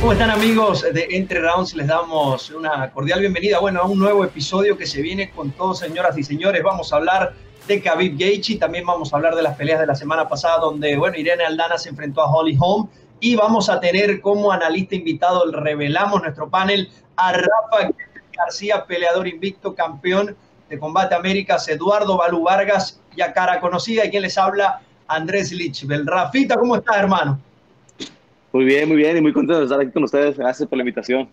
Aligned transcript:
¿Cómo 0.00 0.12
están 0.12 0.30
amigos 0.30 0.82
de 0.82 1.08
Entre 1.10 1.40
Rounds? 1.40 1.74
Les 1.74 1.88
damos 1.88 2.50
una 2.50 2.88
cordial 2.92 3.18
bienvenida, 3.18 3.58
bueno, 3.58 3.80
a 3.80 3.84
un 3.84 3.98
nuevo 3.98 4.24
episodio 4.24 4.78
que 4.78 4.86
se 4.86 5.02
viene 5.02 5.30
con 5.32 5.50
todos, 5.50 5.80
señoras 5.80 6.16
y 6.16 6.22
señores. 6.22 6.62
Vamos 6.62 6.92
a 6.92 6.96
hablar 6.96 7.34
de 7.66 7.82
Khabib 7.82 8.16
Gaethje, 8.16 8.58
también 8.58 8.86
vamos 8.86 9.12
a 9.12 9.16
hablar 9.16 9.34
de 9.34 9.42
las 9.42 9.56
peleas 9.56 9.80
de 9.80 9.86
la 9.86 9.96
semana 9.96 10.28
pasada 10.28 10.58
donde, 10.58 10.96
bueno, 10.96 11.18
Irene 11.18 11.44
Aldana 11.44 11.78
se 11.78 11.88
enfrentó 11.88 12.22
a 12.22 12.30
Holly 12.30 12.56
Holm 12.60 12.88
y 13.18 13.34
vamos 13.34 13.68
a 13.68 13.80
tener 13.80 14.20
como 14.20 14.52
analista 14.52 14.94
invitado, 14.94 15.50
revelamos 15.50 16.22
nuestro 16.22 16.48
panel, 16.48 16.88
a 17.16 17.32
Rafa 17.32 17.90
García, 18.32 18.84
peleador 18.86 19.26
invicto, 19.26 19.74
campeón 19.74 20.36
de 20.70 20.78
Combate 20.78 21.16
Américas, 21.16 21.68
Eduardo 21.68 22.16
Balú 22.16 22.44
Vargas, 22.44 23.00
ya 23.16 23.32
cara 23.32 23.58
conocida, 23.58 24.04
y 24.04 24.10
quien 24.10 24.22
les 24.22 24.38
habla, 24.38 24.80
Andrés 25.08 25.50
Lichbel. 25.50 26.06
Rafita, 26.06 26.54
¿cómo 26.56 26.76
estás, 26.76 26.98
hermano? 26.98 27.40
Muy 28.52 28.64
bien, 28.64 28.88
muy 28.88 28.96
bien 28.96 29.16
y 29.16 29.20
muy 29.20 29.32
contento 29.32 29.58
de 29.58 29.64
estar 29.64 29.80
aquí 29.80 29.90
con 29.90 30.04
ustedes. 30.04 30.38
Gracias 30.38 30.68
por 30.68 30.78
la 30.78 30.82
invitación. 30.82 31.28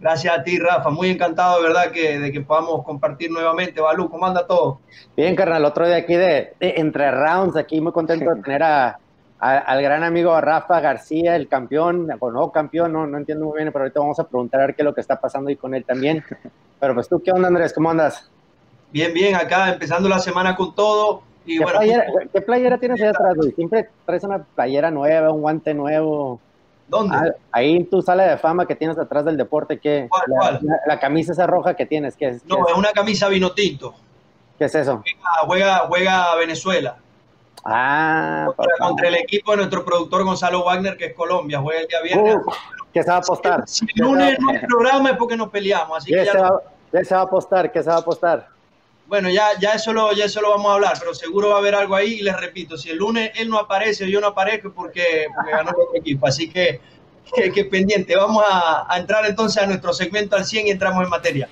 Gracias 0.00 0.36
a 0.36 0.42
ti, 0.42 0.58
Rafa. 0.58 0.90
Muy 0.90 1.10
encantado, 1.10 1.58
de 1.58 1.68
verdad, 1.68 1.90
que, 1.92 2.18
de 2.18 2.32
que 2.32 2.40
podamos 2.40 2.84
compartir 2.84 3.30
nuevamente. 3.30 3.80
Balú, 3.80 4.10
¿cómo 4.10 4.26
anda 4.26 4.46
todo? 4.46 4.80
Bien, 5.16 5.36
carnal. 5.36 5.64
Otro 5.64 5.86
día 5.86 5.96
aquí 5.96 6.14
de, 6.14 6.54
Entre 6.60 7.10
Rounds, 7.10 7.56
aquí 7.56 7.80
muy 7.80 7.92
contento 7.92 8.34
de 8.34 8.42
tener 8.42 8.62
a, 8.62 8.98
al 9.38 9.82
gran 9.82 10.02
amigo 10.02 10.38
Rafa 10.40 10.80
García, 10.80 11.36
el 11.36 11.48
campeón, 11.48 12.08
o 12.18 12.30
no 12.30 12.50
campeón, 12.50 12.92
no, 12.92 13.06
no 13.06 13.18
entiendo 13.18 13.46
muy 13.46 13.58
bien, 13.58 13.72
pero 13.72 13.84
ahorita 13.84 14.00
vamos 14.00 14.18
a 14.18 14.26
preguntar 14.26 14.60
a 14.60 14.66
ver 14.66 14.74
qué 14.74 14.82
es 14.82 14.86
lo 14.86 14.94
que 14.94 15.00
está 15.00 15.20
pasando 15.20 15.48
ahí 15.50 15.56
con 15.56 15.74
él 15.74 15.84
también. 15.84 16.24
Pero 16.80 16.92
pues 16.92 17.08
tú, 17.08 17.22
¿qué 17.22 17.30
onda, 17.30 17.48
Andrés? 17.48 17.72
¿Cómo 17.72 17.90
andas? 17.90 18.30
Bien, 18.92 19.14
bien, 19.14 19.34
acá 19.36 19.72
empezando 19.72 20.08
la 20.08 20.18
semana 20.18 20.54
con 20.54 20.74
todo 20.74 21.22
¿Qué, 21.46 21.60
playera, 21.60 22.06
¿Qué, 22.32 22.40
playera, 22.40 22.78
tienes 22.78 23.00
ahí 23.00 23.08
atrás, 23.08 23.34
Siempre 23.54 23.88
traes 24.06 24.24
una 24.24 24.42
playera 24.42 24.90
nueva, 24.90 25.30
un 25.30 25.42
guante 25.42 25.74
nuevo. 25.74 26.40
¿Dónde? 26.88 27.16
Ah, 27.16 27.34
ahí 27.52 27.76
en 27.76 27.88
tu 27.88 28.02
sala 28.02 28.24
de 28.24 28.36
fama 28.38 28.66
que 28.66 28.74
tienes 28.74 28.98
atrás 28.98 29.24
del 29.24 29.36
deporte, 29.36 29.78
¿qué? 29.78 30.06
¿Cuál, 30.08 30.22
la, 30.28 30.36
cuál? 30.36 30.60
La, 30.86 31.00
camisa 31.00 31.32
esa 31.32 31.46
roja 31.46 31.74
que 31.74 31.86
tienes, 31.86 32.16
¿qué 32.16 32.28
es? 32.28 32.44
No, 32.46 32.66
es? 32.68 32.74
una 32.76 32.92
camisa 32.92 33.28
vino 33.28 33.52
tinto. 33.52 33.94
¿Qué 34.58 34.66
es 34.66 34.74
eso? 34.74 35.02
Juega, 35.46 35.78
juega, 35.88 36.34
Venezuela. 36.36 36.96
Ah, 37.64 38.46
contra, 38.54 38.74
contra, 38.78 39.08
el 39.08 39.14
equipo 39.16 39.52
de 39.52 39.58
nuestro 39.58 39.84
productor 39.84 40.24
Gonzalo 40.24 40.64
Wagner, 40.64 40.96
que 40.96 41.06
es 41.06 41.14
Colombia. 41.14 41.60
Juega 41.60 41.80
el 41.80 41.88
día 41.88 42.02
viernes. 42.02 42.36
Uh, 42.36 42.52
¿Qué 42.92 43.02
se 43.02 43.10
va 43.10 43.16
a 43.16 43.20
apostar? 43.20 43.64
Si 43.66 43.86
el 43.86 44.02
lunes 44.02 44.38
no 44.38 44.50
hay 44.50 44.58
programa 44.58 45.10
es 45.10 45.16
porque 45.16 45.36
nos 45.36 45.48
peleamos. 45.48 45.98
Así 45.98 46.10
¿Qué, 46.10 46.18
que 46.18 46.24
ya 46.26 46.32
se 46.32 46.38
va, 46.38 46.62
¿Qué 46.92 47.04
se 47.04 47.14
va 47.14 47.20
a 47.22 47.24
apostar? 47.24 47.72
¿Qué 47.72 47.82
se 47.82 47.88
va 47.88 47.96
a 47.96 47.98
apostar? 47.98 48.53
Bueno, 49.06 49.28
ya, 49.28 49.48
ya, 49.60 49.72
eso 49.72 49.92
lo, 49.92 50.12
ya 50.12 50.24
eso 50.24 50.40
lo 50.40 50.50
vamos 50.50 50.70
a 50.70 50.74
hablar, 50.74 50.94
pero 50.98 51.14
seguro 51.14 51.50
va 51.50 51.56
a 51.56 51.58
haber 51.58 51.74
algo 51.74 51.94
ahí. 51.94 52.14
Y 52.14 52.22
les 52.22 52.36
repito, 52.40 52.78
si 52.78 52.90
el 52.90 52.96
lunes 52.98 53.32
él 53.34 53.50
no 53.50 53.58
aparece 53.58 54.04
o 54.04 54.06
yo 54.06 54.20
no 54.20 54.28
aparezco, 54.28 54.72
porque, 54.72 55.26
porque 55.34 55.50
ganó 55.50 55.70
el 55.70 55.76
otro 55.76 55.96
equipo. 55.96 56.26
Así 56.26 56.48
que, 56.48 56.80
que, 57.52 57.64
pendiente. 57.66 58.16
Vamos 58.16 58.42
a, 58.48 58.86
a, 58.92 58.98
entrar 58.98 59.26
entonces 59.26 59.62
a 59.62 59.66
nuestro 59.66 59.92
segmento 59.92 60.36
al 60.36 60.44
100 60.44 60.68
y 60.68 60.70
entramos 60.70 61.04
en 61.04 61.10
materia. 61.10 61.48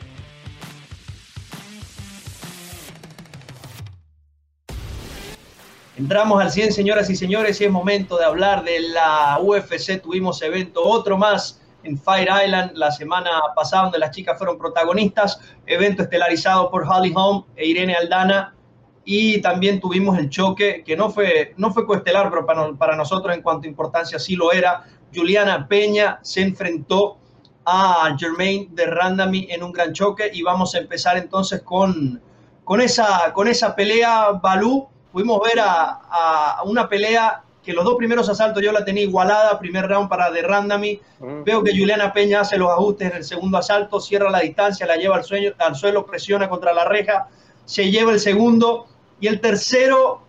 Entramos 5.98 6.42
al 6.42 6.50
100, 6.50 6.72
señoras 6.72 7.10
y 7.10 7.16
señores, 7.16 7.60
y 7.60 7.64
es 7.66 7.70
momento 7.70 8.16
de 8.16 8.24
hablar 8.24 8.64
de 8.64 8.80
la 8.80 9.38
UFC. 9.40 10.00
Tuvimos 10.02 10.40
evento, 10.42 10.82
otro 10.82 11.18
más 11.18 11.61
en 11.84 11.98
Fire 11.98 12.28
Island 12.44 12.72
la 12.74 12.90
semana 12.90 13.30
pasada, 13.54 13.84
donde 13.84 13.98
las 13.98 14.10
chicas 14.10 14.38
fueron 14.38 14.58
protagonistas. 14.58 15.40
Evento 15.66 16.02
estelarizado 16.02 16.70
por 16.70 16.86
Holly 16.88 17.12
Holm 17.14 17.44
e 17.56 17.66
Irene 17.66 17.94
Aldana. 17.94 18.54
Y 19.04 19.40
también 19.40 19.80
tuvimos 19.80 20.16
el 20.18 20.30
choque, 20.30 20.84
que 20.84 20.96
no 20.96 21.10
fue, 21.10 21.54
no 21.56 21.72
fue 21.72 21.86
coestelar, 21.86 22.30
pero 22.30 22.46
para, 22.46 22.72
para 22.74 22.96
nosotros 22.96 23.34
en 23.34 23.42
cuanto 23.42 23.66
a 23.66 23.70
importancia 23.70 24.18
sí 24.18 24.36
lo 24.36 24.52
era. 24.52 24.84
Juliana 25.12 25.66
Peña 25.66 26.20
se 26.22 26.42
enfrentó 26.42 27.18
a 27.64 28.16
Jermaine 28.18 28.68
de 28.70 28.86
Randami 28.86 29.48
en 29.50 29.62
un 29.62 29.72
gran 29.72 29.92
choque. 29.92 30.30
Y 30.32 30.42
vamos 30.42 30.74
a 30.74 30.78
empezar 30.78 31.16
entonces 31.16 31.62
con, 31.62 32.22
con, 32.64 32.80
esa, 32.80 33.32
con 33.32 33.48
esa 33.48 33.74
pelea. 33.74 34.32
Balú, 34.40 34.88
pudimos 35.10 35.40
ver 35.42 35.60
a, 35.60 36.58
a 36.58 36.62
una 36.64 36.88
pelea 36.88 37.42
que 37.64 37.72
los 37.72 37.84
dos 37.84 37.94
primeros 37.96 38.28
asaltos 38.28 38.62
yo 38.62 38.72
la 38.72 38.84
tenía 38.84 39.04
igualada, 39.04 39.58
primer 39.58 39.86
round 39.86 40.08
para 40.08 40.30
de 40.30 40.42
Randami. 40.42 41.00
Mm. 41.20 41.44
Veo 41.44 41.62
que 41.62 41.70
Juliana 41.70 42.12
Peña 42.12 42.40
hace 42.40 42.58
los 42.58 42.70
ajustes 42.70 43.10
en 43.10 43.16
el 43.18 43.24
segundo 43.24 43.58
asalto, 43.58 44.00
cierra 44.00 44.30
la 44.30 44.40
distancia, 44.40 44.86
la 44.86 44.96
lleva 44.96 45.16
al, 45.16 45.24
sueño, 45.24 45.52
al 45.58 45.76
suelo, 45.76 46.04
presiona 46.04 46.48
contra 46.48 46.72
la 46.72 46.84
reja, 46.84 47.28
se 47.64 47.90
lleva 47.90 48.12
el 48.12 48.20
segundo 48.20 48.86
y 49.20 49.28
el 49.28 49.40
tercero 49.40 50.22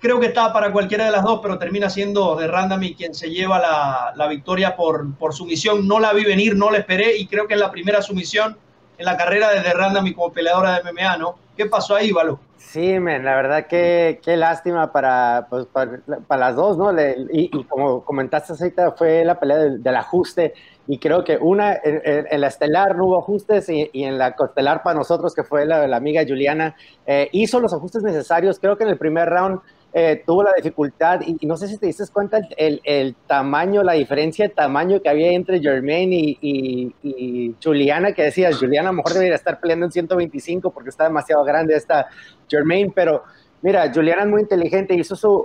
creo 0.00 0.18
que 0.18 0.26
estaba 0.26 0.52
para 0.52 0.72
cualquiera 0.72 1.04
de 1.04 1.12
las 1.12 1.22
dos, 1.22 1.40
pero 1.42 1.58
termina 1.58 1.90
siendo 1.90 2.34
de 2.34 2.48
Randami 2.48 2.94
quien 2.94 3.14
se 3.14 3.30
lleva 3.30 3.58
la, 3.58 4.12
la 4.16 4.26
victoria 4.26 4.74
por, 4.74 5.14
por 5.16 5.34
sumisión. 5.34 5.86
No 5.86 6.00
la 6.00 6.12
vi 6.12 6.24
venir, 6.24 6.56
no 6.56 6.70
la 6.70 6.78
esperé 6.78 7.16
y 7.16 7.26
creo 7.26 7.46
que 7.46 7.54
es 7.54 7.60
la 7.60 7.70
primera 7.70 8.02
sumisión 8.02 8.56
en 8.98 9.04
la 9.04 9.16
carrera 9.16 9.50
de, 9.50 9.60
de 9.60 9.72
Randami 9.72 10.12
como 10.14 10.32
peleadora 10.32 10.80
de 10.80 10.92
MMA, 10.92 11.16
¿no? 11.18 11.36
¿Qué 11.60 11.66
pasó 11.66 11.94
ahí, 11.94 12.10
Valo? 12.10 12.40
Sí, 12.56 12.98
men, 12.98 13.22
la 13.22 13.36
verdad 13.36 13.66
que 13.66 14.18
qué 14.24 14.38
lástima 14.38 14.92
para, 14.92 15.46
pues, 15.50 15.66
para, 15.66 16.00
las 16.38 16.56
dos, 16.56 16.78
¿no? 16.78 16.90
Y, 17.30 17.50
como 17.64 18.02
comentaste 18.02 18.54
ahorita, 18.54 18.92
fue 18.92 19.26
la 19.26 19.38
pelea 19.38 19.58
del, 19.58 19.96
ajuste 19.96 20.54
y 20.86 20.96
creo 20.96 21.22
que 21.22 21.36
una, 21.36 21.78
en, 21.84 22.40
la 22.40 22.46
estelar 22.46 22.96
no 22.96 23.04
hubo 23.04 23.18
ajustes 23.18 23.68
y, 23.68 23.90
y, 23.92 24.04
en 24.04 24.16
la 24.16 24.36
costelar 24.36 24.82
para 24.82 24.98
nosotros, 24.98 25.34
que 25.34 25.44
fue 25.44 25.66
la, 25.66 25.86
la 25.86 25.98
amiga 25.98 26.24
Juliana, 26.26 26.74
eh, 27.04 27.28
hizo 27.32 27.60
los 27.60 27.74
ajustes 27.74 28.02
necesarios. 28.02 28.58
Creo 28.58 28.78
que 28.78 28.84
en 28.84 28.90
el 28.90 28.96
primer 28.96 29.28
round 29.28 29.60
eh, 29.92 30.22
tuvo 30.24 30.44
la 30.44 30.52
dificultad 30.56 31.20
y, 31.26 31.44
no 31.46 31.56
sé 31.56 31.66
si 31.66 31.76
te 31.76 31.86
diste 31.86 32.04
cuenta 32.12 32.40
el, 32.56 32.80
el, 32.84 33.16
tamaño, 33.26 33.82
la 33.82 33.94
diferencia 33.94 34.46
de 34.46 34.54
tamaño 34.54 35.02
que 35.02 35.08
había 35.08 35.32
entre 35.32 35.60
Jermaine 35.60 36.14
y, 36.14 36.94
y, 37.02 37.54
Juliana, 37.62 38.12
que 38.12 38.22
decías, 38.22 38.56
Juliana 38.56 38.90
a 38.90 38.92
lo 38.92 38.98
mejor 38.98 39.14
debería 39.14 39.34
estar 39.34 39.58
peleando 39.58 39.86
en 39.86 39.92
125 39.92 40.70
porque 40.70 40.90
está 40.90 41.04
demasiado 41.04 41.42
grande 41.42 41.74
esta 41.74 42.06
Jermaine, 42.48 42.92
pero 42.94 43.24
mira, 43.62 43.90
Juliana 43.92 44.22
es 44.22 44.28
muy 44.28 44.42
inteligente, 44.42 44.94
hizo, 44.94 45.16
su, 45.16 45.44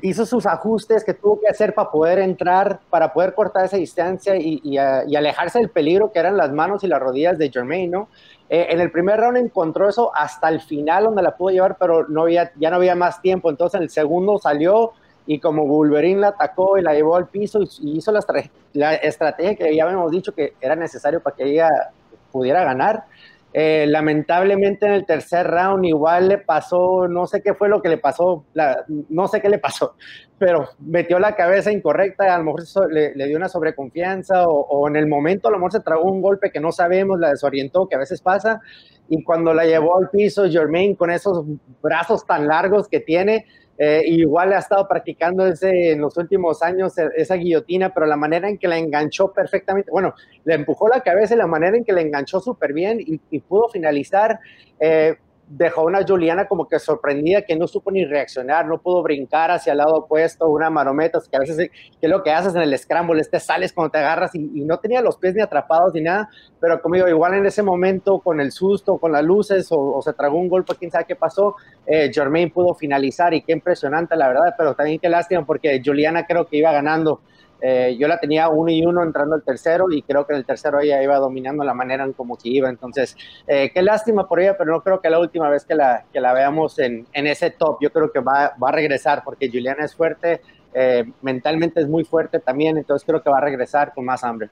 hizo 0.00 0.24
sus 0.26 0.46
ajustes 0.46 1.04
que 1.04 1.14
tuvo 1.14 1.40
que 1.40 1.48
hacer 1.48 1.74
para 1.74 1.90
poder 1.90 2.18
entrar, 2.18 2.80
para 2.90 3.12
poder 3.12 3.34
cortar 3.34 3.66
esa 3.66 3.76
distancia 3.76 4.36
y, 4.36 4.60
y, 4.64 4.78
alejarse 4.78 5.58
del 5.58 5.68
peligro 5.68 6.10
que 6.10 6.18
eran 6.18 6.36
las 6.36 6.50
manos 6.52 6.82
y 6.82 6.88
las 6.88 7.00
rodillas 7.00 7.38
de 7.38 7.50
Jermaine, 7.50 7.90
¿no? 7.90 8.08
Eh, 8.48 8.66
en 8.70 8.80
el 8.80 8.90
primer 8.90 9.18
round 9.20 9.38
encontró 9.38 9.88
eso 9.88 10.10
hasta 10.14 10.48
el 10.48 10.60
final 10.60 11.04
donde 11.04 11.22
la 11.22 11.36
pudo 11.36 11.50
llevar, 11.50 11.76
pero 11.78 12.06
no 12.08 12.22
había, 12.22 12.52
ya 12.56 12.70
no 12.70 12.76
había 12.76 12.94
más 12.94 13.22
tiempo. 13.22 13.48
Entonces 13.48 13.78
en 13.78 13.84
el 13.84 13.90
segundo 13.90 14.38
salió 14.38 14.92
y 15.26 15.38
como 15.38 15.66
Wolverine 15.66 16.20
la 16.20 16.28
atacó 16.28 16.76
y 16.76 16.82
la 16.82 16.92
llevó 16.94 17.16
al 17.16 17.28
piso 17.28 17.60
y 17.80 17.98
hizo 17.98 18.12
la 18.12 18.98
estrategia 19.02 19.54
que 19.54 19.74
ya 19.74 19.84
habíamos 19.84 20.10
dicho 20.10 20.34
que 20.34 20.54
era 20.60 20.74
necesario 20.74 21.20
para 21.20 21.36
que 21.36 21.44
ella 21.44 21.68
pudiera 22.32 22.64
ganar. 22.64 23.04
Eh, 23.54 23.84
lamentablemente 23.86 24.86
en 24.86 24.92
el 24.92 25.04
tercer 25.04 25.46
round 25.46 25.84
igual 25.84 26.28
le 26.28 26.38
pasó, 26.38 27.06
no 27.06 27.26
sé 27.26 27.42
qué 27.42 27.52
fue 27.52 27.68
lo 27.68 27.82
que 27.82 27.90
le 27.90 27.98
pasó, 27.98 28.46
no 29.10 29.28
sé 29.28 29.42
qué 29.42 29.50
le 29.50 29.58
pasó, 29.58 29.94
pero 30.38 30.70
metió 30.80 31.18
la 31.18 31.36
cabeza 31.36 31.70
incorrecta, 31.70 32.34
a 32.34 32.38
lo 32.38 32.44
mejor 32.44 32.62
le, 32.90 33.12
dio 33.26 33.36
una 33.36 33.50
sobreconfianza 33.50 34.48
o, 34.48 34.88
en 34.88 34.96
el 34.96 35.06
momento 35.06 35.48
a 35.48 35.50
lo 35.50 35.58
mejor 35.58 35.72
se 35.72 35.80
tragó 35.80 36.10
un 36.10 36.22
golpe 36.22 36.50
que 36.50 36.60
no 36.60 36.72
sabemos, 36.72 37.20
la 37.20 37.28
desorientó, 37.28 37.86
que 37.86 37.96
a 37.96 37.98
veces 37.98 38.22
pasa, 38.22 38.60
y 39.08 39.22
cuando 39.22 39.52
la 39.52 39.66
llevó 39.66 39.98
al 39.98 40.08
piso, 40.08 40.48
Jermaine 40.48 40.96
con 40.96 41.10
esos 41.10 41.44
brazos 41.82 42.24
tan 42.24 42.46
largos 42.46 42.88
que 42.88 43.00
tiene, 43.00 43.44
eh, 43.78 44.02
igual 44.06 44.52
ha 44.52 44.58
estado 44.58 44.86
practicando 44.86 45.46
ese, 45.46 45.92
en 45.92 46.00
los 46.00 46.16
últimos 46.16 46.62
años 46.62 46.96
e, 46.98 47.08
esa 47.16 47.36
guillotina, 47.36 47.92
pero 47.92 48.06
la 48.06 48.16
manera 48.16 48.48
en 48.48 48.58
que 48.58 48.68
la 48.68 48.78
enganchó 48.78 49.32
perfectamente, 49.32 49.90
bueno, 49.90 50.14
le 50.44 50.54
empujó 50.54 50.88
la 50.88 51.00
cabeza 51.00 51.34
y 51.34 51.38
la 51.38 51.46
manera 51.46 51.76
en 51.76 51.84
que 51.84 51.92
la 51.92 52.00
enganchó 52.00 52.40
súper 52.40 52.72
bien 52.72 52.98
y, 53.00 53.38
pudo 53.40 53.68
finalizar. 53.68 54.38
Eh, 54.78 55.16
dejó 55.54 55.84
una 55.84 56.04
Juliana 56.06 56.48
como 56.48 56.66
que 56.66 56.78
sorprendida, 56.78 57.42
que 57.42 57.56
no 57.56 57.66
supo 57.66 57.90
ni 57.90 58.06
reaccionar, 58.06 58.66
no 58.66 58.78
pudo 58.78 59.02
brincar 59.02 59.50
hacia 59.50 59.72
el 59.72 59.78
lado 59.78 59.96
opuesto, 59.96 60.48
una 60.48 60.70
marometa, 60.70 61.20
que 61.30 61.36
a 61.36 61.40
veces 61.40 61.56
que 61.58 61.70
es 62.00 62.10
lo 62.10 62.22
que 62.22 62.30
haces 62.30 62.54
en 62.54 62.62
el 62.62 62.78
scramble, 62.78 63.22
te 63.24 63.38
sales 63.38 63.72
cuando 63.72 63.90
te 63.90 63.98
agarras 63.98 64.34
y, 64.34 64.40
no 64.62 64.78
tenía 64.78 65.02
los 65.02 65.16
pies 65.18 65.34
ni 65.34 65.42
atrapados 65.42 65.92
ni 65.92 66.00
nada, 66.00 66.30
pero 66.58 66.80
como 66.80 66.94
digo, 66.94 67.08
igual 67.08 67.34
en 67.34 67.44
ese 67.44 67.62
momento 67.62 68.20
con 68.20 68.40
el 68.40 68.50
susto, 68.50 68.96
con 68.96 69.12
las 69.12 69.22
luces 69.22 69.68
o, 69.70 70.00
se 70.00 70.14
tragó 70.14 70.38
un 70.38 70.48
golpe, 70.48 70.74
quién 70.78 70.90
sabe 70.90 71.04
qué 71.06 71.16
pasó, 71.16 71.56
eh, 71.86 72.10
Jermaine 72.12 72.50
pudo 72.50 72.74
finalizar 72.74 73.34
y 73.34 73.42
qué 73.42 73.52
impresionante 73.52 74.16
la 74.16 74.28
verdad, 74.28 74.54
pero 74.56 74.74
también 74.74 74.98
qué 74.98 75.08
lástima 75.10 75.44
porque 75.44 75.82
Juliana 75.84 76.24
creo 76.26 76.46
que 76.46 76.56
iba 76.56 76.72
ganando. 76.72 77.20
Eh, 77.64 77.96
yo 77.96 78.08
la 78.08 78.18
tenía 78.18 78.48
uno 78.48 78.72
y 78.72 78.84
uno 78.84 79.04
entrando 79.04 79.36
al 79.36 79.44
tercero 79.44 79.86
y 79.92 80.02
creo 80.02 80.26
que 80.26 80.32
en 80.32 80.40
el 80.40 80.44
tercero 80.44 80.80
ella 80.80 81.00
iba 81.00 81.16
dominando 81.18 81.62
la 81.62 81.74
manera 81.74 82.02
en 82.02 82.12
como 82.12 82.36
que 82.36 82.48
iba. 82.48 82.68
Entonces, 82.68 83.16
eh, 83.46 83.70
qué 83.72 83.82
lástima 83.82 84.26
por 84.26 84.40
ella, 84.40 84.56
pero 84.58 84.72
no 84.72 84.82
creo 84.82 85.00
que 85.00 85.08
la 85.08 85.20
última 85.20 85.48
vez 85.48 85.64
que 85.64 85.76
la, 85.76 86.04
que 86.12 86.20
la 86.20 86.32
veamos 86.32 86.80
en, 86.80 87.06
en 87.12 87.26
ese 87.28 87.50
top, 87.50 87.78
yo 87.80 87.92
creo 87.92 88.10
que 88.10 88.18
va, 88.18 88.54
va 88.60 88.70
a 88.70 88.72
regresar 88.72 89.22
porque 89.24 89.48
Juliana 89.48 89.84
es 89.84 89.94
fuerte, 89.94 90.40
eh, 90.74 91.04
mentalmente 91.22 91.80
es 91.80 91.86
muy 91.86 92.04
fuerte 92.04 92.40
también, 92.40 92.78
entonces 92.78 93.06
creo 93.06 93.22
que 93.22 93.30
va 93.30 93.38
a 93.38 93.42
regresar 93.42 93.94
con 93.94 94.04
más 94.06 94.24
hambre. 94.24 94.50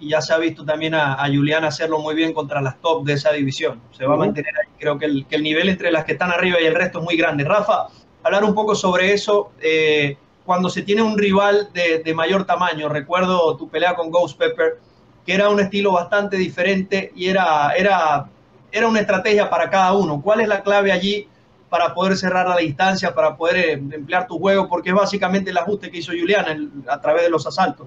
Y 0.00 0.10
ya 0.10 0.20
se 0.20 0.34
ha 0.34 0.38
visto 0.38 0.64
también 0.64 0.94
a, 0.94 1.22
a 1.22 1.28
Juliana 1.28 1.68
hacerlo 1.68 2.00
muy 2.00 2.16
bien 2.16 2.32
contra 2.32 2.60
las 2.60 2.80
top 2.80 3.04
de 3.04 3.12
esa 3.12 3.30
división. 3.30 3.80
Se 3.92 4.04
va 4.04 4.10
uh 4.10 4.12
-huh. 4.12 4.22
a 4.22 4.26
mantener 4.26 4.52
ahí. 4.56 4.72
Creo 4.80 4.98
que 4.98 5.06
el, 5.06 5.26
que 5.26 5.36
el, 5.36 5.44
nivel 5.44 5.68
entre 5.68 5.92
las 5.92 6.04
que 6.04 6.12
están 6.12 6.32
arriba 6.32 6.60
y 6.60 6.66
el 6.66 6.74
resto 6.74 6.98
es 6.98 7.04
muy 7.04 7.16
grande. 7.16 7.44
Rafa, 7.44 7.86
hablar 8.24 8.42
un 8.42 8.52
poco 8.52 8.74
sobre 8.74 9.12
eso. 9.12 9.52
Eh, 9.60 10.16
cuando 10.44 10.68
se 10.68 10.82
tiene 10.82 11.02
un 11.02 11.16
rival 11.16 11.70
de, 11.72 12.14
mayor 12.14 12.44
tamaño. 12.44 12.88
Recuerdo 12.88 13.56
tu 13.56 13.68
pelea 13.68 13.94
con 13.94 14.10
Ghost 14.10 14.38
Pepper, 14.38 14.78
que 15.24 15.34
era 15.34 15.48
un 15.48 15.60
estilo 15.60 15.92
bastante 15.92 16.36
diferente 16.36 17.12
y 17.14 17.26
era, 17.26 17.72
era, 17.76 18.26
era 18.70 18.88
una 18.88 19.00
estrategia 19.00 19.48
para 19.48 19.70
cada 19.70 19.92
uno. 19.94 20.20
¿Cuál 20.20 20.40
es 20.40 20.48
la 20.48 20.62
clave 20.62 20.92
allí 20.92 21.28
para 21.68 21.94
poder 21.94 22.16
cerrar 22.16 22.48
la 22.48 22.56
distancia, 22.56 23.14
para 23.14 23.36
poder 23.36 23.56
eh, 23.56 23.72
emplear 23.72 24.26
tu 24.26 24.38
juego? 24.38 24.68
Porque 24.68 24.90
es 24.90 24.94
básicamente 24.94 25.50
el 25.50 25.58
ajuste 25.58 25.90
que 25.90 25.98
hizo 25.98 26.12
Juliana 26.12 26.56
a 26.88 27.00
través 27.00 27.22
de 27.22 27.30
los 27.30 27.46
asaltos. 27.46 27.86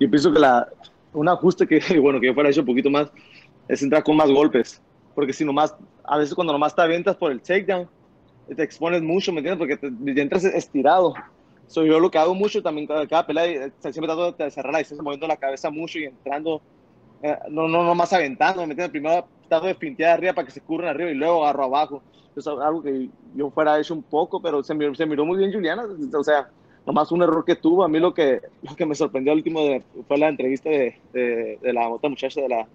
Yo 0.00 0.10
pienso 0.10 0.32
que 0.32 0.40
la, 0.40 0.66
un 1.12 1.28
ajuste 1.28 1.66
que, 1.66 1.80
bueno, 2.00 2.20
que 2.20 2.26
yo 2.26 2.34
fuera 2.34 2.50
hecho 2.50 2.60
un 2.60 2.66
poquito 2.66 2.90
más, 2.90 3.08
es 3.68 3.82
entrar 3.82 4.02
con 4.02 4.16
más 4.16 4.30
golpes. 4.30 4.80
Porque 5.14 5.32
si 5.32 5.44
nomás, 5.44 5.74
a 6.04 6.18
veces 6.18 6.34
cuando 6.34 6.52
nomás 6.52 6.74
te 6.74 6.82
aventas 6.82 7.16
por 7.16 7.30
el 7.30 7.40
takedown, 7.40 7.88
te 8.54 8.62
expones 8.62 9.02
mucho, 9.02 9.32
¿me 9.32 9.40
entiendes? 9.40 9.58
Porque 9.58 9.76
te, 9.76 10.20
entras 10.20 10.44
estirado. 10.44 11.14
Soy 11.66 11.88
yo 11.88 11.98
lo 12.00 12.10
que 12.10 12.18
hago 12.18 12.34
mucho 12.34 12.62
también 12.62 12.86
cada, 12.86 13.06
cada 13.06 13.26
pelea, 13.26 13.44
eh, 13.44 13.72
siempre 13.80 14.06
trato 14.06 14.32
de 14.32 14.50
cerrar 14.50 14.72
la 14.72 14.78
distancia, 14.78 15.02
moviendo 15.02 15.26
la 15.26 15.36
cabeza 15.36 15.70
mucho 15.70 15.98
y 15.98 16.04
entrando, 16.04 16.60
eh, 17.22 17.36
no, 17.48 17.68
no, 17.68 17.82
no 17.82 17.94
más 17.94 18.12
aventando, 18.12 18.60
¿me 18.66 18.72
entiendes? 18.72 18.90
Primero 18.90 19.26
trato 19.48 19.66
de 19.66 19.74
pintear 19.74 20.18
arriba 20.18 20.32
para 20.32 20.46
que 20.46 20.52
se 20.52 20.60
curren 20.60 20.88
arriba 20.88 21.10
y 21.10 21.14
luego 21.14 21.44
agarro 21.44 21.64
abajo. 21.64 22.02
Eso 22.36 22.54
es 22.54 22.66
algo 22.66 22.82
que 22.82 23.08
yo 23.34 23.50
fuera 23.50 23.78
hecho 23.78 23.94
un 23.94 24.02
poco, 24.02 24.40
pero 24.40 24.62
se 24.62 24.74
miró, 24.74 24.94
se 24.94 25.06
miró 25.06 25.24
muy 25.24 25.38
bien 25.38 25.52
Juliana, 25.52 25.84
o 26.14 26.24
sea, 26.24 26.48
nomás 26.86 27.12
un 27.12 27.22
error 27.22 27.44
que 27.44 27.56
tuvo. 27.56 27.84
A 27.84 27.88
mí 27.88 27.98
lo 27.98 28.14
que, 28.14 28.40
lo 28.62 28.74
que 28.74 28.86
me 28.86 28.94
sorprendió 28.94 29.32
al 29.32 29.38
último 29.38 29.60
fue 30.08 30.18
la 30.18 30.28
entrevista 30.28 30.70
de, 30.70 30.98
de, 31.12 31.58
de 31.60 31.72
la 31.72 31.88
otra 31.88 32.08
muchacha 32.08 32.40
de 32.40 32.48
la, 32.48 32.66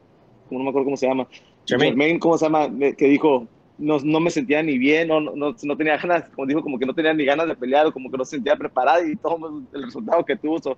no 0.52 0.60
me 0.60 0.70
acuerdo 0.70 0.86
cómo 0.86 0.98
se 0.98 1.08
llama, 1.08 1.28
Jermaine, 1.66 2.20
¿cómo 2.20 2.38
se 2.38 2.46
llama? 2.46 2.70
Que 2.98 3.08
dijo, 3.08 3.48
no, 3.78 4.00
no 4.00 4.20
me 4.20 4.30
sentía 4.30 4.64
ni 4.64 4.78
bien, 4.78 5.08
no, 5.08 5.20
no, 5.20 5.56
no, 5.62 5.78
tenía 5.78 5.98
ganas, 5.98 6.30
como 6.30 6.48
dijo, 6.48 6.62
como 6.62 6.80
que 6.80 6.86
no 6.86 6.94
tenía 6.94 7.14
ni 7.14 7.26
ganas 7.26 7.48
de 7.48 7.56
pelear, 7.56 7.92
como 7.92 8.10
que 8.10 8.18
no 8.18 8.26
se 8.26 8.38
sentía 8.38 8.56
preparada 8.56 9.06
y 9.06 9.16
todo 9.16 9.62
el 9.74 9.84
resultado 9.84 10.26
que 10.26 10.36
tuvo. 10.36 10.60
So, 10.60 10.78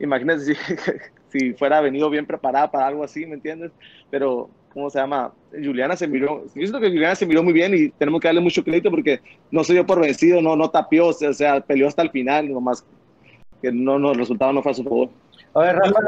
imagínense 0.00 0.54
si, 0.54 0.60
si 1.28 1.52
fuera 1.54 1.80
venido 1.80 2.10
bien 2.10 2.26
preparada 2.26 2.70
para 2.70 2.86
algo 2.86 3.04
así, 3.04 3.26
¿me 3.26 3.34
entiendes? 3.34 3.70
Pero, 4.10 4.50
¿cómo 4.72 4.90
se 4.90 4.98
llama? 4.98 5.32
Juliana 5.52 5.96
se 5.96 6.08
miró, 6.08 6.44
yo 6.46 6.50
siento 6.52 6.80
que 6.80 6.88
Juliana 6.88 7.14
se 7.14 7.26
miró 7.26 7.42
muy 7.42 7.52
bien 7.52 7.74
y 7.74 7.90
tenemos 7.90 8.20
que 8.20 8.28
darle 8.28 8.40
mucho 8.40 8.64
crédito 8.64 8.90
porque 8.90 9.20
no 9.50 9.62
se 9.62 9.74
dio 9.74 9.86
por 9.86 10.00
vencido, 10.00 10.42
no, 10.42 10.56
no 10.56 10.70
tapió, 10.70 11.08
o 11.08 11.12
sea, 11.12 11.60
peleó 11.60 11.88
hasta 11.88 12.02
el 12.02 12.10
final, 12.10 12.50
nomás 12.50 12.84
que 13.60 13.70
no, 13.70 13.98
no, 13.98 14.10
el 14.10 14.18
resultado 14.18 14.52
no 14.52 14.62
fue 14.62 14.72
a 14.72 14.74
su 14.74 14.82
favor. 14.82 15.08
A 15.54 15.60
ver, 15.60 15.76
Rafa, 15.76 16.00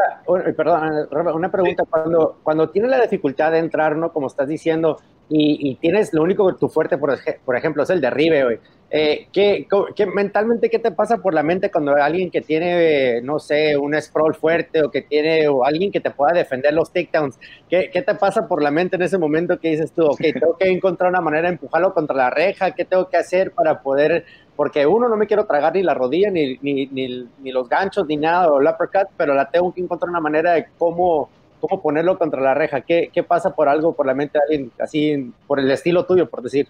perdón, 0.57 1.07
Rafa, 1.11 1.35
una 1.35 1.51
pregunta. 1.51 1.85
Cuando, 1.89 2.39
cuando 2.43 2.71
tienes 2.71 2.91
la 2.91 3.01
dificultad 3.03 3.53
de 3.53 3.59
entrar, 3.59 3.95
¿no? 3.95 4.13
Como 4.13 4.27
estás 4.27 4.49
diciendo, 4.49 4.99
y, 5.29 5.71
y 5.71 5.75
tienes 5.77 6.13
lo 6.13 6.23
único 6.23 6.47
que 6.47 6.59
tu 6.59 6.69
fuerte, 6.69 6.99
por, 6.99 7.19
por 7.45 7.57
ejemplo, 7.57 7.83
es 7.83 7.91
el 7.91 8.01
derribe, 8.01 8.45
hoy. 8.45 8.59
Eh, 8.97 9.27
¿qué, 9.33 9.67
qué, 9.97 10.07
mentalmente 10.07 10.71
qué 10.71 10.79
te 10.79 10.93
pasa 10.93 11.19
por 11.19 11.35
la 11.35 11.43
mente 11.43 11.71
cuando 11.71 11.97
alguien 11.97 12.31
que 12.31 12.43
tiene, 12.43 13.21
no 13.23 13.41
sé, 13.41 13.77
un 13.77 14.01
sprawl 14.01 14.35
fuerte 14.35 14.83
o 14.83 14.91
que 14.91 15.03
tiene, 15.03 15.49
o 15.49 15.65
alguien 15.65 15.91
que 15.91 15.99
te 16.01 16.11
pueda 16.11 16.33
defender 16.33 16.73
los 16.75 16.93
takedowns, 16.93 17.37
¿qué, 17.69 17.91
¿qué 17.93 18.03
te 18.03 18.15
pasa 18.15 18.47
por 18.47 18.63
la 18.63 18.71
mente 18.71 18.95
en 18.95 19.03
ese 19.03 19.19
momento 19.19 19.59
que 19.59 19.71
dices 19.71 19.91
tú, 19.93 20.05
ok, 20.05 20.21
tengo 20.41 20.57
que 20.57 20.71
encontrar 20.71 21.11
una 21.11 21.21
manera 21.21 21.49
de 21.49 21.55
empujarlo 21.55 21.93
contra 21.93 22.15
la 22.15 22.31
reja, 22.31 22.71
¿qué 22.71 22.85
tengo 22.85 23.09
que 23.09 23.17
hacer 23.17 23.51
para 23.51 23.83
poder 23.83 24.25
porque 24.57 24.87
uno, 24.87 25.09
no 25.09 25.17
me 25.17 25.27
quiero 25.27 25.47
tragar 25.47 25.75
ni 25.75 25.83
la 25.83 25.95
rodilla, 25.95 26.31
ni, 26.31 26.57
ni, 26.63 26.87
ni, 26.87 27.53
los 27.53 27.69
ganchos, 27.69 28.07
ni 28.07 28.17
nada, 28.17 28.49
o 28.53 28.61
el 28.61 28.67
uppercut, 28.67 29.09
pero 29.17 29.35
la 29.35 29.51
tengo 29.51 29.73
que 29.75 29.81
encontrar 29.81 30.11
una 30.11 30.21
manera 30.21 30.53
de 30.53 30.67
cómo, 30.79 31.29
cómo 31.67 31.83
ponerlo 31.83 32.19
contra 32.19 32.41
la 32.41 32.55
reja. 32.55 32.83
¿Qué, 32.83 33.11
¿Qué, 33.13 33.23
pasa 33.23 33.55
por 33.55 33.69
algo, 33.69 33.95
por 33.95 34.07
la 34.07 34.15
mente 34.15 34.39
de 34.39 34.43
alguien 34.45 34.73
así, 34.79 35.33
por 35.47 35.59
el 35.59 35.71
estilo 35.71 36.05
tuyo, 36.05 36.29
por 36.29 36.43
decir? 36.43 36.69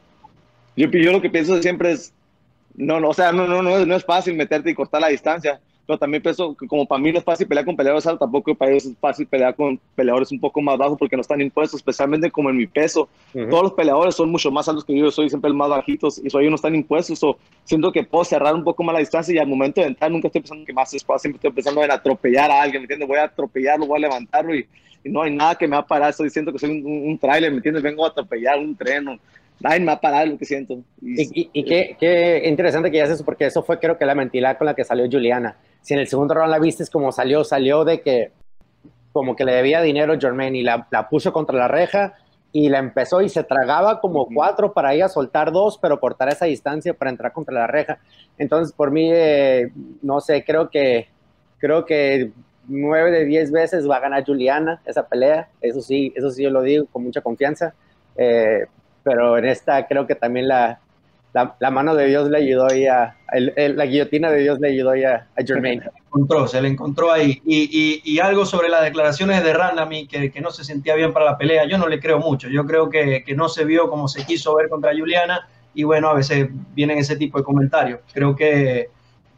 Yo, 0.77 0.89
yo 0.89 1.13
lo 1.13 1.21
que 1.21 1.31
pienso 1.31 1.61
siempre 1.61 1.93
es, 1.93 2.13
no, 2.77 3.01
no, 3.01 3.11
o 3.11 3.15
sea, 3.15 3.33
no, 3.33 3.47
no, 3.47 3.63
no, 3.63 3.85
no 3.85 3.97
es 3.97 4.05
fácil 4.05 4.35
meterte 4.35 4.71
y 4.71 4.75
cortar 4.75 5.01
la 5.01 5.09
distancia 5.09 5.61
pero 5.87 5.99
también 5.99 6.23
pienso 6.23 6.55
que 6.57 6.67
como 6.67 6.87
para 6.87 7.01
mí 7.01 7.13
no 7.13 7.19
es 7.19 7.25
fácil 7.25 7.47
pelear 7.47 7.67
con 7.67 7.77
peleadores 7.77 8.07
altos, 8.07 8.21
tampoco 8.21 8.55
para 8.55 8.71
ellos 8.71 8.87
es 8.87 8.97
fácil 8.99 9.27
pelear 9.27 9.55
con 9.55 9.79
peleadores 9.95 10.33
un 10.33 10.41
poco 10.41 10.63
más 10.63 10.79
bajos 10.79 10.97
porque 10.99 11.15
no 11.15 11.21
están 11.21 11.41
impuestos, 11.43 11.79
especialmente 11.79 12.31
como 12.31 12.49
en 12.49 12.57
mi 12.57 12.67
peso. 12.67 13.09
Todos 13.33 13.63
los 13.65 13.73
peleadores 13.73 14.15
son 14.15 14.31
mucho 14.31 14.51
más 14.51 14.67
altos 14.69 14.85
que 14.85 14.97
yo, 14.97 15.05
yo 15.05 15.11
soy 15.11 15.29
siempre 15.29 15.49
el 15.49 15.55
más 15.55 15.69
bajitos 15.69 16.19
y 16.25 16.31
soy 16.31 16.49
no 16.49 16.57
están 16.57 16.75
impuestos. 16.75 17.23
o 17.23 17.37
siento 17.65 17.93
que 17.93 18.03
puedo 18.03 18.25
cerrar 18.25 18.55
un 18.55 18.65
poco 18.65 18.83
más 18.83 18.95
la 18.95 19.01
distancia 19.01 19.35
y 19.35 19.39
al 19.39 19.47
momento 19.47 19.83
de 19.83 19.89
entrar 19.89 20.11
nunca 20.11 20.29
estoy 20.29 20.41
pensando 20.41 20.65
que 20.65 20.73
más 20.73 20.93
es 20.95 21.05
fácil, 21.05 21.33
siempre 21.33 21.37
estoy 21.37 21.53
pensando 21.53 21.83
en 21.83 21.91
atropellar 21.91 22.51
a 22.51 22.63
alguien, 22.63 22.83
¿me 22.83 22.85
entiendes? 22.85 23.09
Voy 23.09 23.19
a 23.19 23.25
atropellarlo, 23.25 23.87
voy 23.87 23.99
a 23.99 24.01
levantarlo 24.01 24.55
y, 24.55 24.67
no 25.07 25.21
hay 25.21 25.37
nada 25.37 25.55
que 25.55 25.69
me 25.69 25.77
va 25.77 25.83
a 25.83 25.87
parar. 25.87 26.09
Estoy 26.09 26.29
diciendo 26.29 26.51
que 26.51 26.59
soy 26.59 26.71
un, 26.71 27.11
un, 27.11 27.19
trailer, 27.19 27.51
¿me 27.51 27.59
entiendes? 27.59 27.83
Vengo 27.83 28.07
a 28.07 28.09
atropellar 28.09 28.59
un 28.59 28.75
tren. 28.75 29.21
Nadie 29.61 29.81
me 29.81 29.87
va 29.87 29.93
a 29.93 30.01
parar 30.01 30.27
lo 30.27 30.39
que 30.39 30.47
siento. 30.47 30.79
Y, 31.03 31.51
y, 31.53 31.63
qué, 31.63 31.95
qué, 32.01 32.43
interesante 32.47 32.91
que 32.91 32.97
ya 32.97 33.05
eso, 33.05 33.23
porque 33.23 33.45
eso 33.45 33.63
fue 33.63 33.79
creo 33.79 33.99
que 33.99 34.07
la 34.07 34.15
mentira 34.15 34.57
con 34.57 34.65
la 34.65 34.75
que 34.75 34.83
salió 34.83 35.05
Juliana 35.05 35.59
si 35.85 35.93
en 35.93 36.01
el 36.01 36.09
segundo 36.09 36.33
round 36.33 36.51
la 36.51 36.59
viste, 36.59 36.83
es 36.83 36.89
como 36.89 37.13
salió, 37.13 37.45
salió 37.45 37.85
de 37.85 38.01
que 38.01 38.33
como 39.13 39.37
que 39.37 39.45
le 39.45 39.55
debía 39.55 39.83
dinero 39.83 40.15
a 40.15 40.19
Jermaine 40.19 40.59
y 40.59 40.63
la, 40.63 40.89
la, 40.91 41.11
puso 41.11 41.31
contra 41.31 41.57
la 41.59 41.69
reja 41.69 42.15
y 42.53 42.71
la 42.71 42.79
empezó 42.79 43.21
y 43.21 43.29
se 43.29 43.45
tragaba 43.45 44.01
como 44.01 44.27
cuatro 44.27 44.73
para 44.73 44.95
ella 44.95 45.11
soltar 45.11 45.53
dos, 45.53 45.77
pero 45.77 46.01
cortar 46.01 46.31
esa 46.31 46.47
distancia 46.47 46.95
para 46.95 47.11
entrar 47.11 47.33
contra 47.33 47.53
la 47.53 47.67
reja. 47.67 47.99
Entonces, 48.39 48.75
por 48.75 48.93
mí, 48.93 49.11
eh, 49.13 49.71
no 50.01 50.21
sé, 50.23 50.43
creo 50.43 50.71
que, 50.71 51.09
creo 51.59 51.85
que 51.85 52.33
nueve 52.67 53.11
de 53.11 53.27
diez 53.27 53.53
veces 53.53 53.89
va 53.89 53.97
a 53.97 54.01
ganar 54.01 54.25
Juliana 54.25 54.81
esa 54.87 55.07
pelea. 55.07 55.49
Eso 55.61 55.83
sí, 55.83 56.15
eso 56.17 56.31
sí 56.31 56.45
yo 56.45 56.51
lo 56.51 56.63
digo 56.63 56.87
con 56.87 57.05
mucha 57.05 57.21
confianza. 57.21 57.75
Eh, 58.17 58.67
pero 59.03 59.37
en 59.37 59.45
esta 59.45 59.87
creo 59.87 60.07
que 60.07 60.15
también 60.15 60.49
la, 60.49 60.81
la, 61.35 61.71
mano 61.71 61.97
de 61.97 62.07
Dios 62.07 62.31
le 62.31 62.39
ayudó 62.39 62.71
ahí 62.71 62.87
a, 62.87 63.17
la 63.33 63.87
guillotina 63.87 64.31
de 64.31 64.43
Dios 64.43 64.61
le 64.61 64.69
ayudó 64.69 64.91
ahí 64.91 65.03
a, 65.03 65.27
Jermaine. 65.45 65.83
Se 65.83 65.91
le 65.91 65.99
encontró, 66.07 66.47
se 66.47 66.63
le 66.63 66.69
encontró 66.69 67.13
ahí. 67.13 67.43
Y, 67.45 68.01
y, 68.05 68.21
algo 68.21 68.47
sobre 68.47 68.69
las 68.69 68.85
declaraciones 68.85 69.43
de 69.43 69.53
Randami, 69.53 70.07
que, 70.07 70.31
que 70.31 70.41
no 70.41 70.51
se 70.51 70.63
sentía 70.63 70.95
bien 70.95 71.13
para 71.13 71.27
la 71.27 71.37
pelea, 71.37 71.65
yo 71.67 71.77
no 71.77 71.89
le 71.89 71.99
creo 71.99 72.21
mucho. 72.21 72.49
Yo 72.49 72.65
creo 72.65 72.89
que, 72.89 73.25
que 73.25 73.35
no 73.35 73.49
se 73.49 73.65
vio 73.65 73.91
como 73.91 74.07
se 74.07 74.25
quiso 74.25 74.55
ver 74.55 74.69
contra 74.69 74.93
Juliana 74.97 75.49
y 75.75 75.83
bueno, 75.83 76.09
a 76.09 76.15
veces 76.15 76.49
vienen 76.73 76.99
ese 76.99 77.17
tipo 77.17 77.39
de 77.39 77.45
comentarios. 77.45 77.99
Creo 78.13 78.37
que 78.37 78.91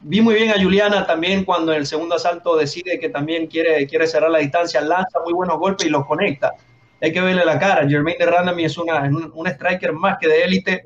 vi 0.02 0.20
muy 0.20 0.34
bien 0.34 0.50
a 0.50 0.62
Juliana 0.62 1.06
también 1.06 1.46
cuando 1.46 1.72
en 1.72 1.78
el 1.78 1.87
segundo 1.87 2.16
asalto 2.16 2.56
decide 2.56 3.00
que 3.00 3.08
también 3.08 3.46
quiere, 3.46 3.87
quiere 3.87 4.06
cerrar 4.06 4.31
la 4.31 4.40
distancia, 4.40 4.82
lanza 4.82 5.19
muy 5.25 5.32
buenos 5.32 5.58
golpes 5.58 5.87
y 5.87 5.90
los 5.90 6.04
conecta. 6.04 6.52
Hay 7.00 7.10
que 7.10 7.22
verle 7.22 7.46
la 7.46 7.58
cara. 7.58 7.88
Jermaine 7.88 8.19
de 8.19 8.31
Randami 8.31 8.66
es 8.66 8.76
una, 8.76 9.00
un, 9.04 9.32
un 9.34 9.46
striker 9.46 9.94
más 9.94 10.19
que 10.20 10.28
de 10.28 10.44
élite 10.44 10.84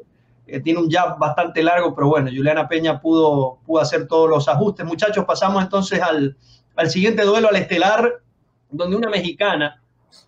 eh, 0.50 0.60
tiene 0.60 0.80
un 0.80 0.90
jab 0.90 1.18
bastante 1.18 1.62
largo, 1.62 1.94
pero 1.94 2.08
bueno, 2.08 2.30
Juliana 2.34 2.68
Peña 2.68 3.00
pudo, 3.00 3.58
pudo 3.64 3.80
hacer 3.80 4.06
todos 4.06 4.28
los 4.28 4.48
ajustes. 4.48 4.84
Muchachos, 4.84 5.24
pasamos 5.24 5.62
entonces 5.62 6.00
al, 6.00 6.36
al 6.76 6.90
siguiente 6.90 7.22
duelo, 7.24 7.48
al 7.48 7.56
estelar, 7.56 8.20
donde 8.70 8.96
una 8.96 9.08
mexicana, 9.08 9.82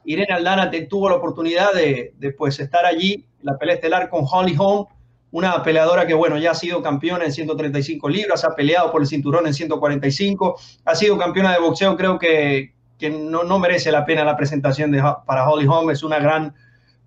Irene 0.05 0.33
Aldana, 0.33 0.71
tuvo 0.89 1.09
la 1.09 1.17
oportunidad 1.17 1.73
de, 1.73 2.15
de 2.19 2.33
pues, 2.33 2.61
estar 2.61 2.87
allí, 2.87 3.27
la 3.43 3.59
pelea 3.59 3.77
estelar 3.77 4.09
con 4.09 4.25
Holly 4.31 4.55
Holm, 4.59 4.87
una 5.33 5.63
peleadora 5.63 6.07
que, 6.07 6.15
bueno, 6.15 6.37
ya 6.39 6.53
ha 6.53 6.55
sido 6.55 6.83
campeona 6.83 7.25
en 7.25 7.33
135 7.33 8.09
libras, 8.09 8.45
ha 8.45 8.55
peleado 8.55 8.93
por 8.93 9.01
el 9.01 9.09
cinturón 9.09 9.47
en 9.47 9.55
145, 9.55 10.61
ha 10.85 10.95
sido 10.95 11.19
campeona 11.19 11.53
de 11.53 11.59
boxeo, 11.59 11.97
creo 11.97 12.19
que, 12.19 12.75
que 12.99 13.11
no, 13.11 13.43
no 13.43 13.59
merece 13.59 13.91
la 13.91 14.05
pena 14.05 14.25
la 14.25 14.37
presentación 14.37 14.93
de, 14.93 15.03
para 15.27 15.49
Holly 15.49 15.67
Holm, 15.67 15.91
es 15.91 16.03
una 16.03 16.19
gran 16.19 16.55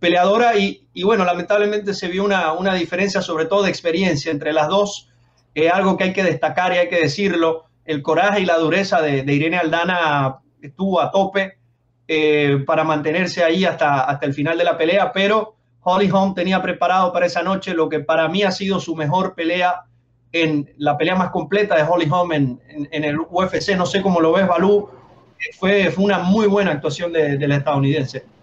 peleadora 0.05 0.55
y, 0.55 1.03
bueno, 1.03 1.25
lamentablemente 1.25 1.95
se 1.95 2.07
vio 2.07 2.23
una, 2.23 2.73
diferencia 2.75 3.23
sobre 3.23 3.45
todo 3.45 3.63
de 3.63 3.71
experiencia 3.71 4.31
entre 4.31 4.53
las 4.53 4.67
dos, 4.67 5.09
eh, 5.55 5.67
algo 5.67 5.97
que 5.97 6.03
hay 6.03 6.13
que 6.13 6.23
destacar 6.23 6.71
y 6.73 6.77
hay 6.77 6.89
que 6.89 6.99
decirlo, 6.99 7.63
el 7.85 8.03
coraje 8.03 8.41
y 8.41 8.45
la 8.45 8.59
dureza 8.59 9.01
de, 9.01 9.33
Irene 9.33 9.57
Aldana 9.57 10.41
estuvo 10.61 11.01
a 11.01 11.09
tope 11.09 11.57
eh, 12.07 12.63
para 12.67 12.83
mantenerse 12.83 13.43
ahí 13.43 13.65
hasta, 13.65 14.01
hasta 14.01 14.27
el 14.27 14.35
final 14.35 14.59
de 14.59 14.63
la 14.63 14.77
pelea, 14.77 15.11
pero 15.11 15.55
Holly 15.81 16.11
Holm 16.11 16.35
tenía 16.35 16.61
preparado 16.61 17.11
para 17.11 17.25
esa 17.25 17.41
noche 17.41 17.73
lo 17.73 17.89
que 17.89 17.99
para 18.01 18.27
mí 18.27 18.43
ha 18.43 18.51
sido 18.51 18.79
su 18.79 18.95
mejor 18.95 19.33
pelea 19.33 19.85
en 20.31 20.71
la 20.77 20.99
pelea 20.99 21.15
más 21.15 21.31
completa 21.31 21.75
de 21.77 21.81
Holly 21.81 22.07
Holm 22.11 22.31
en, 22.31 22.59
el 22.91 23.17
UFC, 23.19 23.75
no 23.75 23.87
sé 23.87 24.03
cómo 24.03 24.21
lo 24.21 24.33
ves, 24.33 24.47
Balú, 24.47 24.87
fue, 25.57 25.89
fue 25.89 26.03
una 26.03 26.19
muy 26.19 26.45
buena 26.45 26.73
actuación 26.73 27.11
de, 27.11 27.39
de 27.39 27.47
la 27.47 27.55
estadounidense. 27.55 28.34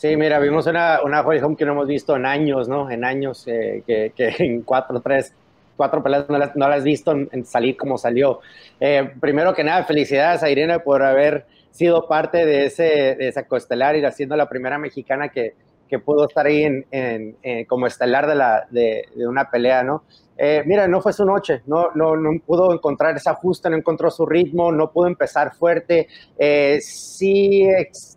Sí, 0.00 0.16
mira, 0.16 0.38
vimos 0.38 0.66
una, 0.66 1.02
una 1.04 1.20
Holly 1.20 1.40
Home 1.40 1.56
que 1.56 1.66
no 1.66 1.72
hemos 1.72 1.86
visto 1.86 2.16
en 2.16 2.24
años, 2.24 2.70
¿no? 2.70 2.90
En 2.90 3.04
años, 3.04 3.46
eh, 3.46 3.82
que, 3.86 4.14
en 4.38 4.62
cuatro, 4.62 4.98
tres, 5.00 5.34
cuatro 5.76 6.02
peleas 6.02 6.26
no 6.30 6.38
las, 6.38 6.56
no 6.56 6.70
las 6.70 6.78
has 6.78 6.84
visto 6.84 7.12
en, 7.12 7.44
salir 7.44 7.76
como 7.76 7.98
salió. 7.98 8.40
Eh, 8.80 9.10
primero 9.20 9.52
que 9.52 9.62
nada, 9.62 9.84
felicidades 9.84 10.42
a 10.42 10.48
Irene 10.48 10.78
por 10.80 11.02
haber 11.02 11.44
sido 11.70 12.08
parte 12.08 12.46
de, 12.46 12.64
ese, 12.64 13.14
de 13.14 13.28
esa 13.28 13.42
coestelar 13.42 13.94
y 13.94 14.12
siendo 14.12 14.36
la 14.36 14.48
primera 14.48 14.78
mexicana 14.78 15.28
que, 15.28 15.52
que 15.86 15.98
pudo 15.98 16.28
estar 16.28 16.46
ahí 16.46 16.62
en, 16.62 16.86
en, 16.90 17.66
como 17.66 17.86
estelar 17.86 18.26
de, 18.26 18.36
la, 18.36 18.66
de, 18.70 19.04
de 19.14 19.28
una 19.28 19.50
pelea, 19.50 19.82
¿no? 19.82 20.04
Eh, 20.42 20.62
mira, 20.64 20.88
no 20.88 21.02
fue 21.02 21.12
su 21.12 21.22
noche, 21.26 21.60
no, 21.66 21.90
no, 21.94 22.16
no 22.16 22.30
pudo 22.40 22.72
encontrar 22.72 23.14
esa 23.14 23.32
ajuste, 23.32 23.68
no 23.68 23.76
encontró 23.76 24.10
su 24.10 24.24
ritmo, 24.24 24.72
no 24.72 24.90
pudo 24.90 25.06
empezar 25.06 25.54
fuerte. 25.54 26.08
Eh, 26.38 26.78
sí, 26.80 27.68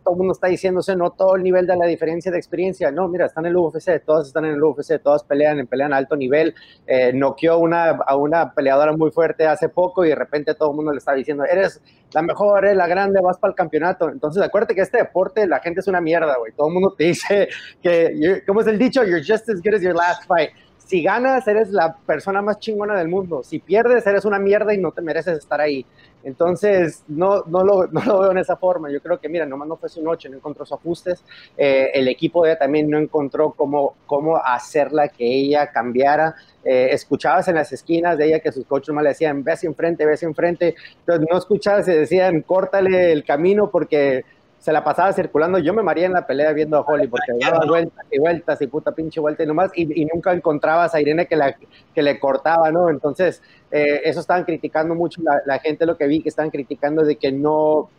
todo 0.02 0.14
el 0.14 0.18
mundo 0.20 0.32
está 0.32 0.48
diciendo, 0.48 0.82
se 0.82 0.96
notó 0.96 1.36
el 1.36 1.44
nivel 1.44 1.68
de 1.68 1.76
la 1.76 1.86
diferencia 1.86 2.32
de 2.32 2.38
experiencia. 2.38 2.92
No, 2.92 3.10
mira, 3.10 3.26
están 3.26 3.46
en 3.46 3.50
el 3.50 3.58
UFC, 3.58 4.02
todos 4.06 4.28
están 4.28 4.46
en 4.46 4.52
el 4.52 4.64
UFC, 4.64 5.02
todos 5.04 5.26
pelean, 5.26 5.68
pelean 5.68 5.92
a 5.92 5.98
alto 5.98 6.16
nivel. 6.16 6.56
Eh, 6.88 7.12
noqueó 7.14 7.58
una, 7.58 7.90
a 7.90 8.16
una 8.16 8.54
peleadora 8.54 8.94
muy 8.94 9.12
fuerte 9.12 9.46
hace 9.46 9.68
poco 9.68 10.06
y 10.06 10.08
de 10.08 10.16
repente 10.16 10.56
todo 10.56 10.70
el 10.70 10.78
mundo 10.78 10.94
le 10.94 11.00
está 11.00 11.12
diciendo, 11.12 11.44
eres 11.44 11.82
la 12.14 12.22
mejor, 12.22 12.64
eres 12.64 12.78
la 12.78 12.88
grande, 12.88 13.20
vas 13.22 13.38
para 13.38 13.52
el 13.52 13.56
campeonato. 13.58 14.08
Entonces, 14.08 14.42
acuérdate 14.42 14.76
que 14.76 14.82
este 14.82 15.00
deporte, 15.00 15.46
la 15.46 15.60
gente 15.60 15.82
es 15.82 15.88
una 15.88 16.00
mierda, 16.00 16.38
güey. 16.38 16.54
Todo 16.54 16.70
el 16.70 16.74
mundo 16.74 16.96
te 16.98 17.04
dice 17.04 17.50
que, 17.82 18.44
¿cómo 18.48 18.62
es 18.62 18.68
el 18.68 18.80
dicho? 18.80 19.04
You're 19.04 19.20
just 19.20 19.50
as 19.50 19.62
good 19.62 19.74
as 19.74 19.82
your 19.82 19.94
last 19.94 20.26
fight 20.26 20.52
si 20.86 21.02
ganas, 21.02 21.48
eres 21.48 21.70
la 21.72 21.96
persona 21.96 22.42
más 22.42 22.60
chingona 22.60 22.96
del 22.96 23.08
mundo. 23.08 23.44
Si 23.44 23.60
pierdes, 23.60 24.06
eres 24.06 24.26
una 24.26 24.40
mierda 24.40 24.74
y 24.74 24.78
no 24.78 24.92
te 24.92 25.02
mereces 25.02 25.38
estar 25.38 25.62
ahí. 25.62 25.86
Entonces, 26.24 27.04
no, 27.08 27.44
no, 27.48 27.64
lo, 27.64 27.88
no 27.92 28.04
lo 28.04 28.20
veo 28.20 28.32
en 28.32 28.38
esa 28.38 28.58
forma. 28.58 28.92
Yo 28.92 29.02
creo 29.02 29.20
que, 29.20 29.30
mira, 29.30 29.46
nomás 29.46 29.68
no 29.68 29.78
fue 29.78 29.90
su 29.90 30.04
noche, 30.04 30.30
no 30.30 30.38
encontró 30.38 30.66
sus 30.66 30.78
ajustes. 30.78 31.24
Eh, 31.58 31.92
el 31.94 32.08
equipo 32.08 32.44
de 32.44 32.52
ella 32.52 32.60
también 32.60 32.90
no 32.90 32.98
encontró 32.98 33.52
cómo, 33.52 33.96
cómo 34.06 34.38
hacerla 34.38 35.08
que 35.08 35.26
ella 35.26 35.72
cambiara. 35.72 36.36
Eh, 36.64 36.90
escuchabas 36.92 37.48
en 37.48 37.56
las 37.56 37.72
esquinas 37.72 38.18
de 38.18 38.28
ella 38.28 38.40
que 38.40 38.52
sus 38.52 38.66
coaches 38.66 38.94
más 38.94 39.04
le 39.04 39.10
decían, 39.10 39.44
ve 39.44 39.54
hacia 39.54 39.68
enfrente, 39.68 40.06
ve 40.06 40.14
hacia 40.14 40.28
enfrente. 40.28 40.76
Entonces, 41.00 41.28
no 41.30 41.38
escuchabas, 41.38 41.86
se 41.86 41.98
decían, 41.98 42.42
córtale 42.42 43.12
el 43.12 43.24
camino 43.24 43.70
porque 43.70 44.24
se 44.64 44.72
la 44.72 44.82
pasaba 44.82 45.12
circulando. 45.12 45.60
Yo 45.60 45.74
me 45.74 45.84
maría 45.84 46.06
en 46.06 46.14
la 46.14 46.26
pelea 46.26 46.54
viendo 46.54 46.78
a 46.78 46.82
Holly 46.82 47.08
porque 47.08 47.34
daba 47.38 47.66
vueltas 47.66 48.06
y 48.10 48.18
vueltas 48.18 48.62
y 48.62 48.68
puta 48.68 48.94
pinche 48.94 49.20
vuelta 49.20 49.44
y 49.44 49.46
nomás, 49.46 49.72
y, 49.76 50.06
nunca 50.06 50.32
encontrabas 50.32 50.96
a 50.96 51.02
Irene 51.02 51.28
que, 51.28 51.36
la, 51.36 51.54
que 51.94 52.02
le 52.02 52.18
cortaba, 52.18 52.72
¿no? 52.72 52.90
Entonces, 52.90 53.42
eh, 53.72 54.00
eso 54.06 54.22
estaban 54.22 54.46
criticando 54.46 54.96
mucho 54.96 55.22
la, 55.46 55.60
gente, 55.60 55.86
lo 55.86 55.98
que 55.98 56.08
vi 56.08 56.22
que 56.22 56.30
estaban 56.30 56.50
criticando 56.50 57.04
de 57.04 57.18
que 57.18 57.34
no 57.34 57.90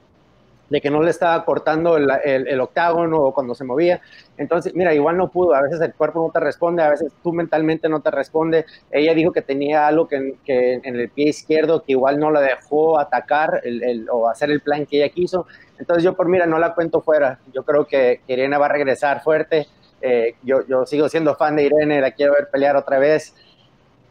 de 0.70 0.80
que 0.80 0.90
no 0.90 1.02
le 1.02 1.10
estaba 1.10 1.44
cortando 1.44 1.96
el, 1.96 2.08
el, 2.24 2.60
octágono 2.60 3.18
o 3.18 3.34
cuando 3.34 3.54
se 3.54 3.64
movía. 3.64 4.00
Entonces, 4.36 4.74
mira, 4.74 4.94
igual 4.94 5.16
no 5.16 5.30
pudo, 5.30 5.54
a 5.54 5.62
veces 5.62 5.80
el 5.80 5.94
cuerpo 5.94 6.24
no 6.26 6.32
te 6.32 6.40
responde, 6.40 6.82
a 6.82 6.90
veces 6.90 7.12
tú 7.22 7.32
mentalmente 7.32 7.88
no 7.88 8.00
te 8.00 8.10
responde. 8.10 8.64
Ella 8.90 9.14
dijo 9.14 9.32
que 9.32 9.42
tenía 9.42 9.86
algo 9.86 10.08
que, 10.08 10.36
que 10.44 10.74
en 10.82 10.96
el 10.96 11.10
pie 11.10 11.28
izquierdo 11.28 11.82
que 11.82 11.92
igual 11.92 12.18
no 12.18 12.30
la 12.30 12.40
dejó 12.40 12.98
atacar 12.98 13.60
el, 13.64 14.08
o 14.10 14.28
hacer 14.28 14.50
el 14.50 14.60
plan 14.60 14.86
que 14.86 14.98
ella 14.98 15.12
quiso. 15.12 15.46
Entonces 15.78 16.02
yo 16.02 16.14
por 16.14 16.28
mira, 16.28 16.46
no 16.46 16.58
la 16.58 16.74
cuento 16.74 17.00
fuera. 17.02 17.38
Yo 17.52 17.62
creo 17.64 17.86
que 17.86 18.20
Irene 18.26 18.58
va 18.58 18.66
a 18.66 18.70
regresar 18.70 19.22
fuerte. 19.22 19.66
Eh, 20.00 20.34
yo, 20.42 20.66
yo 20.66 20.84
sigo 20.86 21.08
siendo 21.08 21.34
fan 21.34 21.56
de 21.56 21.64
Irene, 21.64 22.00
la 22.00 22.10
quiero 22.10 22.34
ver 22.34 22.48
pelear 22.50 22.76
otra 22.76 22.98
vez. 22.98 23.34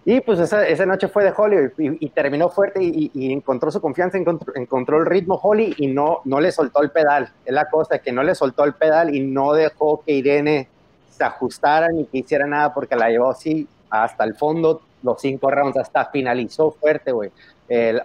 Y 0.05 0.19
pues 0.21 0.39
esa, 0.39 0.67
esa 0.67 0.85
noche 0.85 1.07
fue 1.07 1.23
de 1.23 1.33
Holly 1.35 1.71
y, 1.77 2.09
terminó 2.09 2.49
fuerte 2.49 2.83
y, 2.83 3.31
encontró 3.31 3.71
su 3.71 3.79
confianza, 3.79 4.17
encontró, 4.17 4.53
encontró, 4.55 4.97
el 4.97 5.05
ritmo 5.05 5.39
Holly 5.41 5.75
y 5.77 5.87
no, 5.87 6.21
no 6.25 6.41
le 6.41 6.51
soltó 6.51 6.81
el 6.81 6.91
pedal. 6.91 7.31
Es 7.45 7.53
la 7.53 7.69
cosa, 7.69 7.99
que 7.99 8.11
no 8.11 8.21
le 8.21 8.35
soltó 8.35 8.65
el 8.65 8.73
pedal 8.73 9.15
y 9.15 9.21
no 9.21 9.53
dejó 9.53 10.03
que 10.05 10.11
Irene 10.11 10.67
se 11.09 11.23
ajustara 11.23 11.87
ni 11.89 12.05
que 12.05 12.17
hiciera 12.17 12.45
nada 12.45 12.73
porque 12.73 12.95
la 12.95 13.09
llevó 13.09 13.31
así 13.31 13.67
hasta 13.89 14.25
el 14.25 14.35
fondo, 14.35 14.81
los 15.03 15.21
cinco 15.21 15.49
rounds, 15.49 15.77
hasta 15.77 16.05
finalizó 16.05 16.71
fuerte, 16.71 17.11
güey. 17.11 17.29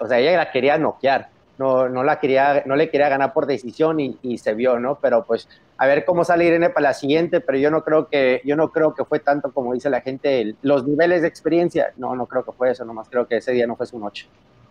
o 0.01 0.07
sea, 0.07 0.19
ella 0.19 0.37
la 0.37 0.53
quería 0.53 0.79
noquear 0.79 1.29
no, 1.59 1.89
no, 1.89 2.05
la 2.05 2.21
quería, 2.21 2.63
no 2.67 2.77
le 2.77 2.89
quería 2.89 3.09
ganar 3.09 3.33
por 3.33 3.47
decisión 3.47 3.99
y, 4.01 4.39
se 4.39 4.55
vio, 4.55 4.79
¿no? 4.79 4.99
Pero 5.01 5.25
pues 5.25 5.49
a 5.79 5.87
ver 5.87 6.05
cómo 6.05 6.25
sale 6.25 6.45
Irene 6.45 6.71
para 6.71 6.89
la 6.89 6.95
siguiente, 6.95 7.41
pero 7.41 7.57
yo 7.57 7.71
no 7.71 7.85
creo 7.85 8.09
que, 8.09 8.43
yo 8.45 8.57
no 8.57 8.73
creo 8.73 8.95
que 8.95 9.05
fue 9.05 9.21
tanto 9.21 9.53
como 9.53 9.73
dice 9.73 9.89
la 9.89 10.01
gente, 10.01 10.57
los 10.63 10.85
niveles 10.85 11.23
de 11.23 11.29
experiencia, 11.29 11.93
no, 11.97 12.17
no 12.17 12.27
creo 12.27 12.45
que 12.45 12.51
fue 12.51 12.73
eso, 12.73 12.85
nomás 12.85 13.09
creo 13.09 13.29
que 13.29 13.37
ese 13.37 13.53
día 13.53 13.67
no 13.67 13.77
fue 13.77 13.87
su 13.87 13.97
noche. 13.99 14.29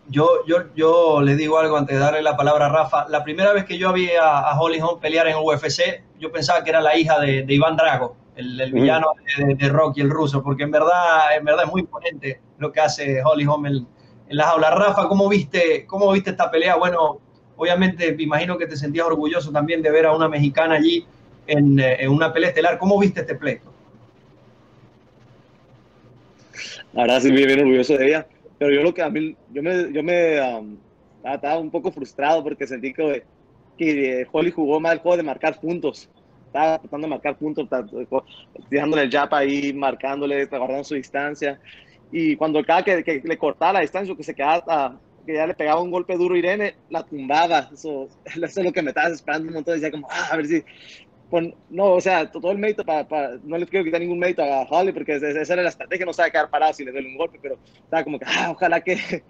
Yo, 0.10 0.46
yo, 0.46 0.74
yo 0.76 1.22
le 1.22 1.36
digo 1.36 1.58
algo 1.60 1.78
antes 1.78 1.96
de 1.96 2.02
darle 2.02 2.22
la 2.22 2.38
palabra 2.38 2.68
a 2.68 2.70
Rafa. 2.70 3.08
La 3.10 3.24
primera 3.24 3.52
vez 3.52 3.66
que 3.66 3.78
yo 3.78 3.92
vi 3.92 4.10
a, 4.22 4.58
Holly 4.60 4.80
Holm 4.80 5.00
pelear 5.00 5.28
en 5.28 5.36
UFC, 5.38 6.04
yo 6.20 6.32
pensaba 6.32 6.64
que 6.64 6.70
era 6.70 6.82
la 6.82 6.98
hija 6.98 7.20
de, 7.20 7.46
Iván 7.48 7.76
Drago, 7.76 8.16
el, 8.36 8.72
villano 8.72 9.08
de, 9.38 9.70
Rocky, 9.70 10.02
el 10.02 10.10
ruso, 10.10 10.44
porque 10.44 10.64
en 10.64 10.72
verdad, 10.72 11.36
en 11.38 11.44
verdad 11.44 11.66
es 11.66 11.72
muy 11.72 11.82
imponente 11.82 12.42
lo 12.58 12.72
que 12.72 12.82
hace 12.82 13.22
Holly 13.24 13.46
Holm, 13.46 13.66
el, 13.66 13.88
en 14.30 14.38
las 14.38 14.48
aulas. 14.48 14.76
Rafa, 14.76 15.08
¿cómo 15.08 15.30
viste, 15.30 15.86
¿cómo 15.86 16.12
viste 16.12 16.32
esta 16.32 16.52
pelea? 16.52 16.76
Bueno, 16.76 17.20
obviamente 17.58 18.14
me 18.14 18.24
imagino 18.24 18.58
que 18.58 18.68
te 18.68 18.78
sentías 18.78 19.08
orgulloso 19.08 19.52
también 19.52 19.82
de 19.82 19.92
ver 19.92 20.06
a 20.06 20.16
una 20.16 20.30
mexicana 20.30 20.76
allí 20.76 21.06
en, 21.46 21.80
eh, 21.80 22.08
una 22.08 22.32
pelea 22.32 22.50
estelar. 22.50 22.78
¿Cómo 22.78 22.98
viste 23.00 23.22
este 23.22 23.36
pleito? 23.36 23.74
Ahora 26.96 27.20
sí, 27.20 27.32
bien, 27.32 27.48
bien 27.48 27.60
orgulloso 27.60 27.98
de 27.98 28.08
ella. 28.08 28.28
Pero 28.58 28.72
yo 28.72 28.82
lo 28.82 28.94
que 28.94 29.04
a 29.04 29.10
mí, 29.10 29.36
yo 29.52 29.62
me, 29.62 29.92
yo 29.92 30.02
me 30.02 30.42
um, 30.42 30.78
estaba 31.24 31.60
un 31.60 31.70
poco 31.70 31.92
frustrado 31.92 32.44
porque 32.44 32.66
sentí 32.66 32.94
que, 32.94 33.24
que 33.78 34.26
Holly 34.32 34.52
jugó 34.52 34.80
mal 34.80 34.94
el 34.94 35.00
juego 35.00 35.18
de 35.18 35.24
marcar 35.24 35.60
puntos. 35.60 36.10
Estaba 36.48 36.80
tratando 36.80 37.06
de 37.06 37.12
marcar 37.12 37.38
puntos, 37.38 37.68
tirándole 38.70 39.04
el 39.04 39.12
jab 39.12 39.34
ahí, 39.36 39.74
marcándole, 39.74 40.46
guardando 40.46 40.84
su 40.84 40.96
distancia 40.96 41.60
y 42.12 42.36
cuando 42.36 42.64
cada 42.64 42.84
que, 42.84 43.04
que, 43.04 43.22
le 43.24 43.38
cortaba 43.38 43.74
la 43.74 43.80
distancia 43.82 44.16
que 44.16 44.24
se 44.24 44.34
quedaba, 44.34 44.98
que 45.28 45.36
ya 45.36 45.46
le 45.46 45.54
pegaba 45.54 45.82
un 45.82 45.92
golpe 45.92 46.18
duro 46.18 46.36
Irene, 46.36 46.76
la 46.90 47.04
tumbaba. 47.04 47.70
Eso, 47.72 48.08
eso 48.26 48.46
es 48.60 48.66
lo 48.66 48.72
que 48.72 48.82
me 48.82 48.90
estaba 48.90 49.10
esperando 49.10 49.50
un 49.50 49.54
montón. 49.54 49.76
Decía 49.76 49.92
como, 49.92 50.08
ah, 50.10 50.30
a 50.32 50.38
ver 50.38 50.48
si... 50.48 50.64
Pues, 51.30 51.54
no, 51.70 51.92
o 51.92 52.02
sea, 52.02 52.32
todo 52.32 52.52
el 52.52 52.58
mérito 52.58 52.86
para, 52.86 53.06
para, 53.06 53.38
no 53.44 53.58
le 53.58 53.68
quiero 53.68 53.84
quitar 53.84 54.00
ningún 54.00 54.18
mérito 54.18 54.42
a 54.42 54.62
Holly 54.64 54.94
porque 54.94 55.18
esa 55.18 55.54
era 55.54 55.62
la 55.62 55.68
estrategia, 55.68 56.06
no 56.06 56.14
sabe 56.14 56.32
quedar 56.32 56.50
parado 56.50 56.72
si 56.72 56.86
le 56.86 56.92
duele 56.94 57.10
un 57.10 57.18
golpe, 57.18 57.38
pero 57.42 57.58
estaba 57.84 58.06
como 58.06 58.18
que, 58.18 58.24
ah, 58.26 58.52
ojalá 58.52 58.80
que, 58.80 58.96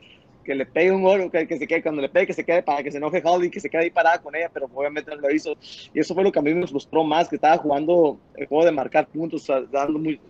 que 0.47 0.55
le 0.55 0.65
pegue 0.67 0.91
un 0.91 1.01
gol, 1.01 1.31
que, 1.31 1.45
que, 1.45 1.57
se 1.57 1.67
quede, 1.67 1.81
cuando 1.81 2.01
le 2.01 2.07
pegue, 2.09 2.27
que 2.27 2.33
se 2.33 2.45
quede 2.45 2.63
para 2.63 2.81
que 2.81 2.91
se 2.91 2.99
enoje 2.99 3.21
Holly, 3.23 3.49
que 3.49 3.59
se 3.59 3.69
quede 3.69 3.83
ahí 3.83 3.89
parada 3.89 4.21
con 4.21 4.35
ella, 4.35 4.49
pero 4.53 4.69
obviamente 4.73 5.09
no 5.09 5.17
lo 5.17 5.29
hizo. 5.29 5.55
Y 5.93 5.99
eso 5.99 6.13
fue 6.13 6.23
lo 6.23 6.31
que 6.31 6.39
a 6.39 6.41
mí 6.43 6.53
me 6.53 6.67
frustró 6.67 7.03
más, 7.03 7.27
que 7.27 7.35
estaba 7.35 7.57
jugando 7.57 8.17
el 8.35 8.45
juego 8.45 8.63
de 8.63 8.71
marcar 8.71 9.07
puntos, 9.07 9.47
dando 9.71 9.99
muy, 9.99 10.21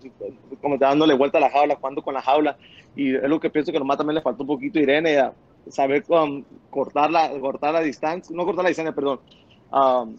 como 0.59 0.77
dándole 0.77 1.13
vuelta 1.13 1.37
a 1.37 1.41
la 1.41 1.51
jaula, 1.51 1.75
jugando 1.75 2.01
con 2.01 2.13
la 2.13 2.21
jaula. 2.21 2.57
Y 2.95 3.13
es 3.13 3.29
lo 3.29 3.39
que 3.39 3.51
pienso 3.51 3.71
que 3.71 3.77
nomás 3.77 3.97
también 3.97 4.15
le 4.15 4.21
faltó 4.21 4.41
un 4.41 4.47
poquito 4.47 4.79
a 4.79 4.81
Irene, 4.81 5.19
a 5.19 5.33
saber 5.71 6.03
um, 6.09 6.43
cortar, 6.69 7.09
la, 7.11 7.29
cortar 7.39 7.73
la 7.73 7.81
distancia, 7.81 8.35
no 8.35 8.45
cortar 8.45 8.63
la 8.63 8.69
distancia, 8.69 8.93
perdón. 8.93 9.19
Um, 9.71 10.17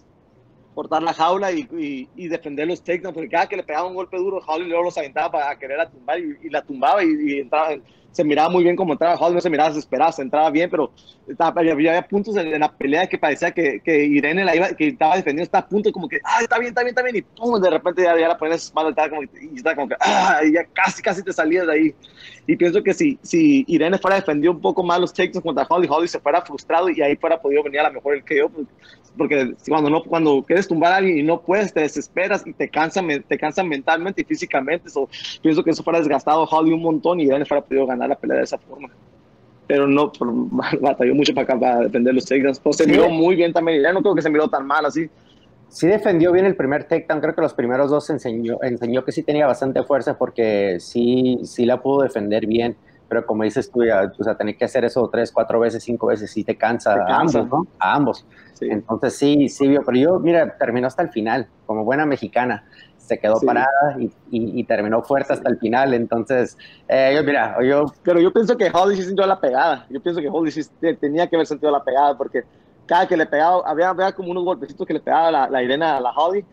cortar 0.74 1.02
la 1.02 1.12
jaula 1.12 1.50
y, 1.50 2.08
y, 2.14 2.28
defender 2.28 2.68
los 2.68 2.82
takedowns, 2.82 3.14
porque 3.14 3.28
cada 3.28 3.48
que 3.48 3.56
le 3.56 3.64
pegaba 3.64 3.88
un 3.88 3.94
golpe 3.94 4.16
duro, 4.16 4.40
Holly 4.46 4.66
luego 4.66 4.84
los 4.84 4.96
aventaba 4.96 5.32
para 5.32 5.58
querer 5.58 5.80
a 5.80 5.90
tumbar 5.90 6.20
y, 6.20 6.48
la 6.50 6.62
tumbaba 6.62 7.02
y, 7.02 7.08
y 7.08 7.40
entraba, 7.40 7.74
se 8.18 8.24
miraba 8.24 8.48
muy 8.48 8.64
bien 8.64 8.74
como 8.74 8.94
entraba 8.94 9.16
Hall, 9.16 9.32
no 9.32 9.40
se 9.40 9.48
miraba 9.48 9.68
desesperado, 9.68 10.10
se 10.10 10.22
entraba 10.22 10.50
bien, 10.50 10.68
pero 10.68 10.90
estaba, 11.28 11.60
había, 11.60 12.02
puntos 12.02 12.36
en, 12.36 12.58
la 12.58 12.68
pelea 12.68 13.06
que 13.06 13.16
parecía 13.16 13.52
que, 13.52 13.78
que 13.78 14.06
Irene 14.06 14.44
la 14.44 14.56
iba, 14.56 14.70
que 14.70 14.88
estaba 14.88 15.14
defendiendo, 15.14 15.44
está 15.44 15.58
a 15.58 15.68
punto 15.68 15.92
como 15.92 16.08
que, 16.08 16.18
ah, 16.24 16.40
está 16.40 16.58
bien, 16.58 16.70
está 16.70 16.82
bien, 16.82 16.88
está 16.88 17.02
bien, 17.04 17.14
y 17.14 17.22
pum, 17.22 17.60
de 17.60 17.70
repente 17.70 18.02
ya, 18.02 18.18
ya 18.18 18.26
la 18.26 18.36
pones 18.36 18.64
espalda, 18.64 18.90
estaba 18.90 19.08
como, 19.08 19.22
y 19.22 19.56
estaba 19.56 19.76
como 19.76 19.88
que, 19.88 19.94
ah, 20.00 20.40
y 20.44 20.52
ya 20.52 20.64
casi, 20.64 21.00
casi 21.00 21.22
te 21.22 21.32
salías 21.32 21.68
de 21.68 21.72
ahí. 21.72 21.94
Y 22.48 22.56
pienso 22.56 22.82
que 22.82 22.92
si, 22.92 23.20
si 23.22 23.64
Irene 23.68 23.98
fuera 23.98 24.16
defendido 24.16 24.50
un 24.50 24.60
poco 24.60 24.82
más 24.82 24.98
los 24.98 25.12
takedowns 25.12 25.44
contra 25.44 25.64
Holly, 25.68 25.86
Holly 25.88 26.08
se 26.08 26.18
fuera 26.18 26.42
frustrado 26.42 26.90
y 26.90 27.00
ahí 27.02 27.14
fuera 27.14 27.40
podido 27.40 27.62
venir 27.62 27.78
a 27.80 27.84
la 27.84 27.90
mejor 27.90 28.16
el 28.16 28.22
KO, 28.22 28.48
pues, 28.48 28.66
porque 29.18 29.54
cuando 29.66 29.90
no 29.90 30.02
cuando 30.02 30.42
quieres 30.42 30.66
tumbar 30.66 30.92
a 30.92 30.96
alguien 30.96 31.18
y 31.18 31.22
no 31.22 31.42
puedes, 31.42 31.74
te 31.74 31.80
desesperas 31.80 32.46
y 32.46 32.52
te 32.52 32.68
cansa, 32.68 33.02
te 33.26 33.38
cansa 33.38 33.62
mentalmente 33.62 34.22
y 34.22 34.24
físicamente. 34.24 34.88
So, 34.88 35.08
pienso 35.42 35.62
que 35.62 35.70
eso 35.70 35.82
fuera 35.82 35.98
desgastado 35.98 36.44
Holly 36.44 36.72
un 36.72 36.82
montón 36.82 37.20
y 37.20 37.24
Irene 37.24 37.44
fuera 37.44 37.62
podido 37.62 37.86
ganar 37.86 38.07
la 38.08 38.16
pelea 38.16 38.38
de 38.38 38.44
esa 38.44 38.58
forma. 38.58 38.88
Pero 39.66 39.86
no, 39.86 40.10
batalló 40.80 41.14
mucho 41.14 41.34
para, 41.34 41.58
para 41.58 41.80
defender 41.80 42.14
los 42.14 42.24
takedowns. 42.24 42.60
Pues, 42.60 42.76
se 42.76 42.86
miró 42.86 43.08
muy 43.08 43.36
bien 43.36 43.52
también. 43.52 43.82
Ya 43.82 43.92
no 43.92 44.00
creo 44.00 44.14
que 44.14 44.22
se 44.22 44.30
miró 44.30 44.48
tan 44.48 44.66
mal 44.66 44.86
así 44.86 45.08
sí 45.68 45.86
defendió 45.86 46.32
bien 46.32 46.46
el 46.46 46.56
primer 46.56 46.84
takedown, 46.84 47.20
creo 47.20 47.34
que 47.34 47.42
los 47.42 47.54
primeros 47.54 47.90
dos 47.90 48.08
enseñó, 48.10 48.58
enseñó 48.62 49.04
que 49.04 49.12
sí 49.12 49.22
tenía 49.22 49.46
bastante 49.46 49.82
fuerza 49.82 50.16
porque 50.16 50.78
sí, 50.80 51.40
sí 51.44 51.66
la 51.66 51.80
pudo 51.80 52.02
defender 52.02 52.46
bien, 52.46 52.76
pero 53.08 53.24
como 53.26 53.44
dices 53.44 53.70
tú, 53.70 53.84
ya, 53.84 54.12
o 54.18 54.24
sea, 54.24 54.34
tener 54.36 54.56
que 54.56 54.64
hacer 54.64 54.84
eso 54.84 55.08
tres, 55.10 55.32
cuatro 55.32 55.60
veces, 55.60 55.82
cinco 55.82 56.06
veces, 56.08 56.30
sí 56.30 56.44
te 56.44 56.56
cansa, 56.56 56.94
a 56.94 57.20
ambos, 57.20 57.48
¿no? 57.48 57.66
A 57.78 57.94
ambos. 57.94 58.26
Entonces 58.60 59.14
sí, 59.14 59.48
sí 59.48 59.68
vio, 59.68 59.82
pero 59.84 59.98
yo, 59.98 60.18
mira, 60.18 60.56
terminó 60.58 60.86
hasta 60.86 61.02
el 61.02 61.10
final, 61.10 61.48
como 61.66 61.84
buena 61.84 62.06
mexicana, 62.06 62.64
se 63.08 63.18
quedó 63.18 63.40
parada 63.40 63.96
y, 63.98 64.10
y, 64.30 64.64
terminó 64.64 65.02
fuerte 65.02 65.32
hasta 65.32 65.48
el 65.48 65.58
final, 65.58 65.94
entonces, 65.94 66.56
eh, 66.86 67.14
yo, 67.16 67.24
mira, 67.24 67.56
yo... 67.64 67.86
Pero 68.02 68.20
yo 68.20 68.32
pienso 68.32 68.56
que 68.56 68.70
Holly 68.72 68.96
sí 68.96 69.02
sintió 69.02 69.26
la 69.26 69.40
pegada, 69.40 69.86
yo 69.88 70.00
pienso 70.00 70.20
que 70.20 70.28
Holly 70.28 70.50
sí 70.50 70.62
tenía 71.00 71.26
que 71.26 71.36
haber 71.36 71.46
sentido 71.46 71.72
la 71.72 71.82
pegada, 71.82 72.16
porque 72.16 72.44
cada 72.86 73.06
que 73.06 73.16
le 73.16 73.26
pegaba, 73.26 73.62
había, 73.66 73.90
había 73.90 74.12
como 74.12 74.30
unos 74.30 74.44
golpecitos 74.44 74.86
que 74.86 74.94
le 74.94 75.00
pegaba 75.00 75.30
la, 75.30 75.48
la 75.48 75.62
Irene 75.62 75.84
a 75.84 76.00
la 76.00 76.10
Holly. 76.10 76.44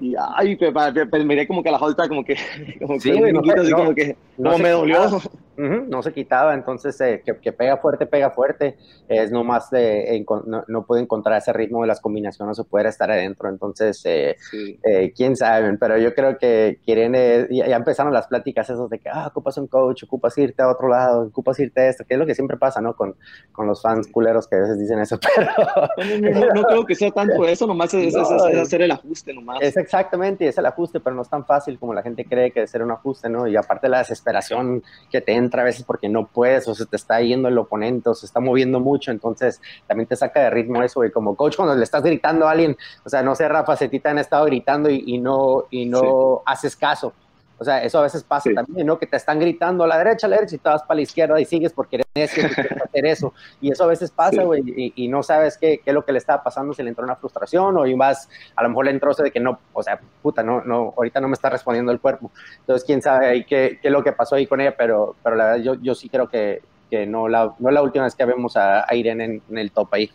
Y 0.00 0.14
ay, 0.36 0.56
pero, 0.56 1.24
miré 1.24 1.46
como 1.46 1.62
que 1.62 1.70
la 1.70 1.78
Holly 1.78 1.92
estaba 1.92 2.08
como 2.08 2.24
que, 2.24 2.36
como 2.80 2.98
sí, 2.98 3.12
que, 3.12 3.32
no, 3.32 3.40
así 3.40 3.72
como 3.72 3.94
que, 3.94 4.16
como 4.36 4.58
me 4.58 4.70
dolió. 4.70 5.20
no 5.56 6.02
se 6.02 6.12
quitaba, 6.12 6.54
entonces 6.54 6.98
eh, 7.02 7.22
que, 7.24 7.52
pega 7.52 7.76
fuerte, 7.76 8.06
pega 8.06 8.30
fuerte, 8.30 8.76
es 9.08 9.30
nomás 9.30 9.70
de, 9.70 10.24
no, 10.66 10.86
puede 10.86 11.02
encontrar 11.02 11.38
ese 11.38 11.52
ritmo 11.52 11.82
de 11.82 11.88
las 11.88 12.00
combinaciones 12.00 12.58
o 12.58 12.64
poder 12.64 12.86
estar 12.86 13.10
adentro, 13.10 13.48
entonces 13.48 14.00
eh, 14.06 14.36
eh, 14.82 15.12
quién 15.14 15.36
sabe, 15.36 15.76
pero 15.78 15.98
yo 15.98 16.14
creo 16.14 16.38
que 16.38 16.80
quieren, 16.84 17.12
ya, 17.50 17.76
empezaron 17.76 18.12
las 18.12 18.26
pláticas 18.26 18.70
esos 18.70 18.88
de 18.88 18.98
que, 18.98 19.10
ah, 19.10 19.26
ocupas 19.28 19.58
un 19.58 19.66
coach, 19.66 20.04
ocupas 20.04 20.36
irte 20.38 20.62
a 20.62 20.68
otro 20.70 20.88
lado, 20.88 21.22
ocupas 21.22 21.60
irte 21.60 21.82
a 21.82 21.88
esto, 21.90 22.04
que 22.04 22.14
es 22.14 22.20
lo 22.20 22.26
que 22.26 22.34
siempre 22.34 22.56
pasa, 22.56 22.80
¿no? 22.80 22.96
Con, 22.96 23.14
con 23.52 23.66
los 23.66 23.82
fans 23.82 24.08
culeros 24.08 24.48
que 24.48 24.56
a 24.56 24.60
veces 24.60 24.78
dicen 24.78 24.98
eso, 24.98 25.18
pero... 25.36 26.54
No, 26.54 26.62
creo 26.62 26.86
que 26.86 26.94
sea 26.94 27.10
tanto 27.10 27.44
eso, 27.44 27.66
nomás 27.66 27.92
es, 27.92 28.16
hacer 28.16 28.82
el 28.82 28.90
ajuste, 28.90 29.34
nomás. 29.34 29.59
Es 29.60 29.76
exactamente, 29.76 30.48
es 30.48 30.58
el 30.58 30.66
ajuste, 30.66 31.00
pero 31.00 31.14
no 31.14 31.22
es 31.22 31.28
tan 31.28 31.44
fácil 31.44 31.78
como 31.78 31.94
la 31.94 32.02
gente 32.02 32.24
cree 32.24 32.50
que 32.50 32.62
es 32.62 32.70
ser 32.70 32.82
un 32.82 32.90
ajuste, 32.90 33.28
¿no? 33.28 33.46
Y 33.46 33.56
aparte 33.56 33.88
la 33.88 33.98
desesperación 33.98 34.82
que 35.10 35.20
te 35.20 35.32
entra 35.34 35.62
a 35.62 35.64
veces 35.64 35.84
porque 35.84 36.08
no 36.08 36.26
puedes 36.26 36.66
o 36.68 36.74
se 36.74 36.86
te 36.86 36.96
está 36.96 37.20
yendo 37.20 37.48
el 37.48 37.58
oponente 37.58 38.10
o 38.10 38.14
se 38.14 38.26
está 38.26 38.40
moviendo 38.40 38.80
mucho, 38.80 39.10
entonces 39.10 39.60
también 39.86 40.08
te 40.08 40.16
saca 40.16 40.40
de 40.40 40.50
ritmo 40.50 40.82
eso 40.82 41.04
y 41.04 41.10
como 41.10 41.36
coach 41.36 41.56
cuando 41.56 41.74
le 41.74 41.84
estás 41.84 42.02
gritando 42.02 42.48
a 42.48 42.52
alguien, 42.52 42.76
o 43.04 43.08
sea, 43.08 43.22
no 43.22 43.34
sé, 43.34 43.48
Rafa, 43.48 43.76
se 43.76 43.88
te 43.88 44.08
han 44.08 44.18
estado 44.18 44.46
gritando 44.46 44.88
y, 44.90 45.18
no, 45.18 45.64
y 45.70 45.86
no 45.86 46.42
haces 46.46 46.76
caso. 46.76 47.12
O 47.60 47.64
sea, 47.64 47.84
eso 47.84 47.98
a 47.98 48.02
veces 48.02 48.24
pasa 48.24 48.48
también, 48.54 48.86
¿no? 48.86 48.98
Que 48.98 49.06
te 49.06 49.18
están 49.18 49.38
gritando 49.38 49.84
a 49.84 49.86
la 49.86 49.98
derecha, 49.98 50.26
a 50.26 50.30
la 50.30 50.36
derecha 50.36 50.56
y 50.56 50.58
te 50.58 50.68
vas 50.70 50.82
para 50.82 50.96
la 50.96 51.02
izquierda 51.02 51.38
y 51.38 51.44
sigues 51.44 51.74
porque 51.74 51.96
eres 51.96 52.06
necio 52.14 52.46
hacer 52.46 53.06
eso. 53.06 53.34
Y 53.60 53.70
eso 53.70 53.84
a 53.84 53.86
veces 53.86 54.10
pasa, 54.10 54.44
güey, 54.44 54.62
y, 54.96 55.08
no 55.08 55.22
sabes 55.22 55.58
qué, 55.58 55.78
qué, 55.84 55.90
es 55.90 55.94
lo 55.94 56.02
que 56.02 56.12
le 56.12 56.18
estaba 56.18 56.42
pasando, 56.42 56.72
si 56.72 56.82
le 56.82 56.88
entró 56.88 57.04
una 57.04 57.16
frustración 57.16 57.76
o 57.76 57.86
y 57.86 57.94
más, 57.94 58.30
a 58.56 58.62
lo 58.62 58.70
mejor 58.70 58.86
le 58.86 58.92
entró 58.92 59.12
de 59.12 59.30
que 59.30 59.40
no, 59.40 59.58
o 59.74 59.82
sea, 59.82 60.00
puta, 60.22 60.42
no, 60.42 60.62
no, 60.64 60.94
ahorita 60.96 61.20
no 61.20 61.28
me 61.28 61.34
está 61.34 61.50
respondiendo 61.50 61.92
el 61.92 62.00
cuerpo. 62.00 62.30
Entonces, 62.60 62.86
quién 62.86 63.02
sabe 63.02 63.26
ahí 63.26 63.44
qué, 63.44 63.78
qué 63.82 63.88
es 63.88 63.92
lo 63.92 64.02
que 64.02 64.12
pasó 64.12 64.36
ahí 64.36 64.46
con 64.46 64.62
ella, 64.62 64.74
pero, 64.74 65.14
pero 65.22 65.36
la 65.36 65.44
verdad 65.44 65.62
yo, 65.62 65.74
yo 65.74 65.94
sí 65.94 66.08
creo 66.08 66.30
que, 66.30 66.62
que 66.90 67.06
no, 67.06 67.28
la, 67.28 67.52
no 67.58 67.68
es 67.68 67.74
la 67.74 67.82
última 67.82 68.04
vez 68.04 68.14
que 68.14 68.24
vemos 68.24 68.56
a, 68.56 68.86
Irene 68.94 69.24
en, 69.24 69.42
en 69.50 69.58
el 69.58 69.70
top 69.70 69.92
ahí. 69.92 70.10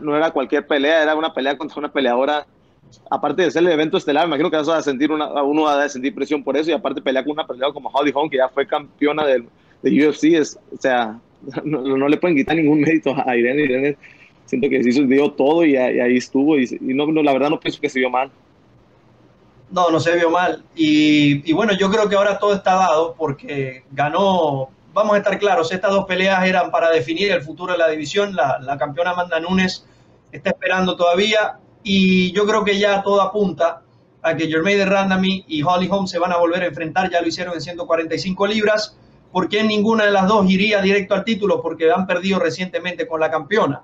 No 0.00 0.16
era 0.16 0.30
cualquier 0.30 0.66
pelea, 0.66 1.02
era 1.02 1.14
una 1.14 1.34
pelea 1.34 1.58
contra 1.58 1.80
una 1.80 1.92
peleadora 1.92 2.46
aparte 3.10 3.42
de 3.42 3.50
ser 3.50 3.62
el 3.62 3.72
evento 3.72 3.96
estelar, 3.96 4.24
me 4.24 4.30
imagino 4.30 4.50
que 4.50 4.56
vas 4.56 4.68
a 4.68 4.82
sentir 4.82 5.10
una, 5.10 5.42
uno 5.42 5.62
va 5.62 5.82
a 5.82 5.88
sentir 5.88 6.14
presión 6.14 6.42
por 6.42 6.56
eso 6.56 6.70
y 6.70 6.74
aparte 6.74 7.00
pelear 7.00 7.24
con 7.24 7.32
una 7.32 7.46
peleadora 7.46 7.72
como 7.72 7.90
Holly 7.90 8.12
Holm, 8.14 8.30
que 8.30 8.36
ya 8.36 8.48
fue 8.48 8.66
campeona 8.66 9.24
del, 9.24 9.46
de 9.82 10.08
UFC, 10.08 10.24
es, 10.34 10.58
o 10.72 10.80
sea, 10.80 11.18
no, 11.64 12.08
le 12.08 12.16
pueden 12.16 12.36
quitar 12.36 12.56
ningún 12.56 12.80
mérito 12.80 13.14
a 13.26 13.36
Irene. 13.36 13.62
Irene 13.62 13.96
siento 14.44 14.68
que 14.68 14.82
sí 14.82 15.04
dio 15.06 15.30
todo 15.32 15.64
y, 15.64 15.76
ahí 15.76 16.16
estuvo 16.16 16.58
y, 16.58 16.66
no, 16.80 17.06
la 17.22 17.32
verdad 17.32 17.50
no 17.50 17.60
pienso 17.60 17.80
que 17.80 17.88
se 17.88 17.98
vio 17.98 18.10
mal. 18.10 18.30
No, 19.70 19.90
no 19.90 20.00
se 20.00 20.16
vio 20.16 20.30
mal. 20.30 20.64
Y, 20.74 21.48
y, 21.48 21.52
bueno, 21.52 21.74
yo 21.74 21.90
creo 21.90 22.08
que 22.08 22.16
ahora 22.16 22.38
todo 22.38 22.54
está 22.54 22.74
dado 22.74 23.14
porque 23.16 23.84
ganó, 23.92 24.70
vamos 24.94 25.14
a 25.14 25.18
estar 25.18 25.38
claros, 25.38 25.70
estas 25.72 25.90
dos 25.90 26.06
peleas 26.06 26.42
eran 26.46 26.70
para 26.70 26.90
definir 26.90 27.30
el 27.32 27.42
futuro 27.42 27.72
de 27.72 27.78
la 27.78 27.88
división. 27.88 28.34
La, 28.34 28.58
la 28.60 28.78
campeona 28.78 29.10
Amanda 29.10 29.38
Nunes 29.40 29.86
está 30.32 30.50
esperando 30.50 30.96
todavía 30.96 31.58
y 31.82 32.32
yo 32.32 32.46
creo 32.46 32.64
que 32.64 32.78
ya 32.78 33.02
todo 33.02 33.20
apunta 33.20 33.82
a 34.22 34.36
que 34.36 34.48
Jermaine 34.48 34.84
Randami 34.84 35.44
y 35.48 35.62
Holly 35.62 35.88
Holm 35.90 36.06
se 36.06 36.18
van 36.18 36.32
a 36.32 36.36
volver 36.36 36.62
a 36.62 36.66
enfrentar, 36.66 37.10
ya 37.10 37.20
lo 37.20 37.28
hicieron 37.28 37.54
en 37.54 37.60
145 37.60 38.46
libras. 38.46 38.96
¿Por 39.32 39.48
qué 39.48 39.62
ninguna 39.62 40.06
de 40.06 40.10
las 40.10 40.26
dos 40.26 40.48
iría 40.50 40.80
directo 40.80 41.14
al 41.14 41.24
título? 41.24 41.60
Porque 41.62 41.90
han 41.90 42.06
perdido 42.06 42.38
recientemente 42.38 43.06
con 43.06 43.20
la 43.20 43.30
campeona. 43.30 43.82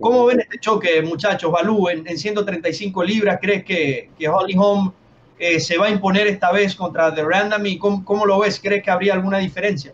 ¿Cómo 0.00 0.24
ven 0.24 0.40
este 0.40 0.58
choque, 0.58 1.02
muchachos? 1.02 1.52
Balú, 1.52 1.88
en, 1.88 2.06
135 2.16 3.04
libras, 3.04 3.38
¿crees 3.40 3.64
que, 3.64 4.10
que 4.18 4.28
Holly 4.28 4.54
Holm 4.56 4.92
eh, 5.38 5.60
se 5.60 5.76
va 5.76 5.86
a 5.86 5.90
imponer 5.90 6.26
esta 6.26 6.50
vez 6.50 6.74
contra 6.74 7.14
The 7.14 7.22
Randami? 7.22 7.78
¿Cómo, 7.78 8.02
¿Cómo, 8.04 8.24
lo 8.24 8.38
ves? 8.40 8.58
¿Crees 8.62 8.82
que 8.82 8.90
habría 8.90 9.12
alguna 9.12 9.38
diferencia? 9.38 9.92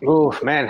Uf, 0.00 0.44
man, 0.44 0.68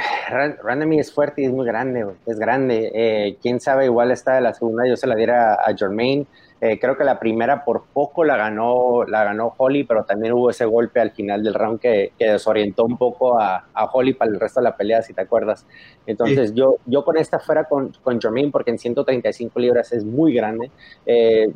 Randami 0.62 0.98
es 0.98 1.12
fuerte 1.12 1.42
y 1.42 1.44
es 1.44 1.52
muy 1.52 1.66
grande, 1.66 2.06
es 2.24 2.38
grande. 2.38 2.90
Eh, 2.94 3.36
quién 3.42 3.60
sabe, 3.60 3.84
igual 3.84 4.10
está 4.10 4.36
de 4.36 4.40
la 4.40 4.54
segunda, 4.54 4.86
yo 4.86 4.96
se 4.96 5.06
la 5.06 5.14
diera 5.16 5.54
a 5.54 5.76
Jermaine. 5.76 6.26
Eh, 6.60 6.78
creo 6.80 6.96
que 6.96 7.04
la 7.04 7.20
primera 7.20 7.64
por 7.64 7.84
poco 7.92 8.24
la 8.24 8.36
ganó, 8.36 9.04
la 9.04 9.24
ganó 9.24 9.54
Holly, 9.56 9.84
pero 9.84 10.04
también 10.04 10.32
hubo 10.32 10.50
ese 10.50 10.64
golpe 10.64 11.00
al 11.00 11.10
final 11.12 11.42
del 11.42 11.54
round 11.54 11.78
que, 11.78 12.12
desorientó 12.18 12.84
un 12.84 12.96
poco 12.96 13.38
a, 13.38 13.64
Holly 13.92 14.14
para 14.14 14.30
el 14.30 14.40
resto 14.40 14.60
de 14.60 14.64
la 14.64 14.76
pelea, 14.76 15.02
si 15.02 15.12
te 15.12 15.20
acuerdas. 15.20 15.66
Entonces, 16.06 16.54
yo, 16.54 16.76
yo 16.86 17.04
con 17.04 17.18
esta 17.18 17.38
fuera 17.38 17.64
con, 17.64 17.92
con 18.02 18.20
Jermaine, 18.20 18.50
porque 18.50 18.70
en 18.70 18.78
135 18.78 19.60
libras 19.60 19.92
es 19.92 20.04
muy 20.04 20.32
grande. 20.32 20.70
Eh, 21.04 21.52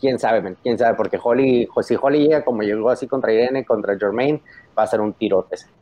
quién 0.00 0.18
sabe, 0.20 0.40
man, 0.40 0.56
quién 0.62 0.78
sabe, 0.78 0.94
porque 0.96 1.18
Holly, 1.22 1.68
si 1.82 1.96
Holly 2.00 2.20
llega 2.20 2.44
como 2.44 2.62
llegó 2.62 2.90
así 2.90 3.06
contra 3.08 3.32
Irene, 3.32 3.64
contra 3.64 3.98
Jermaine, 3.98 4.40
va 4.78 4.84
a 4.84 4.86
ser 4.86 5.00
un 5.00 5.12
tirote 5.12 5.56
ese. 5.56 5.75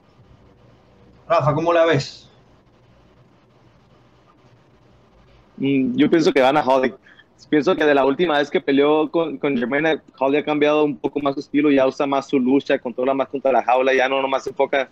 Rafa, 1.29 1.55
¿cómo 1.55 1.73
la 1.73 1.85
ves? 1.87 2.29
Mm, 5.57 5.97
yo 5.97 6.11
pienso 6.11 6.33
que 6.33 6.41
van 6.41 6.57
a 6.57 6.63
Holly. 6.63 6.93
Pienso 7.51 7.77
que 7.77 7.85
de 7.85 7.95
la 7.95 8.05
última 8.05 8.39
vez 8.39 8.51
que 8.51 8.61
peleó 8.61 9.11
con, 9.11 9.39
con 9.39 9.57
Jermaine, 9.57 10.01
Holly 10.19 10.39
ha 10.39 10.45
cambiado 10.45 10.85
un 10.85 10.97
poco 10.97 11.21
más 11.21 11.35
su 11.35 11.41
estilo, 11.41 11.71
ya 11.71 11.87
usa 11.87 12.07
más 12.07 12.29
su 12.29 12.39
lucha, 12.39 12.79
controla 12.79 13.13
más 13.15 13.29
contra 13.29 13.53
la 13.53 13.63
jaula, 13.63 13.95
ya 13.95 14.09
no 14.09 14.21
nomás 14.23 14.45
se 14.45 14.51
enfoca 14.51 14.89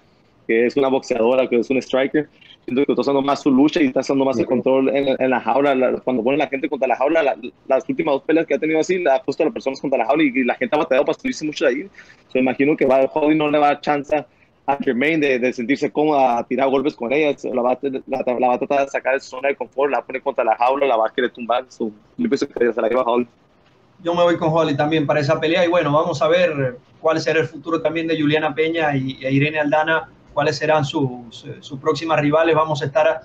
que 0.47 0.67
es 0.67 0.77
una 0.77 0.89
boxeadora, 0.89 1.49
que 1.49 1.59
es 1.59 1.71
un 1.71 1.79
striker. 1.79 2.29
Siento 2.65 2.85
que 2.85 2.93
está 2.93 3.01
usando 3.01 3.23
más 3.23 3.43
su 3.43 3.51
lucha 3.51 3.81
y 3.81 3.87
está 3.87 4.01
usando 4.01 4.25
más 4.25 4.39
el 4.39 4.47
control 4.47 4.89
en, 4.95 5.31
la 5.31 5.41
jaula. 5.41 6.01
cuando 6.05 6.23
pone 6.23 6.37
la 6.37 6.47
gente 6.49 6.69
contra 6.69 6.87
la 6.87 6.97
jaula, 6.97 7.37
las 7.67 7.89
últimas 7.89 8.15
dos 8.15 8.23
peleas 8.23 8.47
que 8.47 8.55
ha 8.55 8.59
tenido 8.59 8.81
así, 8.81 8.99
la 8.99 9.17
ha 9.17 9.23
puesto 9.23 9.43
a 9.43 9.47
las 9.47 9.53
personas 9.53 9.81
contra 9.81 9.99
la 9.99 10.07
jaula 10.07 10.23
y, 10.23 10.45
la 10.45 10.55
gente 10.55 10.77
ha 10.77 10.79
batallado 10.79 11.05
para 11.05 11.19
subirse 11.19 11.45
mucho 11.45 11.65
de 11.65 11.71
ahí. 11.71 11.91
me 12.35 12.41
imagino 12.41 12.77
que 12.77 12.87
va, 12.87 13.01
Holly 13.13 13.37
no 13.37 13.51
le 13.51 13.59
va 13.59 13.67
a 13.67 13.73
dar 13.75 13.81
chance 13.81 14.25
a 14.67 14.77
Jermaine 14.77 15.39
de, 15.39 15.53
sentirse 15.53 15.91
cómoda 15.91 16.39
a 16.39 16.45
tirar 16.45 16.69
golpes 16.69 16.95
con 16.95 17.13
ella, 17.13 17.37
la 17.53 17.63
va, 17.63 17.73
a 17.73 18.59
tratar 18.59 18.85
de 18.85 18.89
sacar 18.89 19.15
de 19.15 19.21
su 19.21 19.31
zona 19.31 19.49
de 19.49 19.57
confort, 19.57 19.91
la 19.91 19.99
va 19.99 20.03
a 20.05 20.07
poner 20.07 20.23
contra 20.23 20.45
la 20.45 20.57
jaula, 20.57 20.87
la 20.87 20.97
va 20.97 21.09
a 21.09 21.13
querer 21.13 21.31
tumbar. 21.31 21.67
yo 21.79 21.91
pienso 22.17 22.47
que 22.49 22.73
se 22.73 22.81
la 22.81 22.89
lleva 22.89 23.03
Holly. 23.03 23.27
Yo 24.03 24.15
me 24.15 24.23
voy 24.23 24.37
con 24.37 24.51
Holly 24.53 24.77
también 24.77 25.07
para 25.07 25.21
esa 25.21 25.41
pelea 25.41 25.65
y 25.65 25.69
bueno, 25.69 25.93
vamos 25.93 26.23
a 26.23 26.29
ver 26.29 26.79
cuál 27.01 27.21
será 27.21 27.41
el 27.41 27.47
futuro 27.47 27.81
también 27.81 28.07
de 28.07 28.21
Juliana 28.21 28.55
Peña 28.55 28.97
y, 28.97 29.19
Irene 29.27 29.61
Aldana, 29.61 30.09
cuáles 30.33 30.57
serán 30.57 30.85
sus, 30.85 31.47
sus 31.61 31.79
próximas 31.79 32.21
rivales. 32.21 32.55
Vamos 32.55 32.83
a 32.83 32.87
estar 32.87 33.23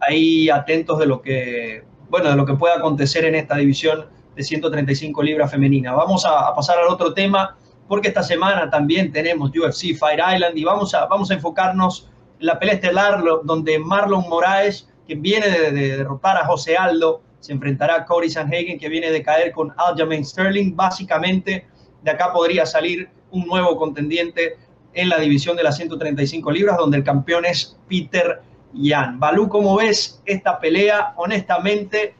ahí 0.00 0.48
atentos 0.48 0.98
de 0.98 1.06
lo 1.06 1.20
que, 1.20 1.82
bueno, 2.08 2.30
de 2.30 2.36
lo 2.36 2.46
que 2.46 2.54
pueda 2.54 2.76
acontecer 2.76 3.24
en 3.24 3.34
esta 3.34 3.56
división 3.56 4.06
de 4.36 4.42
135 4.42 5.22
libras 5.22 5.50
femenina. 5.50 5.94
Vamos 5.94 6.24
a 6.26 6.54
pasar 6.54 6.78
al 6.78 6.88
otro 6.88 7.14
tema 7.14 7.56
porque 7.88 8.08
esta 8.08 8.22
semana 8.22 8.68
también 8.70 9.12
tenemos 9.12 9.50
UFC 9.50 9.96
Fight 9.96 10.20
Island 10.34 10.56
y 10.56 10.64
vamos 10.64 10.94
a, 10.94 11.06
vamos 11.06 11.30
a 11.30 11.34
enfocarnos 11.34 12.08
en 12.40 12.46
la 12.46 12.58
pelea 12.58 12.74
estelar 12.74 13.22
donde 13.44 13.78
Marlon 13.78 14.28
Moraes, 14.28 14.88
quien 15.06 15.22
viene 15.22 15.48
de, 15.48 15.96
derrotar 15.96 16.36
a 16.36 16.46
José 16.46 16.76
Aldo, 16.76 17.22
se 17.40 17.52
enfrentará 17.52 17.96
a 17.96 18.04
Cody 18.04 18.28
Sanhagen, 18.28 18.78
que 18.78 18.88
viene 18.88 19.10
de 19.10 19.22
caer 19.22 19.52
con 19.52 19.72
Aljamain 19.76 20.24
Sterling. 20.24 20.74
Básicamente, 20.74 21.66
de 22.02 22.10
acá 22.10 22.32
podría 22.32 22.66
salir 22.66 23.08
un 23.30 23.46
nuevo 23.46 23.76
contendiente 23.76 24.56
en 24.92 25.08
la 25.08 25.18
división 25.18 25.56
de 25.56 25.62
las 25.62 25.76
135 25.76 26.50
libras, 26.50 26.76
donde 26.76 26.96
el 26.96 27.04
campeón 27.04 27.44
es 27.44 27.78
Peter 27.88 28.40
Yan. 28.72 29.20
Balú, 29.20 29.48
¿cómo 29.48 29.76
ves 29.76 30.20
esta 30.24 30.58
pelea? 30.58 31.12
Honestamente, 31.16 32.14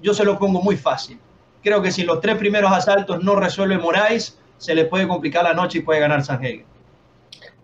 yo 0.00 0.14
se 0.14 0.24
lo 0.24 0.38
pongo 0.38 0.62
muy 0.62 0.76
fácil. 0.76 1.18
Creo 1.62 1.80
que 1.82 1.90
si 1.90 2.04
los 2.04 2.20
tres 2.20 2.36
primeros 2.36 2.72
asaltos 2.72 3.22
no 3.22 3.34
resuelve 3.34 3.78
Moraes, 3.78 4.38
se 4.62 4.76
le 4.76 4.84
puede 4.84 5.08
complicar 5.08 5.42
la 5.42 5.54
noche 5.54 5.78
y 5.78 5.82
puede 5.82 5.98
ganar 5.98 6.22
San 6.22 6.36
Sanhagen. 6.36 6.64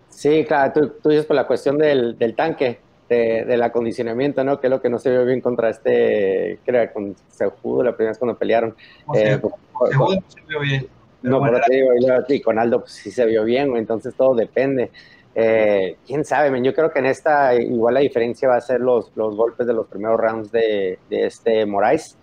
Sí, 0.09 0.45
claro, 0.45 0.91
tú, 1.01 1.09
dices 1.09 1.27
por 1.27 1.37
la 1.37 1.47
cuestión 1.47 1.79
del, 1.79 2.17
tanque, 2.37 2.81
del 3.09 3.63
acondicionamiento, 3.63 4.43
¿no? 4.43 4.59
Que 4.59 4.67
es 4.67 4.71
lo 4.73 4.83
que 4.83 4.91
no 4.91 4.99
se 4.99 5.11
vio 5.11 5.25
bien 5.25 5.41
contra 5.41 5.71
este, 5.71 6.59
creo, 6.65 6.93
con 6.93 7.15
Sejudo 7.29 7.85
la 7.85 7.95
primera 7.95 8.11
vez 8.11 8.19
cuando 8.19 8.37
pelearon. 8.37 8.75
Eh, 9.15 9.41
Sejudo 9.89 10.17
no 10.17 10.23
se 10.27 10.41
vio 10.49 10.61
bien. 10.61 10.89
No, 11.23 11.41
pero 11.41 11.61
te 11.61 11.73
digo, 11.73 11.91
y 12.29 12.41
con 12.41 12.59
Aldo 12.59 12.81
pues, 12.81 12.93
sí 12.93 13.13
se 13.13 13.27
vio 13.27 13.45
bien, 13.45 13.77
entonces 13.77 14.13
todo 14.17 14.35
depende. 14.35 14.91
Eh, 15.37 15.99
quién 16.05 16.25
sabe, 16.25 16.61
yo 16.63 16.75
creo 16.75 16.91
que 16.91 16.99
en 16.99 17.07
esta 17.07 17.55
igual 17.55 17.95
la 17.95 18.01
diferencia 18.01 18.49
va 18.49 18.57
a 18.57 18.61
ser 18.61 18.81
los, 18.81 19.13
los 19.15 19.37
golpes 19.37 19.69
de 19.69 19.73
los 19.73 19.87
primeros 19.87 20.19
rounds 20.19 20.51
de, 20.51 20.99
de 21.09 21.27
este 21.27 21.65
Moraes 21.65 22.18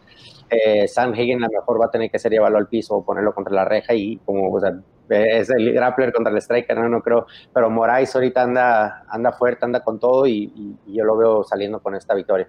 eh, 0.49 0.88
Sam 0.88 1.13
Hagen 1.13 1.43
a 1.43 1.47
lo 1.47 1.60
mejor 1.60 1.81
va 1.81 1.86
a 1.86 1.91
tener 1.91 2.12
que 2.12 2.19
ser 2.19 2.31
llevarlo 2.31 2.58
al 2.58 2.67
piso 2.67 2.95
o 2.95 3.05
ponerlo 3.05 3.34
contra 3.34 3.53
la 3.53 3.65
reja 3.65 3.93
y 3.93 4.17
como, 4.17 4.51
o 4.51 4.60
sea, 4.60 4.73
es 5.10 5.49
el 5.49 5.73
grappler 5.73 6.13
contra 6.13 6.31
el 6.31 6.41
striker, 6.41 6.77
no, 6.77 6.89
no 6.89 7.01
creo, 7.01 7.25
pero 7.53 7.69
Moraes 7.69 8.15
ahorita 8.15 8.41
anda, 8.41 9.05
anda 9.10 9.31
fuerte, 9.31 9.65
anda 9.65 9.81
con 9.81 9.99
todo 9.99 10.25
y, 10.27 10.77
yo 10.88 11.03
lo 11.03 11.17
veo 11.17 11.43
saliendo 11.43 11.79
con 11.79 11.95
esta 11.95 12.13
victoria. 12.13 12.47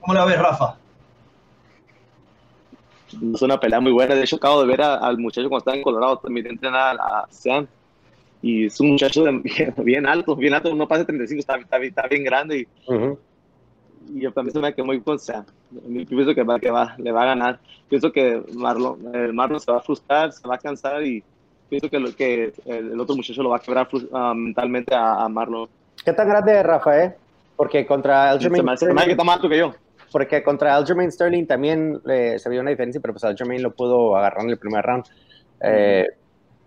¿Cómo 0.00 0.14
la 0.14 0.24
ves, 0.24 0.38
Rafa? 0.38 0.76
Es 3.34 3.42
una 3.42 3.58
pelea 3.58 3.80
muy 3.80 3.92
buena. 3.92 4.14
De 4.14 4.22
hecho, 4.22 4.36
acabo 4.36 4.60
de 4.62 4.68
ver 4.68 4.80
al 4.82 5.18
muchacho 5.18 5.48
cuando 5.48 5.58
estaba 5.58 5.76
en 5.76 5.82
Colorado 5.82 6.18
también 6.18 6.46
entrenar 6.46 6.96
a 6.98 7.26
Sam. 7.28 7.66
Y 8.40 8.66
es 8.66 8.80
un 8.80 8.92
muchacho 8.92 9.24
bien, 9.76 10.06
alto, 10.06 10.36
bien 10.36 10.54
alto, 10.54 10.74
no 10.74 10.88
pasa 10.88 11.04
35, 11.04 11.40
está, 11.40 11.56
está, 11.56 12.06
bien 12.08 12.24
grande. 12.24 12.60
Y, 12.60 12.68
y 12.88 13.18
yo 14.08 14.32
también 14.32 14.52
se 14.52 14.60
me 14.60 14.74
quedé 14.74 14.84
muy 14.84 15.00
con 15.00 15.18
Sam. 15.18 15.44
pienso 16.08 16.34
que, 16.34 16.42
va, 16.42 16.58
que 16.58 16.70
va, 16.70 16.94
le 16.98 17.12
va 17.12 17.22
a 17.22 17.26
ganar. 17.26 17.60
Pienso 17.88 18.10
que 18.12 18.42
Marlon, 18.54 19.14
el 19.14 19.32
Marlon 19.32 19.60
se 19.60 19.70
va 19.70 19.78
a 19.78 19.82
frustrar, 19.82 20.32
se 20.32 20.46
va 20.46 20.54
a 20.54 20.58
cansar 20.58 21.02
y 21.04 21.22
pienso 21.68 21.88
que, 21.88 21.98
lo, 21.98 22.14
que 22.14 22.52
el, 22.66 22.98
otro 22.98 23.16
muchacho 23.16 23.42
lo 23.42 23.50
va 23.50 23.56
a 23.56 23.60
quebrar 23.60 23.88
uh, 23.92 24.34
mentalmente 24.34 24.94
a, 24.94 25.28
Marlon. 25.28 25.68
¿Qué 26.04 26.12
tan 26.12 26.28
grande 26.28 26.58
es 26.58 26.64
Rafael? 26.64 27.12
Porque 27.56 27.86
contra 27.86 28.30
Aljamain... 28.30 28.76
Se 28.78 28.92
me, 28.92 29.04
que 29.04 29.10
está 29.10 29.24
más 29.24 29.36
alto 29.36 29.48
que 29.48 29.58
yo. 29.58 29.74
Porque 30.10 30.42
contra 30.42 30.76
Aljamain 30.76 31.12
Sterling 31.12 31.46
también 31.46 32.00
eh, 32.08 32.38
se 32.38 32.48
vio 32.48 32.60
una 32.60 32.70
diferencia, 32.70 33.00
pero 33.00 33.14
pues 33.14 33.24
Aljamain 33.24 33.62
lo 33.62 33.70
pudo 33.72 34.16
agarrar 34.16 34.44
en 34.44 34.50
el 34.50 34.58
primer 34.58 34.84
round. 34.84 35.04
Eh, 35.62 36.06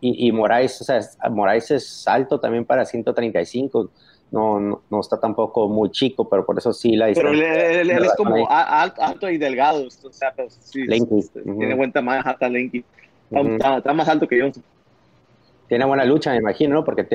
y, 0.01 0.27
y 0.27 0.31
Moraes, 0.31 0.81
o 0.81 0.83
sea, 0.83 0.99
Moraes 1.29 1.71
es 1.71 2.07
alto 2.07 2.39
también 2.39 2.63
para 2.65 2.85
135 2.85 3.89
no, 4.33 4.81
no, 4.89 4.99
está 4.99 5.19
tampoco 5.19 5.69
muy 5.69 5.91
chico, 5.91 6.27
pero 6.27 6.43
por 6.43 6.57
eso 6.57 6.73
sí 6.73 6.95
la 6.95 7.13
Pero 7.13 7.29
él, 7.29 7.91
es 7.91 8.15
como 8.17 8.49
alto, 8.49 9.29
y 9.29 9.37
delgado, 9.37 9.85
o 9.85 10.11
sea, 10.11 10.33
pues, 10.35 10.59
sí, 10.59 10.87
tiene 10.87 11.75
buen 11.75 11.91
tamaño, 11.91 12.23
hasta 12.25 12.49
Lenky. 12.49 12.83
Está, 13.29 13.93
más 13.93 14.09
alto 14.09 14.27
que 14.27 14.39
yo. 14.39 14.49
Tiene 15.67 15.85
buena 15.85 16.03
lucha, 16.03 16.31
me 16.31 16.37
imagino, 16.37 16.73
¿no? 16.73 16.83
porque 16.83 17.05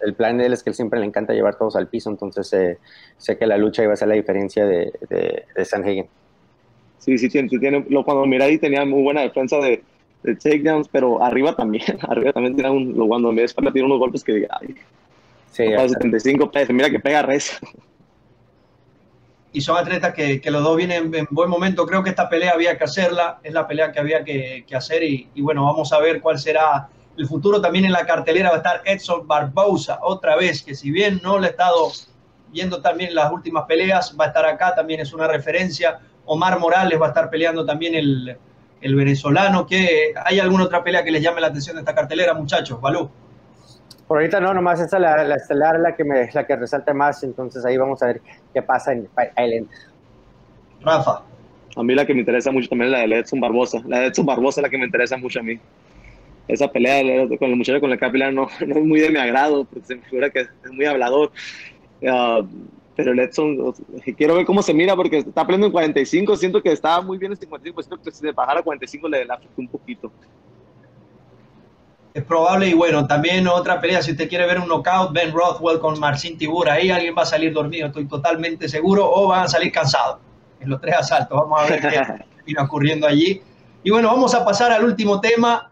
el, 0.00 0.14
plan 0.14 0.38
de 0.38 0.46
él 0.46 0.54
es 0.54 0.62
que 0.62 0.70
él 0.70 0.74
siempre 0.74 0.98
le 0.98 1.04
encanta 1.04 1.34
llevar 1.34 1.56
todos 1.58 1.76
al 1.76 1.88
piso, 1.88 2.08
entonces 2.08 2.50
eh, 2.54 2.78
sé 3.18 3.36
que 3.36 3.46
la 3.46 3.58
lucha 3.58 3.82
iba 3.82 3.92
a 3.92 3.96
ser 3.96 4.08
la 4.08 4.14
diferencia 4.14 4.64
de, 4.64 4.90
de, 5.10 5.44
de 5.54 5.64
Sanhagen. 5.66 6.06
Sí, 6.96 7.18
sí, 7.18 7.28
tiene, 7.28 7.50
tiene, 7.50 7.84
lo, 7.90 8.04
cuando 8.06 8.24
miré 8.24 8.44
ahí 8.44 8.58
tenía 8.58 8.86
muy 8.86 9.02
buena 9.02 9.20
defensa 9.20 9.58
de, 9.58 9.82
de 10.22 10.34
takedowns, 10.34 10.88
pero 10.88 11.22
arriba 11.22 11.54
también, 11.54 11.84
arriba 12.08 12.32
también 12.32 12.54
tiene 12.54 12.70
un, 12.70 12.94
cuando 13.06 13.32
me 13.32 13.46
tiene 13.46 13.84
unos 13.84 13.98
golpes 13.98 14.24
que 14.24 14.48
ay, 14.48 14.74
Sí, 15.52 15.64
75 15.66 16.50
pesos, 16.50 16.74
mira 16.74 16.90
que 16.90 17.00
pega 17.00 17.22
res. 17.22 17.58
Y 19.52 19.60
son 19.60 19.76
atletas 19.76 20.12
que, 20.14 20.40
que, 20.40 20.50
los 20.50 20.62
dos 20.62 20.76
vienen 20.76 21.12
en 21.14 21.26
buen 21.30 21.48
momento. 21.48 21.86
Creo 21.86 22.02
que 22.02 22.10
esta 22.10 22.28
pelea 22.28 22.52
había 22.52 22.76
que 22.76 22.84
hacerla, 22.84 23.40
es 23.42 23.52
la 23.52 23.66
pelea 23.66 23.90
que 23.90 23.98
había 23.98 24.22
que, 24.22 24.64
que 24.66 24.76
hacer 24.76 25.02
y, 25.02 25.28
y, 25.34 25.40
bueno, 25.40 25.64
vamos 25.64 25.92
a 25.92 25.98
ver 25.98 26.20
cuál 26.20 26.38
será 26.38 26.88
el 27.16 27.26
futuro. 27.26 27.60
También 27.60 27.86
en 27.86 27.92
la 27.92 28.06
cartelera 28.06 28.50
va 28.50 28.56
a 28.56 28.58
estar 28.58 28.82
Edson 28.84 29.26
Barbosa, 29.26 29.98
otra 30.02 30.36
vez, 30.36 30.62
que 30.62 30.74
si 30.74 30.90
bien 30.90 31.20
no 31.22 31.38
le 31.38 31.48
he 31.48 31.50
estado 31.50 31.90
viendo 32.52 32.80
también 32.80 33.14
las 33.14 33.32
últimas 33.32 33.64
peleas, 33.64 34.14
va 34.18 34.26
a 34.26 34.28
estar 34.28 34.46
acá, 34.46 34.74
también 34.74 35.00
es 35.00 35.12
una 35.12 35.26
referencia. 35.26 35.98
Omar 36.26 36.58
Morales 36.58 37.00
va 37.00 37.06
a 37.06 37.08
estar 37.08 37.30
peleando 37.30 37.64
también 37.64 37.94
el, 37.94 38.36
el 38.80 38.94
venezolano. 38.94 39.66
que 39.66 40.12
¿Hay 40.24 40.38
alguna 40.40 40.64
otra 40.64 40.84
pelea 40.84 41.04
que 41.04 41.10
les 41.10 41.22
llame 41.22 41.40
la 41.40 41.48
atención 41.48 41.76
de 41.76 41.80
esta 41.80 41.94
cartelera, 41.94 42.34
muchachos? 42.34 42.80
Balú. 42.80 43.10
Por 44.08 44.16
ahorita 44.18 44.40
no, 44.40 44.54
nomás 44.54 44.80
esta 44.80 44.98
la, 44.98 45.22
la 45.22 45.36
estelar 45.36 45.78
la 45.78 45.94
que 45.94 46.02
me, 46.02 46.30
la 46.32 46.46
que 46.46 46.56
resalta 46.56 46.94
más, 46.94 47.22
entonces 47.22 47.62
ahí 47.66 47.76
vamos 47.76 48.02
a 48.02 48.06
ver 48.06 48.22
qué 48.54 48.62
pasa 48.62 48.92
en 48.92 49.06
Island. 49.36 49.68
Rafa. 50.80 51.22
A 51.76 51.82
mí 51.82 51.94
la 51.94 52.06
que 52.06 52.14
me 52.14 52.20
interesa 52.20 52.50
mucho 52.50 52.70
también 52.70 52.92
es 52.92 52.98
la 52.98 53.06
de 53.06 53.20
Edson 53.20 53.38
Barbosa. 53.38 53.82
La 53.86 54.00
de 54.00 54.06
Edson 54.06 54.24
Barbosa 54.24 54.60
es 54.60 54.62
la 54.62 54.70
que 54.70 54.78
me 54.78 54.86
interesa 54.86 55.18
mucho 55.18 55.40
a 55.40 55.42
mí. 55.42 55.60
Esa 56.48 56.72
pelea 56.72 57.28
con 57.38 57.50
el 57.50 57.56
muchacho 57.56 57.80
con 57.80 57.92
el 57.92 57.98
capilar 57.98 58.32
no, 58.32 58.48
no 58.66 58.76
es 58.76 58.84
muy 58.84 59.00
de 59.00 59.10
mi 59.10 59.18
agrado, 59.18 59.66
porque 59.66 59.86
se 59.86 59.96
me 59.96 60.02
figura 60.02 60.30
que 60.30 60.40
es 60.40 60.72
muy 60.72 60.86
hablador. 60.86 61.30
Uh, 62.00 62.46
pero 62.96 63.12
el 63.12 63.18
Edson, 63.20 63.74
quiero 64.16 64.34
ver 64.34 64.46
cómo 64.46 64.62
se 64.62 64.72
mira, 64.72 64.96
porque 64.96 65.18
está 65.18 65.44
peleando 65.44 65.66
en 65.66 65.72
45, 65.72 66.36
siento 66.36 66.62
que 66.62 66.72
estaba 66.72 67.00
muy 67.00 67.18
bien 67.18 67.30
en 67.30 67.38
55, 67.38 67.74
pues 67.74 67.86
creo 67.86 68.02
que 68.02 68.10
si 68.10 68.24
le 68.24 68.32
bajara 68.32 68.58
a 68.58 68.62
45 68.62 69.08
le, 69.08 69.24
le 69.24 69.32
afectó 69.32 69.60
un 69.60 69.68
poquito 69.68 70.10
es 72.18 72.24
probable. 72.24 72.68
Y 72.68 72.74
bueno, 72.74 73.06
también 73.06 73.48
otra 73.48 73.80
pelea, 73.80 74.02
si 74.02 74.12
usted 74.12 74.28
quiere 74.28 74.46
ver 74.46 74.58
un 74.58 74.68
knockout, 74.68 75.12
Ben 75.12 75.32
Rothwell 75.32 75.78
con 75.78 75.98
Marcin 75.98 76.36
Tibur, 76.36 76.68
ahí 76.68 76.90
alguien 76.90 77.14
va 77.16 77.22
a 77.22 77.26
salir 77.26 77.52
dormido, 77.52 77.86
estoy 77.86 78.06
totalmente 78.06 78.68
seguro, 78.68 79.10
o 79.10 79.28
van 79.28 79.44
a 79.44 79.48
salir 79.48 79.72
cansados 79.72 80.18
en 80.60 80.70
los 80.70 80.80
tres 80.80 80.96
asaltos, 80.96 81.38
vamos 81.38 81.60
a 81.60 81.66
ver 81.66 81.80
qué 81.80 82.24
viene 82.46 82.60
ocurriendo 82.60 83.06
allí. 83.06 83.40
Y 83.82 83.90
bueno, 83.90 84.08
vamos 84.08 84.34
a 84.34 84.44
pasar 84.44 84.72
al 84.72 84.84
último 84.84 85.20
tema, 85.20 85.70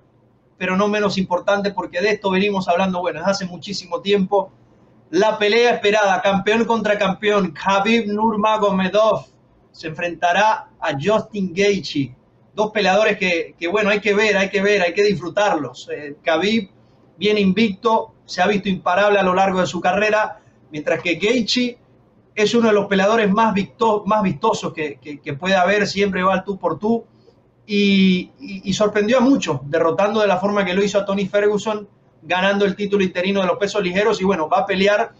pero 0.56 0.76
no 0.76 0.88
menos 0.88 1.18
importante, 1.18 1.70
porque 1.72 2.00
de 2.00 2.10
esto 2.10 2.30
venimos 2.30 2.68
hablando, 2.68 3.00
bueno, 3.00 3.20
hace 3.24 3.44
muchísimo 3.44 4.00
tiempo, 4.00 4.50
la 5.10 5.38
pelea 5.38 5.74
esperada, 5.74 6.20
campeón 6.22 6.64
contra 6.64 6.98
campeón, 6.98 7.52
Khabib 7.52 8.08
Nurmagomedov 8.08 9.26
se 9.70 9.88
enfrentará 9.88 10.68
a 10.80 10.92
Justin 11.00 11.52
Gaethje 11.54 12.15
dos 12.56 12.72
peleadores 12.72 13.18
que, 13.18 13.68
bueno, 13.70 13.90
hay 13.90 14.00
que 14.00 14.14
ver, 14.14 14.36
hay 14.38 14.48
que 14.48 14.62
ver, 14.62 14.80
hay 14.80 14.94
que 14.94 15.04
disfrutarlos. 15.04 15.90
Eh, 15.92 16.16
Khabib 16.22 16.70
viene 17.18 17.38
invicto, 17.38 18.14
se 18.24 18.40
ha 18.40 18.46
visto 18.46 18.70
imparable 18.70 19.18
a 19.18 19.22
lo 19.22 19.34
largo 19.34 19.60
de 19.60 19.66
su 19.66 19.78
carrera, 19.78 20.40
mientras 20.70 21.02
que 21.02 21.16
Gaethje 21.16 21.78
es 22.34 22.54
uno 22.54 22.68
de 22.68 22.72
los 22.72 22.86
peleadores 22.86 23.30
más, 23.30 23.54
más 24.06 24.22
vistosos 24.22 24.72
que, 24.72 25.36
puede 25.38 25.54
haber, 25.54 25.86
siempre 25.86 26.22
va 26.22 26.32
al 26.32 26.44
tú 26.44 26.58
por 26.58 26.78
tú, 26.78 27.04
y, 27.66 28.30
sorprendió 28.72 29.18
a 29.18 29.20
muchos, 29.20 29.60
derrotando 29.64 30.20
de 30.20 30.26
la 30.26 30.38
forma 30.38 30.64
que 30.64 30.72
lo 30.72 30.82
hizo 30.82 30.98
a 30.98 31.04
Tony 31.04 31.26
Ferguson, 31.26 31.86
ganando 32.22 32.64
el 32.64 32.74
título 32.74 33.04
interino 33.04 33.42
de 33.42 33.48
los 33.48 33.58
pesos 33.58 33.82
ligeros, 33.82 34.18
y 34.22 34.24
bueno, 34.24 34.48
va 34.48 34.60
a 34.60 34.66
pelear 34.66 35.12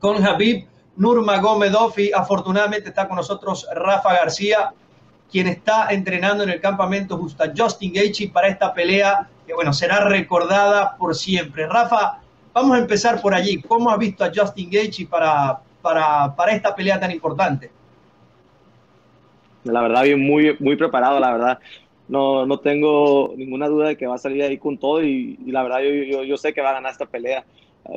con 0.00 0.22
Khabib 0.22 0.66
Nurmagomedov, 0.96 1.98
y 1.98 2.12
afortunadamente 2.12 2.90
está 2.90 3.08
con 3.08 3.16
nosotros 3.16 3.66
Rafa 3.74 4.12
García, 4.12 4.74
quien 5.30 5.46
está 5.46 5.88
entrenando 5.90 6.44
en 6.44 6.50
el 6.50 6.60
campamento 6.60 7.16
justo 7.16 7.44
Justin 7.56 7.92
Gaethje 7.92 8.28
para 8.28 8.48
esta 8.48 8.72
pelea 8.72 9.28
que 9.48 9.54
bueno, 9.54 9.72
será 9.72 10.04
recordada 10.04 10.94
por 10.96 11.14
siempre. 11.14 11.66
Rafa, 11.66 12.20
vamos 12.52 12.76
a 12.76 12.80
empezar 12.80 13.20
por 13.22 13.34
allí. 13.34 13.62
¿Cómo 13.62 13.90
has 13.90 13.98
visto 13.98 14.22
a 14.22 14.30
Justin 14.34 14.70
Gaethje 14.70 15.06
para, 15.06 15.58
para, 15.80 16.36
para 16.36 16.52
esta 16.52 16.74
pelea 16.74 17.00
tan 17.00 17.10
importante? 17.10 17.70
La 19.64 19.80
verdad, 19.80 20.02
bien 20.02 20.20
muy, 20.20 20.54
muy 20.60 20.76
preparado, 20.76 21.18
la 21.18 21.32
verdad. 21.32 21.58
No, 22.08 22.44
no 22.44 22.58
tengo 22.60 23.32
ninguna 23.36 23.68
duda 23.68 23.88
de 23.88 23.96
que 23.96 24.06
va 24.06 24.16
a 24.16 24.18
salir 24.18 24.42
ahí 24.42 24.58
con 24.58 24.76
todo 24.76 25.02
y, 25.02 25.38
y 25.44 25.50
la 25.50 25.62
verdad 25.62 25.80
yo, 25.80 25.90
yo, 25.90 26.24
yo, 26.24 26.36
sé 26.36 26.52
que 26.52 26.62
va 26.62 26.70
a 26.70 26.74
ganar 26.74 26.92
esta 26.92 27.06
pelea 27.06 27.44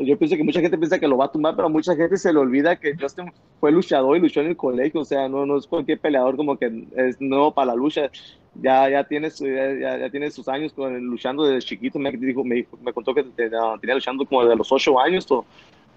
yo 0.04 0.18
pienso 0.18 0.38
que 0.38 0.44
mucha 0.44 0.62
gente 0.62 0.78
piensa 0.78 1.00
que 1.00 1.08
lo 1.08 1.18
va 1.18 1.26
a 1.26 1.32
tumbar, 1.32 1.56
pero 1.56 1.70
mucha 1.70 1.96
gente 1.96 2.18
se 2.18 2.32
le 2.32 2.40
olvida 2.40 2.78
que 2.78 2.96
Justin 3.00 3.32
fue 3.60 3.72
luchador 3.72 4.16
y 4.16 4.22
luchó 4.22 4.42
en 4.42 4.48
el 4.48 4.58
colegio, 4.58 5.02
o 5.02 5.06
sea, 5.06 5.28
no, 5.28 5.46
no 5.46 5.58
es 5.58 5.68
cualquier 5.68 6.00
peleador 6.00 6.38
como 6.38 6.58
que 6.58 6.86
es 6.96 7.20
nuevo 7.20 7.54
para 7.54 7.68
la 7.68 7.76
lucha, 7.76 8.10
ya, 8.56 8.90
ya, 8.90 9.04
tiene, 9.04 9.30
ya, 9.30 9.98
ya 9.98 10.10
tiene 10.10 10.32
sus 10.32 10.48
años 10.48 10.72
con, 10.74 10.98
luchando 11.06 11.44
desde 11.46 11.68
chiquito, 11.68 12.00
me, 12.00 12.12
dijo, 12.12 12.44
me, 12.44 12.66
me 12.82 12.94
contó 12.94 13.14
que 13.14 13.24
tenía 13.24 13.96
luchando 13.96 14.26
como 14.26 14.44
desde 14.44 14.56
los 14.56 14.72
ocho 14.72 15.00
años, 15.00 15.28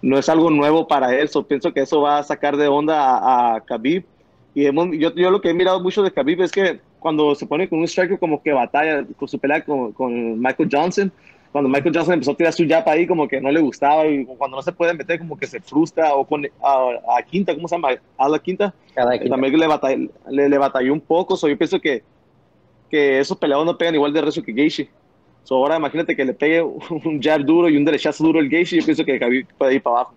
no 0.02 0.18
es 0.18 0.28
algo 0.28 0.50
nuevo 0.50 0.88
para 0.88 1.14
él, 1.16 1.30
pienso 1.46 1.72
que 1.72 1.80
eso 1.80 2.00
va 2.00 2.18
a 2.18 2.24
sacar 2.24 2.56
de 2.56 2.66
onda 2.66 2.98
a, 2.98 3.54
a 3.54 3.60
Khabib, 3.60 4.04
y 4.54 4.66
hemos, 4.66 4.88
yo, 4.96 5.14
yo 5.14 5.30
lo 5.30 5.40
que 5.40 5.50
he 5.50 5.54
mirado 5.54 5.80
mucho 5.80 6.02
de 6.02 6.12
Khabib 6.12 6.42
es 6.42 6.52
que 6.52 6.80
cuando 6.98 7.34
se 7.34 7.46
pone 7.46 7.68
con 7.68 7.80
un 7.80 7.84
striker 7.84 8.18
como 8.18 8.42
que 8.42 8.52
batalla 8.52 9.04
con 9.16 9.28
su 9.28 9.38
pelea 9.38 9.64
con, 9.64 9.92
con 9.92 10.40
Michael 10.40 10.68
Johnson, 10.72 11.12
cuando 11.54 11.70
Michael 11.70 11.94
Johnson 11.94 12.14
empezó 12.14 12.32
a 12.32 12.36
tirar 12.36 12.52
su 12.52 12.66
jab 12.66 12.88
ahí, 12.88 13.06
como 13.06 13.28
que 13.28 13.40
no 13.40 13.48
le 13.48 13.60
gustaba, 13.60 14.08
y 14.08 14.24
cuando 14.24 14.56
no 14.56 14.62
se 14.64 14.72
puede 14.72 14.92
meter, 14.92 15.20
como 15.20 15.38
que 15.38 15.46
se 15.46 15.60
frustra, 15.60 16.12
o 16.12 16.26
con 16.26 16.44
a, 16.60 17.22
Quinta, 17.22 17.54
¿cómo 17.54 17.68
se 17.68 17.76
llama? 17.76 17.90
A 18.18 18.28
la 18.28 18.40
Quinta, 18.40 18.74
también 18.92 19.56
le 19.56 19.68
batalló, 19.68 20.10
le, 20.28 20.58
batalló 20.58 20.92
un 20.92 21.00
poco, 21.00 21.36
so, 21.36 21.46
yo 21.46 21.56
pienso 21.56 21.78
que, 21.78 22.02
que 22.90 23.20
esos 23.20 23.38
peleadores 23.38 23.70
no 23.70 23.78
pegan 23.78 23.94
igual 23.94 24.12
de 24.12 24.22
rezo 24.22 24.42
que 24.42 24.52
Gaethje. 24.52 24.90
So, 25.44 25.54
ahora 25.54 25.76
imagínate 25.76 26.16
que 26.16 26.24
le 26.24 26.34
pegue 26.34 26.60
un 27.04 27.22
jab 27.22 27.44
duro 27.44 27.68
y 27.68 27.76
un 27.76 27.84
derechazo 27.84 28.24
duro 28.24 28.40
al 28.40 28.48
Gaethje, 28.48 28.80
yo 28.80 28.84
pienso 28.84 29.04
que 29.04 29.20
Khabib 29.20 29.46
puede 29.56 29.74
ir 29.76 29.82
para 29.84 29.98
abajo. 29.98 30.14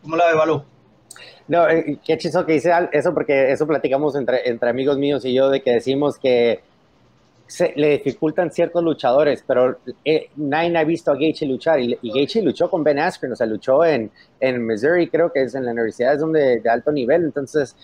¿Cómo 0.00 0.16
la 0.16 0.28
ve, 0.28 0.38
Balú? 0.38 0.62
No, 1.48 1.68
eh, 1.68 1.98
qué 2.02 2.16
chiso 2.16 2.46
que 2.46 2.54
dice 2.54 2.72
eso, 2.92 3.12
porque 3.12 3.52
eso 3.52 3.66
platicamos 3.66 4.16
entre, 4.16 4.48
entre 4.48 4.70
amigos 4.70 4.96
míos 4.96 5.26
y 5.26 5.34
yo, 5.34 5.50
de 5.50 5.60
que 5.60 5.72
decimos 5.72 6.18
que 6.18 6.62
se, 7.48 7.72
le 7.76 7.98
dificultan 7.98 8.52
ciertos 8.52 8.84
luchadores, 8.84 9.42
pero 9.44 9.78
eh, 10.04 10.28
ha 10.52 10.84
visto 10.84 11.10
a 11.10 11.14
Gaethje 11.14 11.46
luchar 11.46 11.80
y, 11.80 11.98
y 12.00 12.40
luchó 12.42 12.70
con 12.70 12.84
Ben 12.84 12.98
Askren, 12.98 13.32
o 13.32 13.36
sea, 13.36 13.46
luchó 13.46 13.84
en, 13.84 14.10
en 14.38 14.64
Missouri, 14.64 15.08
creo 15.08 15.32
que 15.32 15.42
es 15.42 15.54
en 15.54 15.64
la 15.64 15.72
universidad, 15.72 16.14
es 16.14 16.20
donde 16.20 16.60
de 16.60 16.70
alto 16.70 16.92
nivel, 16.92 17.24
entonces 17.24 17.74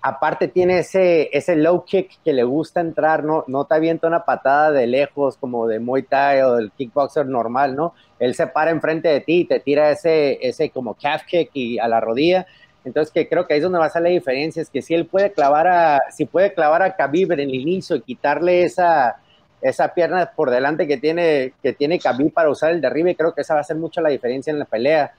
aparte 0.00 0.48
tiene 0.48 0.78
ese, 0.78 1.28
ese 1.36 1.56
low 1.56 1.84
kick 1.84 2.22
que 2.24 2.32
le 2.32 2.44
gusta 2.44 2.80
entrar, 2.80 3.24
no, 3.24 3.44
no 3.48 3.64
te 3.66 3.74
avienta 3.74 4.06
una 4.06 4.24
patada 4.24 4.70
de 4.70 4.86
lejos 4.86 5.36
como 5.36 5.66
de 5.66 5.78
Muay 5.78 6.04
Thai 6.04 6.42
o 6.42 6.54
del 6.54 6.70
kickboxer 6.70 7.26
normal, 7.26 7.76
¿no? 7.76 7.92
Él 8.18 8.34
se 8.34 8.46
para 8.46 8.70
enfrente 8.70 9.08
de 9.08 9.20
ti 9.20 9.40
y 9.40 9.44
te 9.44 9.60
tira 9.60 9.90
ese, 9.90 10.38
ese 10.40 10.70
como 10.70 10.94
calf 10.94 11.24
kick 11.26 11.50
y 11.52 11.78
a 11.78 11.88
la 11.88 12.00
rodilla 12.00 12.46
entonces, 12.84 13.12
que 13.12 13.28
creo 13.28 13.46
que 13.46 13.54
ahí 13.54 13.58
es 13.58 13.62
donde 13.62 13.78
va 13.78 13.86
a 13.86 13.90
ser 13.90 14.02
la 14.02 14.08
diferencia, 14.08 14.62
es 14.62 14.70
que 14.70 14.80
si 14.80 14.94
él 14.94 15.06
puede 15.06 15.32
clavar 15.32 15.68
a, 15.68 16.00
si 16.10 16.24
puede 16.24 16.54
clavar 16.54 16.82
a 16.82 16.96
Khabib 16.96 17.32
en 17.32 17.40
el 17.40 17.54
inicio 17.54 17.96
y 17.96 18.00
quitarle 18.00 18.64
esa, 18.64 19.16
esa 19.60 19.92
pierna 19.92 20.30
por 20.34 20.50
delante 20.50 20.88
que 20.88 20.96
tiene, 20.96 21.52
que 21.62 21.74
tiene 21.74 21.98
Khabib 21.98 22.32
para 22.32 22.48
usar 22.48 22.70
el 22.70 22.80
derribe, 22.80 23.14
creo 23.14 23.34
que 23.34 23.42
esa 23.42 23.54
va 23.54 23.60
a 23.60 23.64
ser 23.64 23.76
mucho 23.76 24.00
la 24.00 24.08
diferencia 24.08 24.50
en 24.50 24.58
la 24.58 24.64
pelea. 24.64 25.12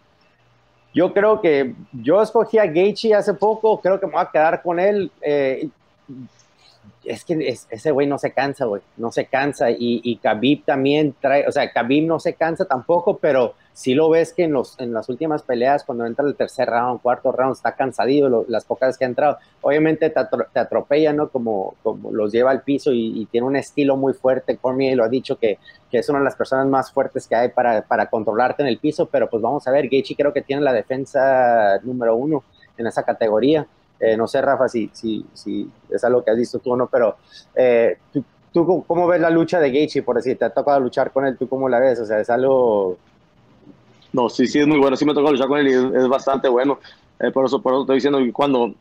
Yo 0.94 1.14
creo 1.14 1.40
que 1.40 1.74
yo 1.94 2.22
escogí 2.22 2.58
a 2.58 2.66
Gaethje 2.66 3.14
hace 3.14 3.34
poco, 3.36 3.80
creo 3.80 4.00
que 4.00 4.08
me 4.08 4.14
voy 4.14 4.24
a 4.24 4.32
quedar 4.32 4.62
con 4.62 4.80
él. 4.80 5.12
Eh, 5.22 5.70
es 7.06 7.24
que 7.24 7.58
ese 7.70 7.92
güey 7.92 8.08
no 8.08 8.18
se 8.18 8.32
cansa, 8.32 8.66
güey, 8.66 8.82
no 8.98 9.12
se 9.12 9.26
cansa. 9.26 9.70
Y, 9.70 10.02
y 10.04 10.18
Khabib 10.18 10.66
también 10.66 11.16
trae, 11.22 11.48
o 11.48 11.52
sea, 11.52 11.72
Khabib 11.72 12.08
no 12.08 12.20
se 12.20 12.34
cansa 12.34 12.66
tampoco, 12.66 13.18
pero 13.18 13.54
si 13.74 13.94
lo 13.94 14.10
ves 14.10 14.34
que 14.34 14.44
en, 14.44 14.54
los, 14.54 14.80
en 14.80 14.94
las 14.94 15.10
últimas 15.10 15.44
peleas, 15.44 15.84
cuando 15.84 16.06
entra 16.06 16.26
el 16.26 16.36
tercer 16.36 16.70
round, 16.70 17.02
cuarto 17.02 17.32
round, 17.32 17.56
está 17.56 17.74
cansadito, 17.76 18.46
las 18.48 18.66
pocas 18.66 18.98
que 18.98 19.06
ha 19.06 19.08
entrado, 19.08 19.38
obviamente 19.62 20.10
te, 20.10 20.22
te, 20.54 20.60
atropella, 20.60 21.14
¿no? 21.14 21.30
Como, 21.30 21.76
como 21.82 22.12
los 22.12 22.32
lleva 22.32 22.52
al 22.52 22.62
piso 22.62 22.92
y, 22.94 23.28
tiene 23.32 23.48
un 23.48 23.56
estilo 23.56 23.96
muy 23.96 24.14
fuerte. 24.14 24.58
Cormier 24.58 24.98
lo 24.98 25.04
ha 25.04 25.10
dicho 25.10 25.38
que, 25.38 25.58
que, 25.90 26.00
es 26.00 26.10
una 26.10 26.20
de 26.20 26.26
las 26.26 26.36
personas 26.36 26.68
más 26.68 26.92
fuertes 26.92 27.28
que 27.28 27.36
hay 27.36 27.50
para, 27.50 27.82
para 27.84 28.10
controlarte 28.10 28.62
en 28.62 28.68
el 28.68 28.78
piso, 28.78 29.06
pero 29.06 29.30
pues 29.30 29.42
vamos 29.42 29.68
a 29.68 29.72
ver, 29.72 29.88
Gaethje 29.88 30.16
creo 30.16 30.34
que 30.34 30.42
tiene 30.42 30.62
la 30.62 30.74
defensa 30.74 31.80
número 31.84 32.16
uno 32.16 32.44
en 32.78 32.88
esa 32.88 33.04
categoría. 33.04 33.66
Eh, 34.00 34.18
no 34.18 34.28
sé, 34.28 34.42
Rafa, 34.42 34.68
si, 34.68 34.90
si, 34.94 35.26
si 35.34 35.70
es 35.90 36.04
algo 36.04 36.24
que 36.24 36.32
has 36.32 36.38
visto 36.38 36.60
tú 36.60 36.74
o 36.74 36.76
no, 36.76 36.88
pero 36.88 37.18
eh, 37.56 37.98
¿tú, 38.12 38.84
cómo 38.88 39.08
ves 39.08 39.22
la 39.22 39.30
lucha 39.30 39.60
de 39.60 39.72
Gaethje? 39.72 40.02
Por 40.02 40.16
decir, 40.16 40.38
te 40.38 40.46
ha 40.46 40.50
tocado 40.50 40.80
luchar 40.80 41.12
con 41.12 41.26
él, 41.26 41.38
¿tú 41.38 41.48
cómo 41.48 41.70
la 41.70 41.80
ves? 41.80 42.00
O 42.00 42.06
sea, 42.06 42.20
es 42.20 42.30
algo... 42.30 42.98
No, 44.14 44.30
sí, 44.30 44.48
sí, 44.48 44.60
es 44.60 44.68
muy 44.68 44.78
bueno. 44.78 44.96
Sí 44.96 45.06
me 45.06 45.14
tocó 45.14 45.32
luchar 45.32 45.48
con 45.48 45.60
él 45.60 45.68
y 45.68 45.98
es, 45.98 46.08
bastante 46.08 46.50
bueno. 46.50 46.80
Eh, 47.20 47.32
por, 47.32 47.46
eso, 47.46 47.62
por 47.62 47.74
eso 47.74 47.82
estoy 47.82 47.96
diciendo 47.96 48.20
que 48.20 48.32
cuando 48.32 48.74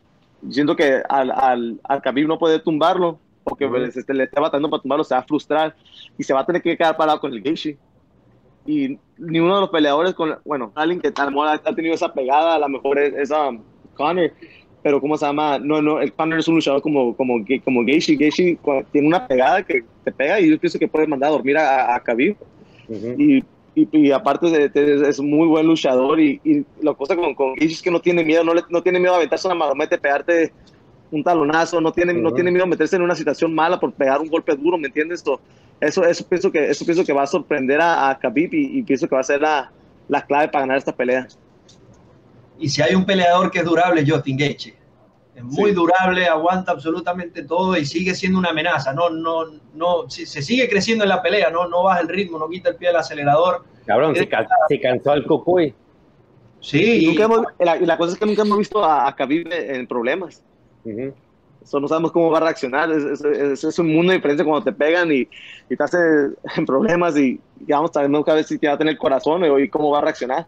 siento 0.49 0.75
que 0.75 1.01
al, 1.07 1.31
al, 1.31 1.79
al 1.83 2.01
Khabib 2.01 2.27
no 2.27 2.39
puede 2.39 2.59
tumbarlo, 2.59 3.19
porque 3.43 3.69
este, 3.93 4.13
le 4.13 4.25
está 4.25 4.41
batando 4.41 4.69
para 4.69 4.81
tumbarlo, 4.81 5.03
se 5.03 5.13
va 5.13 5.21
a 5.21 5.25
frustrar 5.25 5.75
y 6.17 6.23
se 6.23 6.33
va 6.33 6.41
a 6.41 6.45
tener 6.45 6.61
que 6.61 6.77
quedar 6.77 6.97
parado 6.97 7.19
con 7.19 7.31
el 7.31 7.41
Gaethje. 7.41 7.77
Y 8.65 8.99
ninguno 9.17 9.55
de 9.55 9.61
los 9.61 9.69
peleadores, 9.69 10.13
con 10.13 10.37
bueno, 10.45 10.71
alguien 10.75 10.99
que 10.99 11.07
ha 11.07 11.75
tenido 11.75 11.95
esa 11.95 12.13
pegada, 12.13 12.55
a 12.55 12.59
lo 12.59 12.69
mejor 12.69 12.99
es, 12.99 13.13
esa 13.15 13.49
Connor, 13.95 14.31
pero 14.83 15.01
¿cómo 15.01 15.17
se 15.17 15.25
llama? 15.25 15.57
No, 15.59 15.81
no, 15.81 15.99
el 15.99 16.13
Connor 16.13 16.39
es 16.39 16.47
un 16.47 16.55
luchador 16.55 16.81
como, 16.81 17.15
como, 17.15 17.43
como 17.63 17.83
Gaethje. 17.83 18.15
Gaethje 18.15 18.59
tiene 18.91 19.07
una 19.07 19.27
pegada 19.27 19.63
que 19.63 19.83
te 20.03 20.11
pega 20.11 20.39
y 20.39 20.49
yo 20.49 20.59
pienso 20.59 20.79
que 20.79 20.87
puede 20.87 21.07
mandar 21.07 21.29
a 21.29 21.33
dormir 21.33 21.57
a, 21.57 21.95
a 21.95 21.99
Khabib. 21.99 22.35
y, 23.17 23.43
y, 23.73 24.11
aparte 24.11 24.47
de, 24.47 25.09
es 25.09 25.19
muy 25.19 25.47
buen 25.47 25.65
luchador 25.65 26.19
y, 26.19 26.41
y 26.43 26.65
la 26.81 26.93
cosa 26.93 27.15
con, 27.15 27.33
con 27.35 27.53
Gaethje 27.55 27.73
es 27.73 27.81
que 27.81 27.91
no 27.91 28.01
tiene 28.01 28.23
miedo, 28.23 28.43
no, 28.43 28.53
le, 28.53 28.63
no 28.69 28.81
tiene 28.83 28.99
miedo 28.99 29.13
a 29.13 29.17
aventarse 29.17 29.47
una 29.47 29.55
marometa, 29.55 29.97
pegarte 29.97 30.51
un 31.09 31.23
talonazo, 31.23 31.79
no 31.79 31.91
tiene, 31.91 32.13
no 32.13 32.33
tiene 32.33 32.51
miedo 32.51 32.65
a 32.65 32.67
meterse 32.67 32.95
en 32.95 33.01
una 33.01 33.15
situación 33.15 33.53
mala 33.53 33.79
por 33.79 33.93
pegar 33.93 34.19
un 34.19 34.27
golpe 34.27 34.55
duro, 34.55 34.77
¿me 34.77 34.87
entiendes? 34.87 35.19
Esto, 35.19 35.39
eso, 35.79 36.05
eso, 36.05 36.27
pienso 36.27 36.51
que, 36.51 36.69
eso 36.69 36.85
pienso 36.85 37.05
que 37.05 37.13
va 37.13 37.23
a 37.23 37.27
sorprender 37.27 37.79
a, 37.81 38.09
a 38.09 38.19
Khabib 38.19 38.53
y, 38.53 38.79
y 38.79 38.83
pienso 38.83 39.07
que 39.07 39.15
va 39.15 39.21
a 39.21 39.25
ser 39.25 39.41
la, 39.41 39.71
la 40.07 40.25
clave 40.25 40.49
para 40.49 40.63
ganar 40.63 40.77
esta 40.77 40.95
pelea. 40.95 41.27
Y 42.59 42.69
si 42.69 42.81
hay 42.81 42.93
un 42.93 43.05
peleador 43.05 43.49
que 43.49 43.59
es 43.59 43.65
durable, 43.65 44.03
Justin 44.07 44.37
Gaethje. 44.37 44.80
Es 45.41 45.57
muy 45.57 45.71
durable, 45.71 46.25
aguanta 46.27 46.71
absolutamente 46.71 47.43
todo 47.43 47.75
y 47.77 47.85
sigue 47.85 48.13
siendo 48.15 48.39
una 48.39 48.49
amenaza. 48.49 48.93
No, 48.93 49.09
no, 49.09 49.45
no, 49.73 50.09
se 50.09 50.25
sigue 50.41 50.69
creciendo 50.69 51.03
en 51.03 51.09
la 51.09 51.21
pelea, 51.21 51.49
no, 51.49 51.67
no 51.67 51.83
baja 51.83 52.01
el 52.01 52.07
ritmo, 52.07 52.37
no 52.37 52.49
quita 52.49 52.69
el 52.69 52.75
pie 52.75 52.89
del 52.89 52.97
acelerador. 52.97 53.63
Cabrón, 53.85 54.15
se, 54.15 54.27
cansó 54.79 55.13
el 55.13 55.25
cucuy. 55.25 55.73
Sí. 56.59 57.07
Y 57.07 57.17
la, 57.17 57.97
cosa 57.97 58.13
es 58.13 58.19
que 58.19 58.25
nunca 58.25 58.43
hemos 58.43 58.57
visto 58.57 58.83
a, 58.83 59.07
a 59.07 59.15
Khabib 59.15 59.47
en 59.51 59.87
problemas. 59.87 60.43
Eso 61.63 61.79
no 61.79 61.87
sabemos 61.87 62.11
cómo 62.11 62.29
va 62.29 62.37
a 62.37 62.41
reaccionar. 62.41 62.91
Es, 62.91 63.23
es, 63.63 63.79
un 63.79 63.93
mundo 63.93 64.13
diferente 64.13 64.43
cuando 64.43 64.63
te 64.63 64.71
pegan 64.71 65.11
y, 65.11 65.27
y 65.69 65.75
te 65.75 65.83
hace 65.83 65.97
en 66.55 66.65
problemas 66.65 67.17
y, 67.17 67.39
y 67.59 67.71
vamos 67.71 67.91
a 67.95 68.01
ver 68.01 68.09
nunca 68.09 68.33
ver 68.33 68.43
si 68.43 68.57
te 68.57 68.67
va 68.67 68.73
a 68.73 68.77
tener 68.77 68.93
el 68.93 68.99
corazón 68.99 69.43
y 69.59 69.69
cómo 69.69 69.91
va 69.91 69.99
a 69.99 70.01
reaccionar. 70.01 70.45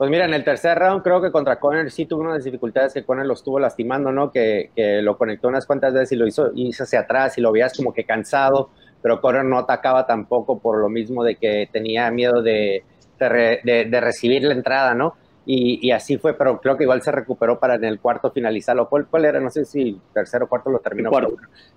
Pues 0.00 0.10
mira, 0.10 0.24
en 0.24 0.32
el 0.32 0.44
tercer 0.44 0.78
round 0.78 1.02
creo 1.02 1.20
que 1.20 1.30
contra 1.30 1.60
Conner 1.60 1.90
sí 1.90 2.06
tuvo 2.06 2.22
unas 2.22 2.42
dificultades 2.42 2.94
que 2.94 3.04
Conner 3.04 3.26
lo 3.26 3.34
estuvo 3.34 3.60
lastimando, 3.60 4.10
¿no? 4.10 4.32
Que, 4.32 4.70
que, 4.74 5.02
lo 5.02 5.18
conectó 5.18 5.48
unas 5.48 5.66
cuantas 5.66 5.92
veces 5.92 6.12
y 6.12 6.16
lo 6.16 6.26
hizo, 6.26 6.52
hizo 6.54 6.84
hacia 6.84 7.00
atrás 7.00 7.36
y 7.36 7.42
lo 7.42 7.52
veías 7.52 7.76
como 7.76 7.92
que 7.92 8.04
cansado, 8.04 8.70
pero 9.02 9.20
Conner 9.20 9.44
no 9.44 9.58
atacaba 9.58 10.06
tampoco 10.06 10.58
por 10.58 10.78
lo 10.78 10.88
mismo 10.88 11.22
de 11.22 11.36
que 11.36 11.68
tenía 11.70 12.10
miedo 12.10 12.40
de, 12.40 12.82
de, 13.18 13.88
de, 13.90 14.00
recibir 14.00 14.42
la 14.42 14.54
entrada, 14.54 14.94
¿no? 14.94 15.16
Y, 15.44 15.86
y, 15.86 15.90
así 15.90 16.16
fue, 16.16 16.32
pero 16.32 16.62
creo 16.62 16.78
que 16.78 16.84
igual 16.84 17.02
se 17.02 17.12
recuperó 17.12 17.60
para 17.60 17.74
en 17.74 17.84
el 17.84 18.00
cuarto 18.00 18.30
finalizarlo. 18.30 18.88
¿Cuál, 18.88 19.06
cuál 19.06 19.26
era? 19.26 19.38
No 19.38 19.50
sé 19.50 19.66
si 19.66 20.00
tercero 20.14 20.46
o 20.46 20.48
cuarto 20.48 20.70
lo 20.70 20.78
terminó. 20.78 21.10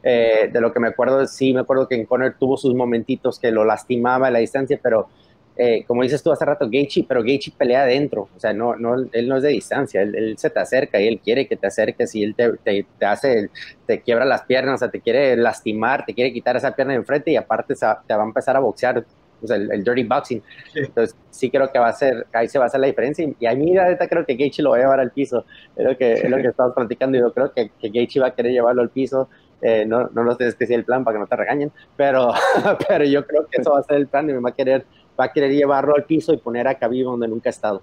Eh, 0.01 0.49
de 0.49 0.61
lo 0.61 0.71
que 0.71 0.79
me 0.79 0.87
acuerdo, 0.87 1.27
sí, 1.27 1.53
me 1.53 1.59
acuerdo 1.59 1.89
que 1.89 1.95
en 1.95 2.05
Conner 2.05 2.35
tuvo 2.39 2.55
sus 2.55 2.73
momentitos 2.73 3.37
que 3.37 3.51
lo 3.51 3.65
lastimaba 3.65 4.27
a 4.27 4.31
la 4.31 4.39
distancia, 4.39 4.79
pero 4.81 5.09
eh, 5.55 5.83
como 5.85 6.01
dices 6.01 6.23
tú 6.23 6.31
hace 6.31 6.45
rato, 6.45 6.67
Gaethje, 6.69 7.05
pero 7.07 7.21
Gaethje 7.21 7.51
pelea 7.55 7.83
adentro, 7.83 8.27
o 8.35 8.39
sea, 8.39 8.53
no, 8.53 8.75
no, 8.75 8.95
él 9.11 9.27
no 9.27 9.37
es 9.37 9.43
de 9.43 9.49
distancia, 9.49 10.01
él, 10.01 10.35
se 10.37 10.49
te 10.49 10.59
acerca 10.59 10.99
y 10.99 11.07
él 11.07 11.19
quiere 11.23 11.47
que 11.47 11.55
te 11.55 11.67
acerques 11.67 12.15
y 12.15 12.23
él 12.23 12.33
te, 12.35 12.53
te, 12.63 13.05
hace, 13.05 13.49
te 13.85 14.01
quiebra 14.01 14.25
las 14.25 14.43
piernas, 14.43 14.75
o 14.75 14.77
sea, 14.79 14.89
te 14.89 14.99
quiere 14.99 15.35
lastimar, 15.37 16.05
te 16.05 16.15
quiere 16.15 16.33
quitar 16.33 16.57
esa 16.57 16.75
pierna 16.75 16.93
de 16.93 16.99
enfrente 16.99 17.31
y 17.31 17.35
aparte 17.35 17.75
te 17.75 18.15
va 18.15 18.23
a 18.23 18.25
empezar 18.25 18.55
a 18.55 18.59
boxear, 18.61 19.05
o 19.43 19.47
sea, 19.47 19.57
el, 19.57 19.83
dirty 19.83 20.03
boxing. 20.03 20.41
Entonces, 20.73 21.15
sí 21.29 21.51
creo 21.51 21.71
que 21.71 21.77
va 21.77 21.89
a 21.89 21.93
ser, 21.93 22.25
ahí 22.33 22.47
se 22.47 22.57
va 22.57 22.65
a 22.65 22.67
hacer 22.67 22.79
la 22.79 22.87
diferencia 22.87 23.29
y 23.39 23.45
a 23.45 23.53
mí, 23.53 23.77
ahorita 23.77 24.07
creo 24.07 24.25
que 24.25 24.35
Gaethje 24.35 24.63
lo 24.63 24.71
va 24.71 24.77
a 24.77 24.79
llevar 24.79 24.99
al 24.99 25.11
piso, 25.11 25.45
es 25.75 25.85
lo 25.85 25.95
que, 25.95 26.13
es 26.13 26.29
lo 26.29 26.37
que 26.37 26.47
estamos 26.47 26.73
platicando 26.73 27.15
y 27.17 27.21
yo 27.21 27.31
creo 27.31 27.53
que, 27.53 27.69
que 27.79 27.89
Gaethje 27.89 28.19
va 28.19 28.27
a 28.27 28.35
querer 28.35 28.53
llevarlo 28.53 28.81
al 28.81 28.89
piso. 28.89 29.29
Eh, 29.65 29.85
no, 29.85 30.09
no 30.13 30.23
lo 30.23 30.35
sé 30.35 30.53
que 30.59 30.67
sea 30.67 30.75
el 30.75 30.83
plan 30.83 31.05
para 31.05 31.15
que 31.15 31.19
no 31.21 31.27
te 31.27 31.37
regañen, 31.37 31.71
pero, 31.95 32.33
pero 32.87 33.05
yo 33.05 33.25
creo 33.25 33.47
que 33.47 33.61
eso 33.61 33.71
va 33.71 33.79
a 33.79 33.83
ser 33.83 33.95
el 33.95 34.07
plan 34.07 34.29
y 34.29 34.33
me 34.33 34.39
va 34.39 34.49
a 34.49 34.53
querer 34.53 34.85
va 35.19 35.25
a 35.25 35.31
querer 35.31 35.51
llevarlo 35.51 35.95
al 35.95 36.05
piso 36.05 36.33
y 36.33 36.37
poner 36.37 36.67
a 36.67 36.75
Khabib 36.75 37.05
donde 37.05 37.27
nunca 37.27 37.49
ha 37.49 37.51
estado. 37.51 37.81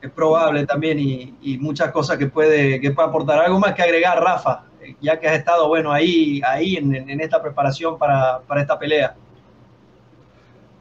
Es 0.00 0.10
probable 0.10 0.66
también 0.66 0.98
y, 0.98 1.58
muchas 1.58 1.90
cosas 1.90 2.16
que 2.16 2.26
puede, 2.26 2.80
que 2.80 2.90
puede 2.90 3.08
aportar. 3.08 3.40
Algo 3.40 3.58
más 3.58 3.74
que 3.74 3.82
agregar, 3.82 4.22
Rafa, 4.22 4.64
ya 5.00 5.18
que 5.18 5.26
has 5.26 5.38
estado 5.38 5.68
bueno 5.68 5.92
ahí, 5.92 6.40
ahí 6.44 6.76
en, 6.76 7.20
esta 7.20 7.42
preparación 7.42 7.98
para, 7.98 8.40
para, 8.46 8.60
esta 8.60 8.78
pelea. 8.78 9.14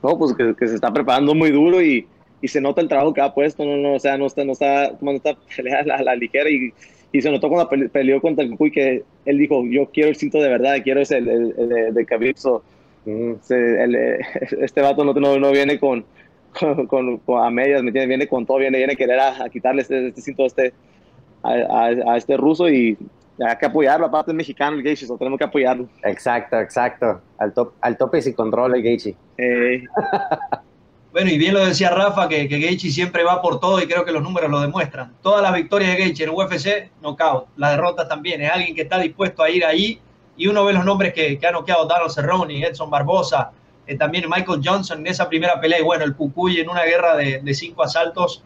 No, 0.03 0.17
pues 0.17 0.33
que, 0.33 0.67
se 0.67 0.75
está 0.75 0.91
preparando 0.91 1.33
muy 1.33 1.51
duro 1.51 1.81
y, 1.81 2.07
y, 2.41 2.47
se 2.47 2.61
nota 2.61 2.81
el 2.81 2.88
trabajo 2.88 3.13
que 3.13 3.21
ha 3.21 3.33
puesto, 3.33 3.65
no, 3.65 3.77
no, 3.77 3.95
o 3.95 3.99
sea, 3.99 4.17
no 4.17 4.27
está, 4.27 4.43
no 4.43 4.51
está 4.51 4.95
tomando 4.97 5.17
esta 5.17 5.35
pelea 5.55 5.79
a 5.79 6.03
la, 6.03 6.15
ligera 6.15 6.49
y, 6.49 6.71
y, 7.11 7.21
se 7.21 7.31
notó 7.31 7.49
cuando 7.49 7.69
peleó 7.89 8.21
contra 8.21 8.43
el 8.43 8.51
Cucuy 8.51 8.71
que 8.71 9.03
él 9.25 9.38
dijo, 9.39 9.63
yo 9.65 9.89
quiero 9.91 10.09
el 10.09 10.15
cinto 10.17 10.39
de 10.39 10.49
verdad, 10.49 10.75
quiero 10.83 10.99
ese 10.99 11.17
el, 11.17 11.27
el, 11.27 11.71
el 11.71 11.93
de 11.93 12.05
Khabib, 12.05 12.35
eh, 13.05 14.19
este 14.61 14.81
vato 14.81 15.03
no, 15.03 15.13
no, 15.13 15.51
viene 15.51 15.79
con, 15.79 16.05
con, 16.87 17.21
a 17.37 17.49
medias, 17.49 17.83
¿me 17.83 17.91
Viene 17.91 18.27
con 18.27 18.45
todo, 18.45 18.57
viene, 18.57 18.77
viene 18.77 18.93
a 18.93 18.95
querer 18.95 19.19
a, 19.19 19.49
quitarle 19.49 19.81
este, 19.81 20.07
este 20.07 20.21
cinto 20.21 20.43
a 20.43 20.47
este, 20.47 20.73
a, 21.43 22.17
este 22.17 22.37
ruso 22.37 22.69
y 22.69 22.97
hay 23.39 23.57
que 23.57 23.65
apoyarlo, 23.65 24.05
aparte 24.05 24.31
es 24.31 24.35
mexicano 24.35 24.77
el 24.77 24.83
Gaethje, 24.83 25.05
tenemos 25.17 25.37
que 25.37 25.45
apoyarlo. 25.45 25.89
Exacto, 26.03 26.59
exacto, 26.59 27.21
al, 27.37 27.53
top, 27.53 27.73
al 27.81 27.97
tope 27.97 28.21
sin 28.21 28.33
control 28.33 28.75
el 28.75 28.83
Gaethje. 28.83 29.15
bueno, 31.11 31.29
y 31.29 31.37
bien 31.37 31.53
lo 31.53 31.65
decía 31.65 31.89
Rafa, 31.89 32.29
que, 32.29 32.47
que 32.47 32.59
Gaethje 32.59 32.89
siempre 32.89 33.23
va 33.23 33.41
por 33.41 33.59
todo 33.59 33.81
y 33.81 33.87
creo 33.87 34.05
que 34.05 34.13
los 34.13 34.23
números 34.23 34.49
lo 34.49 34.61
demuestran. 34.61 35.13
Todas 35.21 35.41
las 35.41 35.53
victorias 35.53 35.91
de 35.91 35.97
Gaethje 35.97 36.23
en 36.23 36.29
UFC, 36.29 36.91
knockout. 37.01 37.47
Las 37.57 37.71
derrotas 37.71 38.07
también. 38.07 38.41
Es 38.41 38.49
alguien 38.49 38.73
que 38.73 38.83
está 38.83 38.99
dispuesto 38.99 39.43
a 39.43 39.49
ir 39.49 39.65
ahí 39.65 39.99
y 40.37 40.47
uno 40.47 40.65
ve 40.65 40.73
los 40.73 40.85
nombres 40.85 41.13
que, 41.13 41.37
que 41.37 41.47
ha 41.47 41.51
noqueado 41.51 41.85
Donald 41.85 42.11
Cerrone, 42.11 42.65
Edson 42.65 42.89
Barbosa, 42.89 43.51
eh, 43.87 43.97
también 43.97 44.25
Michael 44.29 44.61
Johnson 44.63 44.99
en 44.99 45.07
esa 45.07 45.29
primera 45.29 45.59
pelea, 45.59 45.79
y 45.79 45.83
bueno, 45.83 46.03
el 46.03 46.15
Cucuy 46.15 46.59
en 46.59 46.69
una 46.69 46.83
guerra 46.83 47.15
de, 47.15 47.39
de 47.41 47.53
cinco 47.53 47.83
asaltos, 47.83 48.43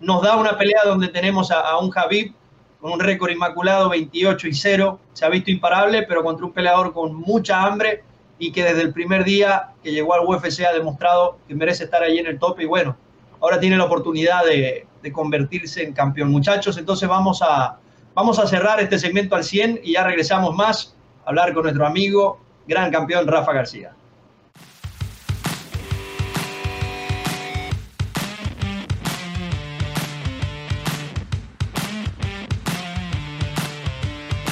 nos 0.00 0.22
da 0.22 0.36
una 0.36 0.58
pelea 0.58 0.80
donde 0.84 1.08
tenemos 1.08 1.50
a, 1.50 1.78
un 1.78 1.90
Javib 1.90 2.34
con 2.80 2.92
un 2.92 3.00
récord 3.00 3.30
inmaculado, 3.30 3.88
28 3.88 4.48
y 4.48 4.54
0, 4.54 4.98
se 5.12 5.24
ha 5.24 5.28
visto 5.28 5.50
imparable, 5.50 6.02
pero 6.02 6.24
contra 6.24 6.44
un 6.44 6.52
peleador 6.52 6.92
con 6.92 7.14
mucha 7.14 7.62
hambre 7.62 8.02
y 8.38 8.50
que 8.50 8.64
desde 8.64 8.82
el 8.82 8.92
primer 8.92 9.24
día 9.24 9.68
que 9.82 9.92
llegó 9.92 10.14
al 10.14 10.26
UFC 10.26 10.64
ha 10.68 10.72
demostrado 10.72 11.38
que 11.46 11.54
merece 11.54 11.84
estar 11.84 12.02
ahí 12.02 12.18
en 12.18 12.26
el 12.26 12.40
top 12.40 12.60
y 12.60 12.66
bueno, 12.66 12.96
ahora 13.40 13.60
tiene 13.60 13.76
la 13.76 13.84
oportunidad 13.84 14.44
de, 14.44 14.86
de 15.00 15.12
convertirse 15.12 15.84
en 15.84 15.92
campeón. 15.92 16.30
Muchachos, 16.30 16.76
entonces 16.76 17.08
vamos 17.08 17.40
a, 17.40 17.78
vamos 18.14 18.40
a 18.40 18.46
cerrar 18.48 18.80
este 18.80 18.98
segmento 18.98 19.36
al 19.36 19.44
100 19.44 19.80
y 19.84 19.92
ya 19.92 20.02
regresamos 20.02 20.52
más 20.54 20.96
hablar 21.24 21.52
con 21.52 21.64
nuestro 21.64 21.86
amigo, 21.86 22.40
gran 22.66 22.90
campeón 22.90 23.26
Rafa 23.26 23.52
García. 23.52 23.92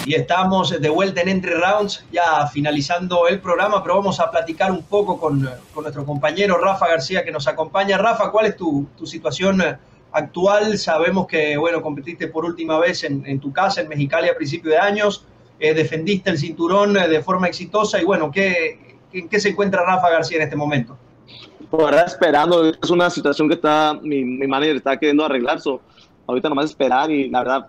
Y 0.06 0.14
estamos 0.14 0.80
de 0.80 0.88
vuelta 0.88 1.20
en 1.20 1.28
Entre 1.28 1.54
Rounds, 1.54 2.04
ya 2.10 2.44
finalizando 2.48 3.28
el 3.28 3.38
programa, 3.38 3.80
pero 3.80 3.96
vamos 3.96 4.18
a 4.18 4.28
platicar 4.28 4.72
un 4.72 4.82
poco 4.82 5.20
con, 5.20 5.48
con 5.72 5.84
nuestro 5.84 6.04
compañero 6.04 6.58
Rafa 6.58 6.88
García 6.88 7.24
que 7.24 7.30
nos 7.30 7.46
acompaña. 7.46 7.96
Rafa, 7.96 8.32
¿cuál 8.32 8.46
es 8.46 8.56
tu, 8.56 8.88
tu 8.98 9.06
situación 9.06 9.62
actual? 10.10 10.78
Sabemos 10.78 11.28
que, 11.28 11.56
bueno, 11.56 11.80
competiste 11.80 12.26
por 12.26 12.44
última 12.44 12.80
vez 12.80 13.04
en, 13.04 13.24
en 13.24 13.38
tu 13.38 13.52
casa 13.52 13.82
en 13.82 13.88
Mexicali 13.88 14.28
a 14.28 14.34
principios 14.34 14.74
de 14.74 14.80
años. 14.80 15.26
Eh, 15.60 15.74
defendiste 15.74 16.30
el 16.30 16.38
cinturón 16.38 16.96
eh, 16.96 17.06
de 17.06 17.22
forma 17.22 17.46
exitosa 17.46 18.00
y 18.00 18.04
bueno, 18.06 18.30
¿qué, 18.30 18.96
¿en 19.12 19.28
qué 19.28 19.38
se 19.38 19.50
encuentra 19.50 19.84
Rafa 19.84 20.08
García 20.08 20.38
en 20.38 20.44
este 20.44 20.56
momento? 20.56 20.96
Pues 21.68 21.82
ahora 21.84 22.00
esperando, 22.00 22.64
es 22.64 22.90
una 22.90 23.10
situación 23.10 23.46
que 23.46 23.56
está, 23.56 23.92
mi, 24.02 24.24
mi 24.24 24.46
manager 24.46 24.76
está 24.76 24.96
queriendo 24.98 25.22
arreglar, 25.22 25.60
so, 25.60 25.82
ahorita 26.26 26.48
nomás 26.48 26.64
esperar 26.66 27.10
y 27.10 27.28
la 27.28 27.40
verdad, 27.40 27.66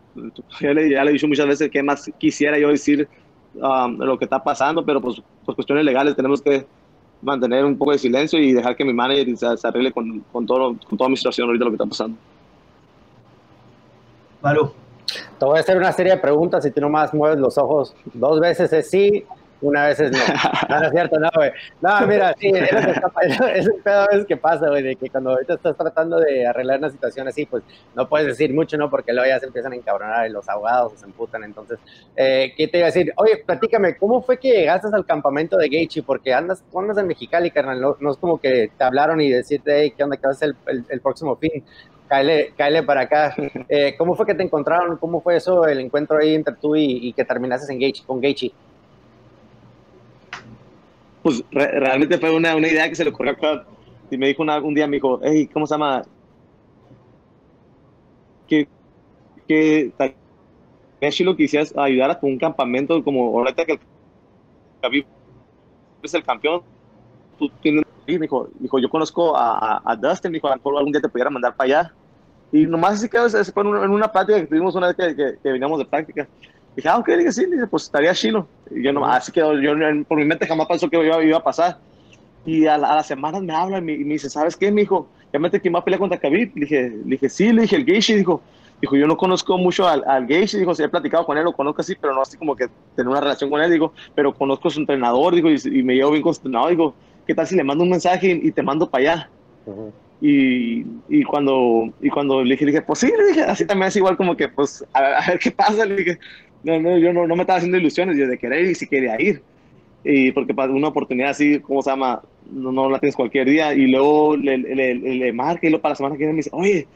ya 0.62 0.74
le, 0.74 0.90
ya 0.90 1.04
le 1.04 1.10
he 1.10 1.14
dicho 1.14 1.28
muchas 1.28 1.48
veces 1.48 1.70
que 1.70 1.84
más 1.84 2.10
quisiera 2.18 2.58
yo 2.58 2.70
decir 2.70 3.10
um, 3.56 3.98
lo 3.98 4.18
que 4.18 4.24
está 4.24 4.42
pasando, 4.42 4.86
pero 4.86 5.02
pues 5.02 5.22
por 5.46 5.56
cuestiones 5.56 5.84
legales 5.84 6.16
tenemos 6.16 6.42
que 6.42 6.66
mantener 7.22 7.66
un 7.66 7.78
poco 7.78 7.92
de 7.92 8.00
silencio 8.00 8.40
y 8.40 8.54
dejar 8.54 8.78
que 8.78 8.86
mi 8.86 8.94
manager 8.94 9.58
se, 9.58 9.68
arregle 9.68 9.92
con, 9.92 10.22
con, 10.32 10.46
todo, 10.46 10.78
con 10.88 10.98
toda 10.98 11.10
mi 11.10 11.18
situación 11.18 11.48
ahorita 11.48 11.66
lo 11.66 11.72
que 11.72 11.76
está 11.76 11.86
pasando. 11.86 12.18
Malu. 14.42 14.81
Te 15.40 15.46
voy 15.46 15.58
a 15.58 15.62
hacer 15.62 15.78
una 15.78 15.92
serie 15.92 16.14
de 16.14 16.20
preguntas 16.20 16.66
y 16.66 16.72
tú 16.72 16.82
nomás 16.82 17.14
mueves 17.14 17.40
los 17.40 17.58
ojos 17.58 17.96
dos 18.14 18.40
veces 18.40 18.72
es 18.74 18.90
sí, 18.90 19.26
una 19.62 19.88
vez 19.88 20.00
es 20.00 20.12
no. 20.12 20.18
No, 20.70 20.86
es 20.86 20.92
cierto, 20.92 21.20
no, 21.20 21.30
güey. 21.36 21.52
No, 21.82 22.08
mira, 22.08 22.34
sí, 22.40 22.52
es 22.52 23.68
un 23.68 23.82
pedo 23.84 24.02
a 24.02 24.08
veces 24.08 24.26
que 24.26 24.38
pasa, 24.38 24.68
güey, 24.70 24.82
de 24.82 24.96
que 24.96 25.10
cuando 25.10 25.32
ahorita 25.32 25.54
estás 25.54 25.78
tratando 25.78 26.20
de 26.20 26.48
arreglar 26.48 26.80
una 26.80 26.90
situación 26.90 27.28
así, 27.28 27.46
pues 27.46 27.64
no 27.96 28.08
puedes 28.10 28.28
decir 28.28 28.54
mucho, 28.54 28.78
¿no? 28.78 28.90
Porque 28.90 29.14
luego 29.14 29.28
ya 29.30 29.40
se 29.40 29.46
empiezan 29.46 29.74
a 29.74 29.76
encabronar 29.76 30.28
y 30.28 30.32
los 30.32 30.50
abogados 30.50 30.94
se 30.96 31.06
emputan. 31.06 31.44
Entonces, 31.44 31.78
eh, 32.16 32.54
¿qué 32.58 32.68
te 32.68 32.80
iba 32.80 32.88
a 32.88 32.92
decir? 32.92 33.14
Oye, 33.18 33.44
platícame, 33.46 33.98
¿cómo 33.98 34.22
fue 34.22 34.38
que 34.38 34.50
llegaste 34.50 34.88
al 34.92 35.06
campamento 35.06 35.58
de 35.58 35.70
Gaethje? 35.70 36.02
Porque 36.02 36.34
andas, 36.34 36.64
andas 36.76 36.98
en 36.98 37.08
Mexicali, 37.08 37.52
carnal, 37.52 37.80
no, 37.82 38.12
es 38.12 38.18
como 38.18 38.40
que 38.40 38.72
te 38.76 38.84
hablaron 38.84 39.22
y 39.22 39.30
decirte, 39.30 39.82
hey, 39.82 39.94
¿qué 39.96 40.04
onda? 40.04 40.18
¿Qué 40.18 40.26
va 40.26 40.32
a 40.32 40.36
ser 40.36 40.56
el, 40.66 40.86
el, 40.90 41.02
próximo 41.02 41.36
fin? 41.36 41.64
Cáele, 42.12 42.52
cáele, 42.58 42.84
para 42.84 43.02
acá. 43.02 43.34
Eh, 43.70 43.96
¿Cómo 43.98 44.16
fue 44.16 44.26
que 44.26 44.36
te 44.36 44.44
encontraron? 44.44 44.98
¿Cómo 44.98 45.22
fue 45.22 45.38
eso, 45.38 45.66
el 45.66 45.80
encuentro 45.80 46.18
ahí 46.18 46.36
entre 46.36 46.56
tú 46.56 46.76
y, 46.76 47.14
que 47.14 47.24
terminaste 47.24 47.72
en 47.72 47.80
Gaethje, 47.80 48.04
con 48.06 48.20
Gaethje? 48.20 48.52
pues 51.24 51.42
realmente 51.52 52.18
fue 52.18 52.36
una, 52.36 52.54
una, 52.54 52.68
idea 52.68 52.90
que 52.90 52.96
se 52.96 53.06
le 53.06 53.12
ocurrió 53.12 53.32
acá. 53.32 53.64
Y 54.10 54.18
me 54.18 54.28
dijo 54.28 54.44
un 54.44 54.74
día, 54.74 54.88
me 54.88 54.98
dijo, 54.98 55.22
hey, 55.24 55.50
¿cómo 55.54 55.66
se 55.66 55.74
llama? 55.74 56.02
Que, 58.46 58.68
que 59.48 59.94
lo 61.24 61.36
quisieras 61.38 61.74
ayudar 61.78 62.12
a 62.12 62.20
un 62.24 62.38
campamento 62.38 63.02
como 63.06 63.40
ahorita 63.40 63.66
que 63.66 63.80
el 64.82 65.06
es 66.04 66.14
el 66.14 66.24
campeón, 66.26 66.62
tú 67.40 67.50
tienes... 67.62 67.86
Y 68.06 68.20
me 68.20 68.28
dijo, 68.28 68.50
yo 68.82 68.90
conozco 68.90 69.38
a, 69.38 69.82
a, 69.86 69.96
Dustin, 69.96 70.32
me 70.32 70.40
dijo, 70.40 70.50
a 70.50 70.54
algún 70.56 70.92
día 70.92 71.00
te 71.00 71.08
pudiera 71.08 71.30
mandar 71.30 71.56
para 71.56 71.66
allá. 71.68 71.94
Y 72.52 72.66
nomás 72.66 72.94
así 72.94 73.10
quedó, 73.10 73.30
se 73.30 73.52
fue 73.52 73.64
en 73.64 73.70
una, 73.70 73.86
en 73.86 73.92
una 73.92 74.12
plática 74.12 74.40
que 74.40 74.48
tuvimos 74.48 74.76
una 74.76 74.88
vez 74.88 74.96
que, 74.96 75.16
que, 75.16 75.38
que 75.42 75.52
veníamos 75.52 75.80
de 75.80 75.86
práctica. 75.86 76.28
Dije, 76.76 76.88
ah, 76.88 76.98
ok, 76.98 77.10
dije, 77.10 77.32
sí, 77.32 77.46
dije, 77.46 77.68
pues 77.68 77.84
estaría 77.84 78.14
chino. 78.14 78.48
Y 78.70 78.84
yo 78.84 78.94
no, 78.94 79.06
así 79.06 79.32
que 79.32 79.40
yo 79.40 79.74
por 80.08 80.18
mi 80.18 80.26
mente 80.26 80.48
jamás 80.48 80.68
pensó 80.68 80.90
que 80.90 81.04
iba, 81.04 81.24
iba 81.24 81.38
a 81.38 81.44
pasar. 81.44 81.80
Y 82.46 82.66
a, 82.66 82.78
las 82.78 83.08
semanas 83.08 83.42
me 83.42 83.54
habla 83.54 83.80
y 83.80 83.82
me, 83.82 83.98
dice, 83.98 84.30
¿sabes 84.30 84.56
qué, 84.56 84.72
mijo? 84.72 85.08
Ya 85.34 85.40
mete 85.40 85.62
que 85.62 85.70
va 85.70 85.80
a 85.80 85.84
pelear 85.84 86.00
contra 86.00 86.20
Khabib. 86.20 86.52
Le 86.56 86.62
dije, 86.62 86.90
le 86.90 87.04
dije, 87.12 87.30
sí, 87.30 87.52
le 87.52 87.64
dije, 87.64 87.76
el 87.76 87.86
Geishi, 87.86 88.16
dijo, 88.16 88.42
dijo, 88.82 88.96
yo 88.96 89.06
no 89.06 89.18
conozco 89.18 89.58
mucho 89.58 89.88
al, 89.88 90.04
al 90.08 90.28
Geishi, 90.28 90.58
dijo, 90.58 90.74
si 90.74 90.84
he 90.84 90.90
platicado 90.90 91.26
con 91.26 91.38
él, 91.38 91.44
lo 91.44 91.54
conozco 91.54 91.82
así, 91.82 91.96
pero 91.96 92.14
no 92.14 92.22
así 92.22 92.38
como 92.38 92.56
que 92.56 92.68
tener 92.96 93.10
una 93.10 93.22
relación 93.22 93.50
con 93.50 93.62
él, 93.62 93.72
digo, 93.72 93.94
pero 94.16 94.34
conozco 94.34 94.70
a 94.70 94.72
su 94.72 94.80
entrenador, 94.80 95.36
digo, 95.36 95.50
y, 95.50 95.84
me 95.84 95.96
llevo 95.96 96.12
bien 96.12 96.24
con 96.24 96.34
su 96.34 96.40
entrenador, 96.40 96.72
digo, 96.72 96.96
¿qué 97.28 97.36
tal 97.36 97.48
si 97.48 97.56
le 97.56 97.64
mando 97.64 97.84
un 97.84 97.92
mensaje 97.92 98.40
y, 98.42 98.52
te 98.52 98.64
mando 98.64 98.90
para 98.90 99.02
allá? 99.14 99.30
Y, 100.22 100.86
y, 101.10 101.24
cuando, 101.24 101.92
y 102.00 102.10
cuando 102.10 102.44
le 102.44 102.52
dije, 102.52 102.66
le 102.66 102.72
dije, 102.72 102.84
pues 102.84 103.00
sí, 103.00 103.08
le 103.08 103.28
dije, 103.30 103.42
así 103.42 103.66
también 103.66 103.88
es 103.88 103.96
igual 103.96 104.16
como 104.16 104.38
que, 104.38 104.48
pues, 104.48 104.86
a, 104.94 105.00
a 105.00 105.28
ver 105.28 105.40
qué 105.40 105.50
pasa, 105.50 105.84
le 105.84 105.96
dije, 105.96 106.20
no, 106.64 106.80
no, 106.80 106.98
yo 106.98 107.12
no, 107.12 107.26
no, 107.26 107.36
me 107.36 107.42
estaba 107.42 107.58
haciendo 107.58 107.78
ilusiones 107.78 108.18
yo 108.18 108.28
de 108.28 108.38
querer 108.38 108.66
y 108.66 108.76
si 108.76 108.88
quería 108.88 109.20
ir. 109.20 109.42
Y 110.04 110.32
porque 110.32 110.54
para 110.54 110.72
una 110.72 110.90
oportunidad 110.90 111.32
así, 111.32 111.60
¿cómo 111.60 111.82
se 111.82 111.90
llama? 111.90 112.22
No, 112.52 112.72
no 112.72 112.90
la 112.90 113.00
tienes 113.00 113.16
cualquier 113.16 113.50
día. 113.50 113.74
Y 113.74 113.88
luego 113.88 114.36
le, 114.36 114.58
le, 114.58 114.96
le, 114.96 115.34
marca 115.34 115.68
y 115.68 115.70
luego 115.70 115.82
para 115.82 115.92
la 115.92 115.96
semana 115.96 116.16
que 116.16 116.20
viene 116.20 116.34
me 116.34 116.38
dice, 116.38 116.50
oye, 116.54 116.88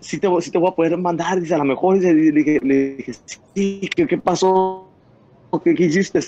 sí 0.00 0.18
te, 0.18 0.28
sí 0.40 0.50
te 0.50 0.58
voy 0.58 0.70
a 0.70 0.74
poder 0.74 0.96
mandar. 0.96 1.40
Dice, 1.40 1.54
a 1.54 1.58
lo 1.58 1.64
mejor. 1.64 1.96
Dice, 1.96 2.14
le, 2.14 2.32
dije, 2.32 2.60
le 2.62 2.96
dije, 2.96 3.12
sí, 3.54 3.88
¿qué, 3.94 4.06
qué 4.06 4.18
pasó? 4.18 4.88
¿Qué, 5.64 5.74
¿Qué, 5.74 5.84
hiciste? 5.84 6.20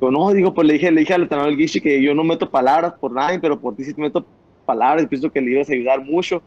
Pero 0.00 0.10
no, 0.10 0.30
digo, 0.32 0.52
pues 0.52 0.66
le 0.66 0.74
dije, 0.74 0.90
le 0.90 1.00
dije 1.00 1.14
al 1.14 1.22
entrenador 1.22 1.56
Gishi 1.56 1.80
que 1.80 2.02
yo 2.02 2.14
no 2.14 2.24
meto 2.24 2.50
palabras 2.50 2.94
por 3.00 3.12
nadie, 3.12 3.38
pero 3.38 3.58
por 3.58 3.76
ti 3.76 3.84
sí 3.84 3.94
te 3.94 4.00
meto 4.00 4.26
palabras 4.66 5.04
y 5.04 5.06
pienso 5.06 5.30
que 5.30 5.40
le 5.40 5.52
ibas 5.52 5.70
a 5.70 5.72
ayudar 5.72 6.04
mucho. 6.04 6.42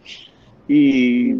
Y 0.67 1.33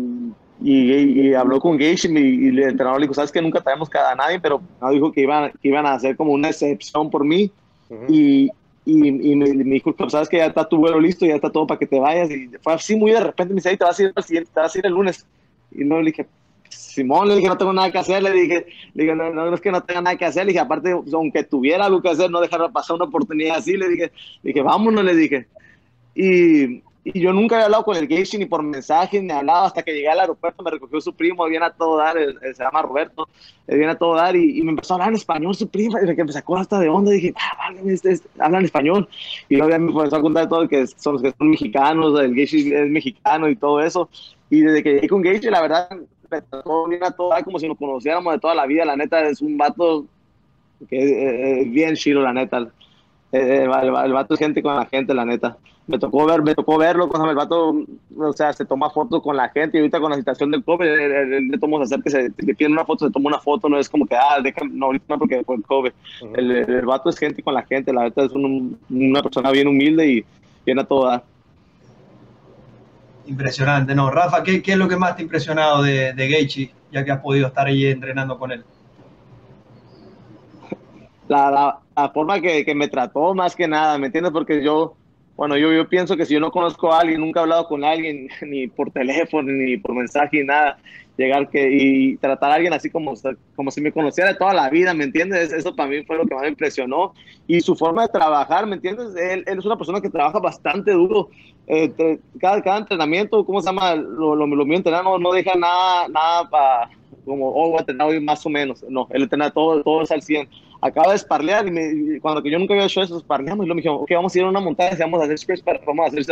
y, 0.61 1.33
habló 1.33 1.59
con 1.59 1.77
Gage 1.77 2.09
y, 2.09 2.47
el 2.47 2.59
entrenador 2.59 2.99
le 2.99 3.05
dijo, 3.05 3.13
sabes 3.13 3.31
que 3.31 3.41
nunca 3.41 3.61
traemos 3.61 3.89
a 3.95 4.15
nadie, 4.15 4.39
pero 4.39 4.61
no 4.81 4.89
dijo 4.89 5.11
que 5.11 5.21
iban, 5.21 5.51
que 5.61 5.69
iban 5.69 5.85
a 5.85 5.93
hacer 5.93 6.15
como 6.15 6.33
una 6.33 6.49
excepción 6.49 7.09
por 7.09 7.23
mí. 7.23 7.51
y, 8.07 8.49
y, 8.85 9.35
me, 9.35 9.45
dijo, 9.51 9.95
sabes 10.09 10.27
que 10.27 10.37
ya 10.37 10.47
está 10.47 10.67
tu 10.67 10.77
vuelo 10.77 10.99
listo, 10.99 11.25
ya 11.25 11.35
está 11.35 11.49
todo 11.49 11.65
para 11.65 11.79
que 11.79 11.87
te 11.87 11.99
vayas. 11.99 12.29
Y 12.31 12.49
fue 12.61 12.73
así 12.73 12.95
muy 12.95 13.11
de 13.11 13.21
repente, 13.21 13.53
me 13.53 13.61
dice, 13.61 13.77
te 13.77 13.85
vas 13.85 13.99
a 13.99 14.03
ir 14.03 14.13
al 14.13 14.23
siguiente, 14.23 14.51
te 14.53 14.59
vas 14.59 14.75
a 14.75 14.79
ir 14.79 14.85
el 14.85 14.93
lunes. 14.93 15.25
Y 15.71 15.85
no 15.85 15.99
le 15.99 16.07
dije, 16.07 16.27
Simón, 16.69 17.27
le 17.29 17.35
dije, 17.35 17.47
no 17.47 17.57
tengo 17.57 17.73
nada 17.73 17.91
que 17.91 17.99
hacer, 17.99 18.21
le 18.21 18.31
dije, 18.31 18.65
le 18.93 19.03
dije 19.03 19.15
no, 19.15 19.31
no, 19.31 19.53
es 19.53 19.61
que 19.61 19.71
no 19.71 19.81
tenga 19.83 20.01
nada 20.01 20.17
que 20.17 20.25
hacer, 20.25 20.45
le 20.45 20.51
dije, 20.51 20.59
aparte, 20.59 20.91
aunque 20.91 21.43
tuviera 21.43 21.85
algo 21.85 22.01
que 22.01 22.09
hacer, 22.09 22.29
no 22.29 22.41
dejar 22.41 22.69
pasar 22.71 22.95
una 22.95 23.05
oportunidad 23.05 23.57
así, 23.57 23.77
le 23.77 23.87
dije, 23.87 24.11
le 24.43 24.49
dije, 24.49 24.61
vámonos, 24.61 25.05
le 25.05 25.15
dije. 25.15 25.47
Y, 26.21 26.83
y 27.05 27.21
yo 27.21 27.31
nunca 27.31 27.55
había 27.55 27.65
hablado 27.65 27.85
con 27.85 27.95
el 27.95 28.09
Geishi 28.09 28.37
ni 28.37 28.45
por 28.45 28.61
mensaje, 28.61 29.21
ni 29.21 29.31
hablado 29.31 29.65
hasta 29.65 29.83
que 29.83 29.93
llegué 29.93 30.09
al 30.09 30.19
aeropuerto, 30.19 30.61
me 30.63 30.71
recogió 30.71 30.99
su 30.99 31.13
primo, 31.13 31.45
viene 31.45 31.65
a 31.65 31.71
todo 31.71 31.97
dar, 31.97 32.17
se 32.17 32.61
llama 32.61 32.81
Roberto, 32.81 33.29
viene 33.65 33.91
a 33.91 33.97
todo 33.97 34.15
dar 34.15 34.35
y, 34.35 34.61
me 34.63 34.71
empezó 34.71 34.93
a 34.93 34.95
hablar 34.95 35.09
en 35.09 35.15
español 35.15 35.55
su 35.55 35.69
primo, 35.69 35.97
y 35.97 36.15
que 36.15 36.23
me 36.25 36.31
sacó 36.33 36.57
hasta 36.57 36.77
de 36.77 36.89
onda, 36.89 37.11
dije, 37.11 37.33
ah, 37.37 37.57
vale, 37.57 37.93
este, 37.93 38.11
este, 38.11 38.27
hablan 38.37 38.65
español. 38.65 39.07
Y 39.47 39.55
luego 39.55 39.71
ya 39.71 39.79
me 39.79 39.91
empezó 39.91 40.17
a 40.17 40.21
contar 40.21 40.49
todo 40.49 40.67
que 40.67 40.87
son, 40.87 41.21
que 41.21 41.33
son 41.37 41.49
mexicanos, 41.49 42.19
el 42.19 42.35
Geishi 42.35 42.73
es 42.73 42.89
mexicano 42.89 43.47
y 43.47 43.55
todo 43.55 43.79
eso. 43.79 44.09
Y 44.49 44.59
desde 44.59 44.83
que 44.83 44.95
llegué 44.95 45.07
con 45.07 45.23
Geishi, 45.23 45.49
la 45.49 45.61
verdad, 45.61 45.89
me 46.29 46.41
trató 46.41 46.87
bien 46.87 47.03
a 47.03 47.11
todo 47.11 47.29
dar 47.29 47.45
como 47.45 47.59
si 47.59 47.67
nos 47.69 47.77
conociéramos 47.77 48.33
de 48.33 48.39
toda 48.39 48.55
la 48.55 48.65
vida, 48.65 48.83
la 48.83 48.97
neta, 48.97 49.25
es 49.25 49.41
un 49.41 49.57
vato 49.57 50.05
que 50.89 51.61
es 51.61 51.71
bien 51.71 51.95
chido, 51.95 52.21
la 52.21 52.33
neta. 52.33 52.69
Eh, 53.31 53.63
el, 53.63 53.95
el, 53.95 54.13
vato 54.13 54.33
es 54.33 54.39
gente 54.39 54.63
con 54.63 54.75
la 54.75 54.85
gente, 54.85 55.13
la 55.13 55.25
neta 55.25 55.57
me 55.89 55.97
tocó 55.97 56.23
ver, 56.27 56.43
me 56.43 56.53
tocó 56.53 56.77
verlo 56.77 57.09
cuando 57.09 57.31
el 57.31 57.35
vato, 57.35 57.83
o 58.15 58.33
sea, 58.33 58.53
se 58.53 58.63
toma 58.63 58.91
fotos 58.91 59.23
con 59.23 59.35
la 59.35 59.49
gente 59.49 59.75
y 59.77 59.79
ahorita 59.79 59.99
con 59.99 60.11
la 60.11 60.17
situación 60.17 60.51
del 60.51 60.63
COVID, 60.63 60.85
le 60.85 61.57
tomamos 61.57 61.91
hacer 61.91 62.03
que 62.03 62.11
se 62.11 62.31
le 62.37 62.53
piden 62.53 62.73
una 62.73 62.85
foto, 62.85 63.07
se 63.07 63.11
toma 63.11 63.29
una 63.29 63.39
foto, 63.39 63.67
no 63.67 63.79
es 63.79 63.89
como 63.89 64.05
que, 64.05 64.15
ah, 64.15 64.39
déjame, 64.39 64.69
no, 64.71 64.85
ahorita 64.85 65.05
no 65.09 65.17
porque 65.17 65.43
fue 65.43 65.55
el 65.55 65.63
COVID. 65.63 65.91
el, 66.35 66.51
el, 66.51 66.85
vato 66.85 67.09
es 67.09 67.17
gente 67.17 67.41
con 67.41 67.55
la 67.55 67.63
gente, 67.63 67.91
la 67.91 68.03
verdad 68.03 68.25
es 68.25 68.31
una 68.33 69.23
persona 69.23 69.49
bien 69.49 69.67
humilde 69.67 70.07
y 70.07 70.25
viene 70.63 70.81
a 70.81 70.85
toda. 70.85 71.23
Impresionante, 73.25 73.95
¿no? 73.95 74.11
Rafa, 74.11 74.43
¿qué, 74.43 74.61
¿qué, 74.61 74.73
es 74.73 74.77
lo 74.77 74.87
que 74.87 74.95
más 74.95 75.15
te 75.15 75.23
ha 75.23 75.25
impresionado 75.25 75.81
de, 75.81 76.13
de 76.13 76.71
ya 76.91 77.03
que 77.03 77.11
has 77.11 77.19
podido 77.19 77.47
estar 77.47 77.65
ahí 77.65 77.87
entrenando 77.87 78.37
con 78.37 78.51
él? 78.51 78.63
La, 81.27 81.49
la, 81.49 81.79
la 82.03 82.09
forma 82.09 82.41
que, 82.41 82.65
que, 82.65 82.75
me 82.75 82.87
trató 82.87 83.33
más 83.33 83.55
que 83.55 83.67
nada, 83.67 83.97
¿me 83.97 84.07
entiendes? 84.07 84.31
Porque 84.31 84.63
yo, 84.63 84.95
bueno, 85.35 85.57
yo, 85.57 85.71
yo 85.71 85.87
pienso 85.87 86.17
que 86.17 86.25
si 86.25 86.33
yo 86.33 86.39
no 86.39 86.51
conozco 86.51 86.91
a 86.91 86.99
alguien, 86.99 87.21
nunca 87.21 87.39
he 87.39 87.43
hablado 87.43 87.67
con 87.67 87.83
alguien, 87.83 88.29
ni 88.41 88.67
por 88.67 88.91
teléfono, 88.91 89.51
ni 89.51 89.77
por 89.77 89.95
mensaje, 89.95 90.39
ni 90.39 90.43
nada, 90.45 90.77
llegar 91.17 91.49
que, 91.49 91.69
y 91.71 92.17
tratar 92.17 92.51
a 92.51 92.55
alguien 92.55 92.73
así 92.73 92.89
como, 92.89 93.13
como 93.55 93.71
si 93.71 93.81
me 93.81 93.91
conociera 93.91 94.37
toda 94.37 94.53
la 94.53 94.69
vida, 94.69 94.93
¿me 94.93 95.03
entiendes? 95.03 95.51
Eso 95.51 95.75
para 95.75 95.89
mí 95.89 96.03
fue 96.03 96.17
lo 96.17 96.25
que 96.25 96.33
más 96.33 96.43
me 96.43 96.49
impresionó. 96.49 97.13
Y 97.47 97.61
su 97.61 97.75
forma 97.75 98.03
de 98.03 98.09
trabajar, 98.09 98.65
¿me 98.65 98.75
entiendes? 98.75 99.15
Él, 99.15 99.43
él 99.45 99.59
es 99.59 99.65
una 99.65 99.77
persona 99.77 100.01
que 100.01 100.09
trabaja 100.09 100.39
bastante 100.39 100.91
duro. 100.91 101.29
Eh, 101.67 102.19
cada, 102.39 102.61
cada 102.61 102.79
entrenamiento, 102.79 103.45
¿cómo 103.45 103.61
se 103.61 103.67
llama? 103.67 103.95
Lo, 103.95 104.35
lo, 104.35 104.47
lo 104.47 104.65
mío 104.65 104.77
entrenar 104.77 105.03
no, 105.03 105.19
no 105.19 105.31
deja 105.31 105.53
nada, 105.55 106.07
nada 106.07 106.49
para, 106.49 106.89
como, 107.25 107.49
oh, 107.49 107.69
voy 107.69 107.77
a 107.77 107.79
entrenar 107.81 108.07
hoy 108.07 108.19
más 108.19 108.45
o 108.45 108.49
menos. 108.49 108.83
No, 108.89 109.07
él 109.11 109.23
entrena 109.23 109.51
todo, 109.51 109.83
todo 109.83 110.01
es 110.01 110.11
al 110.11 110.21
100 110.21 110.49
acaba 110.81 111.09
de 111.09 111.15
esparlear 111.15 111.67
y, 111.67 111.71
me, 111.71 112.19
cuando 112.21 112.41
que 112.41 112.49
yo 112.49 112.59
nunca 112.59 112.73
había 112.73 112.85
hecho 112.85 113.01
eso, 113.01 113.17
esparleamos 113.17 113.65
y 113.65 113.67
luego 113.67 113.75
me 113.75 113.81
dijo, 113.81 113.95
ok, 113.95 114.11
vamos 114.13 114.33
a 114.33 114.37
ir 114.37 114.45
a 114.45 114.49
una 114.49 114.59
montaña 114.59 114.95
y 114.95 114.99
vamos 114.99 115.21
a 115.21 115.23
hacer 115.25 115.37
sprints 115.37 115.63
para, 115.63 115.79
vamos 115.85 116.05
a 116.05 116.07
hacer 116.09 116.23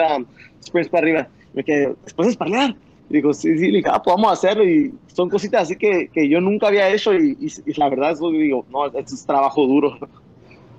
sprints 0.64 0.90
para 0.90 1.04
arriba. 1.04 1.28
Y 1.54 1.58
me 1.58 1.64
quedé, 1.64 1.96
después 2.04 2.28
de 2.28 2.32
esparlear. 2.32 2.76
Y 3.10 3.14
digo, 3.14 3.34
sí, 3.34 3.58
sí, 3.58 3.72
dije, 3.72 3.90
ah, 3.92 4.02
pues 4.02 4.18
hacerlo. 4.28 4.68
Y 4.68 4.94
son 5.08 5.30
cositas 5.30 5.64
así 5.64 5.76
que, 5.76 6.10
que 6.10 6.28
yo 6.28 6.42
nunca 6.42 6.68
había 6.68 6.90
hecho 6.90 7.14
y, 7.14 7.38
y, 7.40 7.74
la 7.80 7.90
verdad 7.90 8.12
es 8.12 8.20
que 8.20 8.28
digo, 8.32 8.66
no, 8.70 8.86
esto 8.86 9.00
es 9.00 9.26
trabajo 9.26 9.66
duro. 9.66 9.98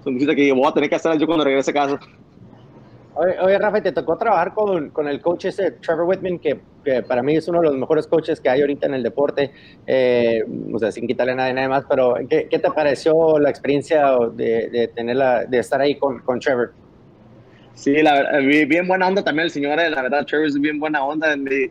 Son 0.04 0.14
cositas 0.14 0.37
que 0.37 0.52
voy 0.52 0.64
a 0.64 0.72
tener 0.72 0.88
que 0.88 0.94
hacer 0.94 1.18
yo 1.18 1.26
cuando 1.26 1.44
regrese 1.44 1.72
a 1.72 1.74
casa. 1.74 2.00
Oye, 3.20 3.59
Rafa, 3.59 3.83
te 3.83 3.90
tocó 3.90 4.16
trabajar 4.16 4.54
con, 4.54 4.90
con, 4.90 5.09
el 5.09 5.20
coach 5.20 5.46
ese, 5.46 5.72
Trevor 5.72 6.04
Whitman, 6.04 6.38
que, 6.38 6.61
para 7.02 7.20
mí 7.20 7.35
es 7.35 7.48
uno 7.48 7.61
de 7.61 7.66
los 7.66 7.76
mejores 7.76 8.07
coaches 8.07 8.40
que 8.40 8.48
hay 8.48 8.61
ahorita 8.61 8.87
en 8.87 8.94
el 8.94 9.02
deporte, 9.02 9.50
eh, 9.88 10.44
o 10.72 10.78
sea, 10.78 10.92
sin 10.92 11.09
quitarle 11.09 11.35
nada 11.35 11.52
nada 11.52 11.68
más, 11.68 11.85
pero 11.88 12.14
¿qué, 12.31 12.46
qué 12.48 12.61
te 12.61 12.70
pareció 12.70 13.40
la 13.40 13.50
experiencia 13.50 14.16
de, 14.35 14.68
de, 14.70 14.88
tenerla, 14.88 15.44
de 15.46 15.59
estar 15.59 15.81
ahí 15.81 15.96
con, 15.96 16.20
con 16.20 16.38
Trevor? 16.38 16.72
Sí, 17.74 18.02
la 18.02 18.14
verdad, 18.14 18.68
bien 18.68 18.87
buena 18.87 19.09
onda 19.09 19.24
también 19.24 19.46
el 19.46 19.50
señor, 19.50 19.81
eh, 19.81 19.90
la 19.90 20.02
verdad, 20.02 20.24
Trevor 20.24 20.46
es 20.46 20.61
bien 20.61 20.78
buena 20.78 21.04
onda. 21.04 21.37
Me, 21.37 21.70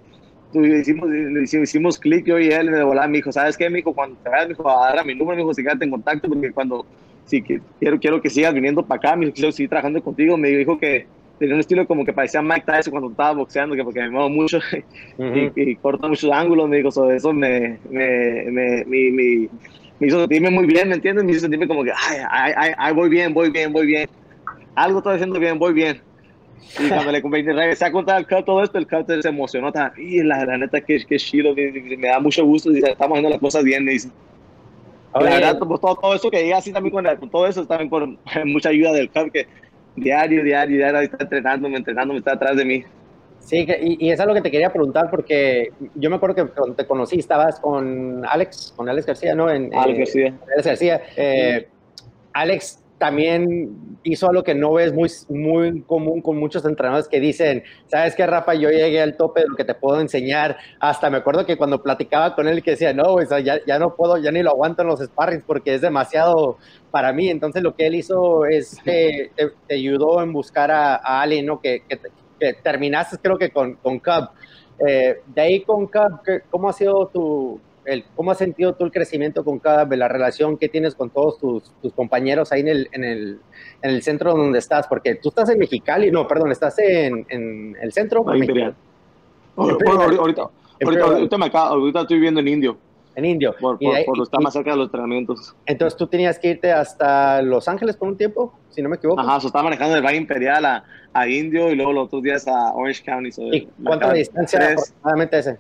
hicimos, 0.79 1.09
hicimos 1.53 1.97
clic 1.97 2.25
yo 2.25 2.39
y 2.39 2.49
él, 2.49 2.71
me 2.71 2.83
volaba, 2.83 3.07
me 3.07 3.17
dijo, 3.17 3.31
¿sabes 3.31 3.55
qué, 3.55 3.69
mijo? 3.69 3.93
Cuando 3.93 4.17
te 4.21 4.29
vayas, 4.29 4.47
me 4.47 4.53
dijo, 4.53 4.69
a 4.69 5.03
mi 5.05 5.15
número, 5.15 5.37
me 5.37 5.43
dijo, 5.43 5.53
si 5.53 5.63
quédate 5.63 5.85
en 5.85 5.91
contacto, 5.91 6.27
porque 6.27 6.51
cuando, 6.51 6.85
que 7.29 7.61
quiero, 7.79 7.99
quiero 7.99 8.21
que 8.21 8.29
sigas 8.29 8.53
viniendo 8.53 8.85
para 8.85 8.97
acá, 8.97 9.15
me 9.15 9.27
dijo, 9.27 9.35
quiero 9.35 9.51
seguir 9.53 9.69
trabajando 9.69 10.03
contigo, 10.03 10.37
me 10.37 10.49
dijo 10.49 10.77
que 10.77 11.07
tenía 11.37 11.55
un 11.55 11.59
estilo 11.59 11.87
como 11.87 12.05
que 12.05 12.13
parecía 12.13 12.41
Mike 12.41 12.63
Tyson 12.65 12.91
cuando 12.91 13.11
estaba 13.11 13.33
boxeando, 13.33 13.75
que 13.75 13.83
porque 13.83 14.01
me 14.01 14.09
muevo 14.09 14.29
mucho 14.29 14.59
y, 15.55 15.75
corta 15.75 16.07
muchos 16.07 16.31
ángulos, 16.31 16.67
me 16.67 16.77
dijo, 16.77 16.91
sobre 16.91 17.17
eso 17.17 17.33
me, 17.33 17.77
me, 17.89 18.45
me, 18.51 18.85
me, 18.85 19.49
hizo 20.01 20.19
sentirme 20.19 20.49
muy 20.49 20.65
bien, 20.65 20.89
¿me 20.89 20.95
entiendes? 20.95 21.23
Me 21.23 21.31
hizo 21.31 21.41
sentirme 21.41 21.67
como 21.67 21.83
que, 21.83 21.91
ay, 21.91 22.17
ay, 22.29 22.71
ay, 22.77 22.93
voy 22.93 23.09
bien, 23.09 23.33
voy 23.33 23.49
bien, 23.51 23.71
voy 23.71 23.85
bien. 23.85 24.09
algo 24.75 24.99
estoy 24.99 25.15
haciendo 25.15 25.39
bien, 25.39 25.59
voy 25.59 25.73
bien. 25.73 26.01
Y 26.79 26.87
cuando 26.89 27.11
le 27.11 27.21
regresé 27.21 27.85
a 27.85 27.91
contar 27.91 28.17
al 28.17 28.45
todo 28.45 28.63
esto, 28.63 28.77
el 28.77 28.87
Cut 28.87 29.07
se 29.21 29.29
emocionó 29.29 29.71
y 29.97 30.23
la, 30.23 30.45
la 30.45 30.57
neta 30.57 30.81
que, 30.81 31.05
que 31.05 31.17
chido, 31.17 31.53
me, 31.53 31.71
me, 31.71 32.07
da 32.07 32.19
mucho 32.19 32.43
gusto, 32.45 32.71
dice, 32.71 32.91
estamos 32.91 33.15
haciendo 33.15 33.29
las 33.29 33.39
cosas 33.39 33.63
bien, 33.63 33.85
me 33.85 33.91
dice. 33.91 34.09
la 35.13 35.21
verdad, 35.21 35.59
pues, 35.59 35.81
todo, 35.81 35.95
todo, 35.95 36.15
eso 36.15 36.29
que 36.31 36.43
llega 36.43 36.57
así 36.57 36.73
también 36.73 36.93
con, 36.93 37.05
con, 37.17 37.29
todo 37.29 37.47
eso, 37.47 37.65
también 37.65 37.89
por 37.89 38.07
mucha 38.45 38.69
ayuda 38.69 38.91
del 38.91 39.09
Cut, 39.09 39.31
que 39.31 39.47
diario, 39.97 40.43
diario, 40.43 40.77
diario 40.77 41.01
está 41.01 41.17
entrenándome, 41.19 41.77
entrenándome, 41.77 42.19
está 42.19 42.33
atrás 42.33 42.55
de 42.55 42.65
mí. 42.65 42.83
Sí, 43.39 43.65
y, 43.81 44.07
y 44.07 44.11
eso 44.11 44.23
es 44.23 44.27
lo 44.27 44.33
que 44.33 44.41
te 44.41 44.51
quería 44.51 44.71
preguntar, 44.71 45.09
porque 45.09 45.71
yo 45.95 46.09
me 46.09 46.17
acuerdo 46.17 46.35
que 46.35 46.45
cuando 46.47 46.75
te 46.75 46.85
conocí 46.85 47.19
estabas 47.19 47.59
con 47.59 48.25
Alex, 48.25 48.73
con 48.75 48.89
Alex 48.89 49.05
García, 49.05 49.35
¿no? 49.35 49.49
En, 49.49 49.73
Alex 49.73 49.95
eh, 49.95 49.99
García. 49.99 50.39
Alex 50.53 50.67
García. 50.67 51.01
Eh, 51.15 51.67
Alex 52.33 52.83
también 52.97 53.99
hizo 54.03 54.29
algo 54.29 54.43
que 54.43 54.55
no 54.55 54.73
ves 54.73 54.93
muy, 54.93 55.09
muy 55.29 55.81
común 55.81 56.21
con 56.21 56.37
muchos 56.37 56.65
entrenadores 56.65 57.07
que 57.07 57.19
dicen, 57.19 57.63
sabes 57.87 58.15
qué, 58.15 58.25
Rafa, 58.25 58.53
yo 58.53 58.69
llegué 58.69 59.01
al 59.01 59.17
tope 59.17 59.41
de 59.41 59.47
lo 59.49 59.55
que 59.55 59.65
te 59.65 59.75
puedo 59.75 59.99
enseñar. 59.99 60.57
Hasta 60.79 61.09
me 61.09 61.17
acuerdo 61.17 61.45
que 61.45 61.57
cuando 61.57 61.83
platicaba 61.83 62.35
con 62.35 62.47
él 62.47 62.63
que 62.63 62.71
decía, 62.71 62.93
no, 62.93 63.13
pues, 63.13 63.29
ya, 63.43 63.59
ya 63.65 63.79
no 63.79 63.95
puedo, 63.95 64.17
ya 64.17 64.31
ni 64.31 64.41
lo 64.41 64.51
aguanto 64.51 64.81
en 64.81 64.87
los 64.87 64.99
sparrings 64.99 65.43
porque 65.45 65.75
es 65.75 65.81
demasiado 65.81 66.57
para 66.91 67.13
mí. 67.13 67.29
Entonces 67.29 67.61
lo 67.61 67.75
que 67.75 67.87
él 67.87 67.95
hizo 67.95 68.45
es 68.45 68.77
que 68.83 69.31
te, 69.35 69.75
ayudó 69.75 70.21
en 70.21 70.33
buscar 70.33 70.71
a, 70.71 70.95
a 70.95 71.21
Ali, 71.21 71.41
¿no? 71.41 71.59
Que, 71.59 71.83
que, 71.87 72.53
terminaste 72.63 73.17
creo 73.17 73.37
que 73.37 73.49
con, 73.49 73.75
con 73.75 73.99
Cub. 73.99 74.29
Eh, 74.87 75.21
de 75.25 75.41
ahí 75.41 75.61
con 75.61 75.87
Cub, 75.87 76.21
¿cómo 76.49 76.69
ha 76.69 76.73
sido 76.73 77.07
tu, 77.07 77.59
¿cómo 78.15 78.31
has 78.31 78.37
sentido 78.37 78.73
tú 78.73 78.85
el 78.85 78.91
crecimiento 78.91 79.43
con 79.43 79.59
cada, 79.59 79.85
la 79.85 80.07
relación 80.07 80.57
que 80.57 80.67
tienes 80.67 80.95
con 80.95 81.09
todos 81.09 81.37
tus, 81.37 81.63
tus 81.81 81.93
compañeros 81.93 82.51
ahí 82.51 82.61
en 82.61 82.67
el, 82.67 82.89
en, 82.91 83.03
el, 83.03 83.39
en 83.81 83.89
el, 83.91 84.03
centro 84.03 84.33
donde 84.33 84.59
estás? 84.59 84.87
Porque 84.87 85.15
tú 85.15 85.29
estás 85.29 85.49
en 85.49 85.59
Mexicali, 85.59 86.11
no, 86.11 86.27
perdón, 86.27 86.51
estás 86.51 86.77
en, 86.79 87.25
en 87.29 87.77
el 87.81 87.93
centro. 87.93 88.25
Ah, 88.27 88.37
Imperial. 88.37 88.75
ahorita, 89.55 89.85
ahorita, 90.83 91.03
ahorita, 91.03 91.37
me 91.37 91.45
acabo, 91.45 91.75
ahorita 91.75 92.01
estoy 92.01 92.17
viviendo 92.17 92.41
en 92.41 92.47
Indio. 92.49 92.77
En 93.15 93.25
Indio. 93.25 93.55
Por, 93.59 93.79
por, 93.79 94.05
por 94.05 94.21
estar 94.21 94.41
más 94.41 94.53
cerca 94.53 94.71
de 94.71 94.77
los 94.77 94.87
entrenamientos. 94.87 95.55
Entonces 95.65 95.97
tú 95.97 96.07
tenías 96.07 96.37
que 96.37 96.49
irte 96.49 96.71
hasta 96.71 97.41
Los 97.41 97.67
Ángeles 97.67 97.95
por 97.95 98.09
un 98.09 98.17
tiempo, 98.17 98.53
si 98.69 98.81
no 98.81 98.89
me 98.89 98.97
equivoco. 98.97 99.19
Ajá, 99.19 99.39
so 99.39 99.47
estaba 99.47 99.63
manejando 99.63 99.95
del 99.95 100.03
Valle 100.03 100.17
Imperial 100.17 100.65
a, 100.65 100.83
a, 101.13 101.27
Indio 101.27 101.71
y 101.71 101.75
luego 101.75 101.93
los 101.93 102.05
otros 102.05 102.21
días 102.21 102.47
a 102.47 102.73
Orange 102.73 103.03
County. 103.03 103.29
¿Y 103.53 103.67
cuánta 103.83 104.13
distancia 104.13 104.59
aproximadamente 104.71 105.39
ese? 105.39 105.57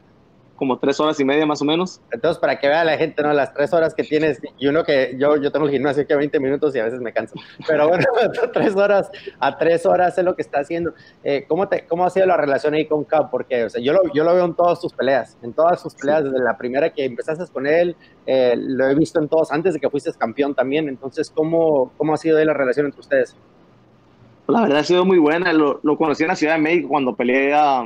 Como 0.57 0.77
tres 0.79 0.99
horas 0.99 1.19
y 1.19 1.23
media 1.23 1.45
más 1.45 1.61
o 1.61 1.65
menos. 1.65 2.01
Entonces, 2.11 2.39
para 2.39 2.59
que 2.59 2.67
vea 2.67 2.83
la 2.83 2.97
gente, 2.97 3.23
¿no? 3.23 3.31
Las 3.31 3.53
tres 3.53 3.71
horas 3.71 3.93
que 3.93 4.03
tienes, 4.03 4.41
y 4.57 4.67
uno 4.67 4.83
que 4.83 5.15
yo, 5.17 5.37
yo 5.37 5.51
tengo 5.51 5.67
el 5.67 5.71
gimnasio 5.71 6.05
que 6.05 6.15
20 6.15 6.39
minutos 6.39 6.75
y 6.75 6.79
a 6.79 6.83
veces 6.83 6.99
me 6.99 7.13
canso, 7.13 7.35
pero 7.67 7.87
bueno, 7.87 8.03
tres 8.53 8.75
horas 8.75 9.09
a 9.39 9.57
tres 9.57 9.85
horas 9.85 10.17
es 10.17 10.25
lo 10.25 10.35
que 10.35 10.41
está 10.41 10.59
haciendo. 10.59 10.93
Eh, 11.23 11.45
¿cómo, 11.47 11.67
te, 11.67 11.85
¿Cómo 11.85 12.05
ha 12.05 12.09
sido 12.09 12.25
la 12.25 12.35
relación 12.35 12.73
ahí 12.73 12.85
con 12.85 13.03
Cap? 13.03 13.29
Porque 13.31 13.63
o 13.65 13.69
sea, 13.69 13.81
yo, 13.81 13.93
lo, 13.93 14.01
yo 14.13 14.23
lo 14.23 14.33
veo 14.33 14.45
en 14.45 14.55
todas 14.55 14.81
sus 14.81 14.91
peleas, 14.91 15.37
en 15.41 15.53
todas 15.53 15.81
sus 15.81 15.95
peleas, 15.95 16.23
desde 16.23 16.39
la 16.39 16.57
primera 16.57 16.89
que 16.89 17.05
empezaste 17.05 17.37
con 17.53 17.67
él, 17.67 17.95
eh, 18.25 18.55
lo 18.57 18.87
he 18.87 18.95
visto 18.95 19.21
en 19.21 19.29
todos, 19.29 19.51
antes 19.51 19.75
de 19.75 19.79
que 19.79 19.89
fuiste 19.89 20.11
campeón 20.13 20.55
también. 20.55 20.89
Entonces, 20.89 21.29
¿cómo, 21.29 21.91
cómo 21.97 22.13
ha 22.13 22.17
sido 22.17 22.37
ahí 22.37 22.45
la 22.45 22.53
relación 22.53 22.87
entre 22.87 23.01
ustedes? 23.01 23.35
La 24.47 24.61
verdad 24.61 24.79
ha 24.79 24.83
sido 24.83 25.05
muy 25.05 25.19
buena. 25.19 25.53
Lo, 25.53 25.79
lo 25.83 25.97
conocí 25.97 26.23
en 26.23 26.29
la 26.29 26.35
Ciudad 26.35 26.55
de 26.55 26.61
México 26.61 26.87
cuando 26.89 27.15
peleé 27.15 27.53
a 27.53 27.83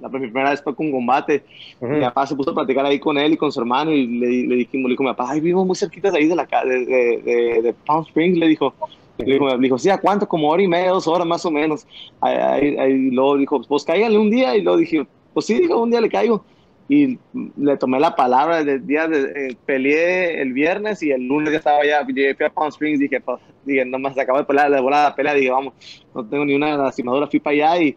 la 0.00 0.08
primera 0.08 0.50
vez 0.50 0.62
fue 0.62 0.74
con 0.74 0.90
combate. 0.90 1.44
Mi 1.80 2.00
papá 2.00 2.26
se 2.26 2.34
puso 2.34 2.50
a 2.50 2.54
platicar 2.54 2.84
ahí 2.86 2.98
con 2.98 3.18
él 3.18 3.34
y 3.34 3.36
con 3.36 3.52
su 3.52 3.60
hermano 3.60 3.92
y 3.92 4.06
le, 4.06 4.26
le 4.46 4.56
dijimos, 4.56 4.88
le 4.88 4.92
dijo, 4.92 5.02
mi 5.02 5.10
papá, 5.10 5.30
ay, 5.30 5.40
vivo 5.40 5.64
muy 5.64 5.76
cerquita 5.76 6.10
de 6.10 6.18
ahí 6.18 6.26
de, 6.26 6.36
la, 6.36 6.46
de, 6.46 6.84
de, 6.84 7.62
de, 7.62 7.74
Palm 7.86 8.04
Springs, 8.04 8.38
le 8.38 8.48
dijo. 8.48 8.74
Le 9.18 9.34
dijo, 9.34 9.48
le 9.48 9.58
dijo, 9.58 9.78
sí, 9.78 9.90
¿a 9.90 9.98
cuánto? 9.98 10.26
Como 10.26 10.48
hora 10.48 10.62
y 10.62 10.68
media, 10.68 10.90
dos 10.90 11.06
horas 11.06 11.26
más 11.26 11.44
o 11.44 11.50
menos. 11.50 11.86
Ahí, 12.20 12.76
ahí, 12.78 13.10
luego 13.10 13.36
dijo, 13.36 13.60
pues 13.62 13.84
cáigale 13.84 14.16
un 14.16 14.30
día. 14.30 14.56
Y 14.56 14.62
luego 14.62 14.78
dije, 14.78 15.06
pues 15.34 15.44
sí, 15.44 15.54
dijo, 15.58 15.78
un 15.78 15.90
día 15.90 16.00
le 16.00 16.08
caigo. 16.08 16.42
Y 16.88 17.18
le 17.56 17.76
tomé 17.76 18.00
la 18.00 18.16
palabra 18.16 18.64
del 18.64 18.84
día 18.84 19.06
de, 19.06 19.50
eh, 19.50 19.56
peleé 19.64 20.42
el 20.42 20.52
viernes 20.52 21.02
y 21.04 21.12
el 21.12 21.22
lunes 21.24 21.52
ya 21.52 21.58
estaba 21.58 21.78
allá, 21.78 22.04
llegué 22.04 22.44
a 22.44 22.50
Palm 22.50 22.68
Springs, 22.70 22.98
dije, 22.98 23.20
pues, 23.20 23.38
dije, 23.64 23.84
nomás 23.84 24.18
acabo 24.18 24.38
de 24.38 24.44
pelear, 24.44 24.72
de 24.72 24.80
volada 24.80 25.10
la 25.10 25.14
pelea, 25.14 25.34
dije, 25.34 25.50
vamos, 25.52 25.74
no 26.12 26.26
tengo 26.26 26.44
ni 26.44 26.54
una 26.54 26.76
lastimadura, 26.76 27.28
fui 27.28 27.38
para 27.38 27.54
allá 27.54 27.82
y 27.82 27.96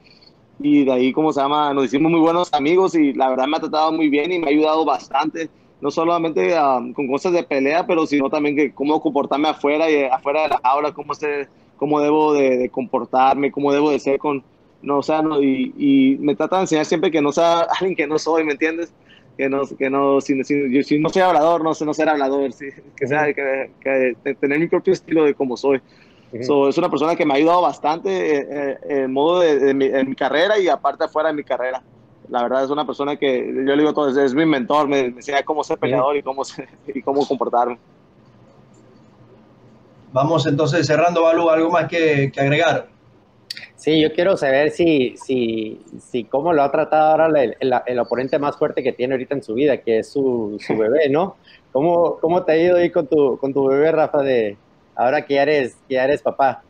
y 0.60 0.86
de 0.86 0.92
ahí, 0.92 1.14
como 1.14 1.34
se 1.34 1.42
llama, 1.42 1.74
nos 1.74 1.86
hicimos 1.86 2.12
muy 2.12 2.20
buenos 2.22 2.54
amigos 2.54 2.96
y 2.96 3.14
la 3.14 3.30
verdad 3.30 3.48
me 3.48 3.58
ha 3.58 3.62
tratado 3.62 3.92
muy 3.92 4.10
bien 4.10 4.32
y 4.32 4.40
me 4.40 4.48
ha 4.48 4.50
ayudado 4.50 4.86
bastante, 4.86 5.50
no 5.82 5.92
solamente 5.92 6.58
um, 6.60 6.94
con 6.94 7.08
cosas 7.08 7.34
de 7.34 7.44
pelea, 7.44 7.86
pero 7.86 8.06
sino 8.06 8.30
también 8.30 8.56
que 8.56 8.72
cómo 8.72 9.02
comportarme 9.02 9.50
afuera 9.50 9.90
y 9.90 10.04
afuera 10.04 10.44
de 10.44 10.50
la 10.50 10.60
aula, 10.64 10.94
cómo, 10.94 11.14
ser, 11.14 11.50
cómo 11.78 12.00
debo 12.00 12.34
de, 12.34 12.70
comportarme, 12.70 13.52
cómo 13.52 13.74
debo 13.74 13.92
de 13.92 14.00
ser 14.00 14.20
con, 14.20 14.44
no, 14.82 15.00
o 15.00 15.04
sea, 15.04 15.22
no, 15.22 15.42
y, 15.42 15.74
y, 15.78 16.18
me 16.20 16.36
trata 16.36 16.58
de 16.58 16.64
enseñar 16.64 16.86
siempre 16.86 17.12
que 17.12 17.22
no 17.22 17.32
sea 17.32 17.62
alguien 17.80 17.96
que 17.96 18.08
no 18.08 18.20
soy, 18.20 18.44
¿me 18.44 18.54
entiendes? 18.54 18.94
Que 19.38 19.50
no, 19.50 19.64
que 19.66 19.90
no, 19.90 20.22
si, 20.22 20.44
si, 20.44 20.84
si 20.84 21.00
no 21.00 21.10
soy 21.10 21.24
hablador, 21.24 21.64
no 21.64 21.74
sé, 21.74 21.86
no 21.86 21.94
ser 21.96 22.08
hablador, 22.08 22.52
que 22.96 23.08
sea, 23.08 23.34
que, 23.34 23.72
que, 23.82 24.36
tener 24.36 24.60
mi 24.60 24.68
propio 24.68 24.94
estilo 24.94 25.24
de 25.24 25.34
cómo 25.34 25.58
soy 25.58 25.82
es 26.34 26.78
una 26.78 26.90
persona 26.90 27.16
que 27.16 27.26
me 27.26 27.34
ha 27.34 27.38
ayudado 27.38 27.62
bastante 27.62 28.40
eh, 28.40 28.48
eh, 28.50 28.78
en 29.04 29.14
modo 29.14 29.42
de, 29.42 29.74
mi, 29.74 29.86
en 29.86 30.10
mi 30.10 30.16
carrera 30.16 30.58
y 30.58 30.68
aparte 30.68 31.04
afuera 31.04 31.30
de 31.30 31.36
mi 31.36 31.44
carrera. 31.44 31.82
La 32.30 32.42
verdad 32.44 32.64
es 32.64 32.70
una 32.70 32.86
persona 32.86 33.16
que 33.18 33.46
yo 33.46 33.76
le 33.76 33.78
digo 33.78 33.94
todo, 33.94 34.10
es, 34.10 34.34
mi 34.34 34.46
mentor, 34.46 34.88
me, 34.88 35.02
enseña 35.02 35.44
cómo 35.44 35.64
ser 35.64 35.78
peleador 35.78 36.18
y 36.18 36.24
cómo, 36.24 36.44
y 36.88 37.02
cómo 37.02 37.28
comportarme. 37.28 37.78
Vamos 40.12 40.46
entonces 40.46 40.86
cerrando, 40.86 41.24
Balu, 41.24 41.50
¿algo 41.50 41.70
más 41.70 41.88
que, 41.88 42.32
que, 42.32 42.40
agregar? 42.40 42.88
Sí, 43.76 44.02
yo 44.02 44.14
quiero 44.14 44.38
saber 44.38 44.72
si, 44.72 45.16
si, 45.18 45.82
si 46.00 46.24
cómo 46.24 46.54
lo 46.54 46.64
ha 46.64 46.72
tratado 46.72 47.12
ahora 47.12 47.42
el, 47.42 47.58
el, 47.60 47.74
el, 47.86 48.00
oponente 48.00 48.40
más 48.40 48.56
fuerte 48.56 48.82
que 48.82 48.94
tiene 48.94 49.16
ahorita 49.16 49.36
en 49.36 49.44
su 49.44 49.56
vida, 49.56 49.78
que 49.78 50.00
es 50.00 50.10
su, 50.10 50.58
su 50.66 50.78
bebé, 50.78 51.10
¿no? 51.10 51.36
¿Cómo, 51.72 52.18
¿Cómo 52.22 52.44
te 52.44 52.54
ha 52.54 52.58
ido 52.58 52.78
ahí 52.78 52.92
con 52.92 53.08
tu, 53.08 53.38
con 53.38 53.54
tu 53.54 53.66
bebé, 53.66 53.92
Rafa, 53.92 54.22
de, 54.22 54.56
ahora 54.96 55.26
que 55.26 55.36
ya 55.36 55.44
eres, 55.44 55.76
que 55.88 55.96
ya 55.96 56.06
eres 56.06 56.22
papá? 56.22 56.64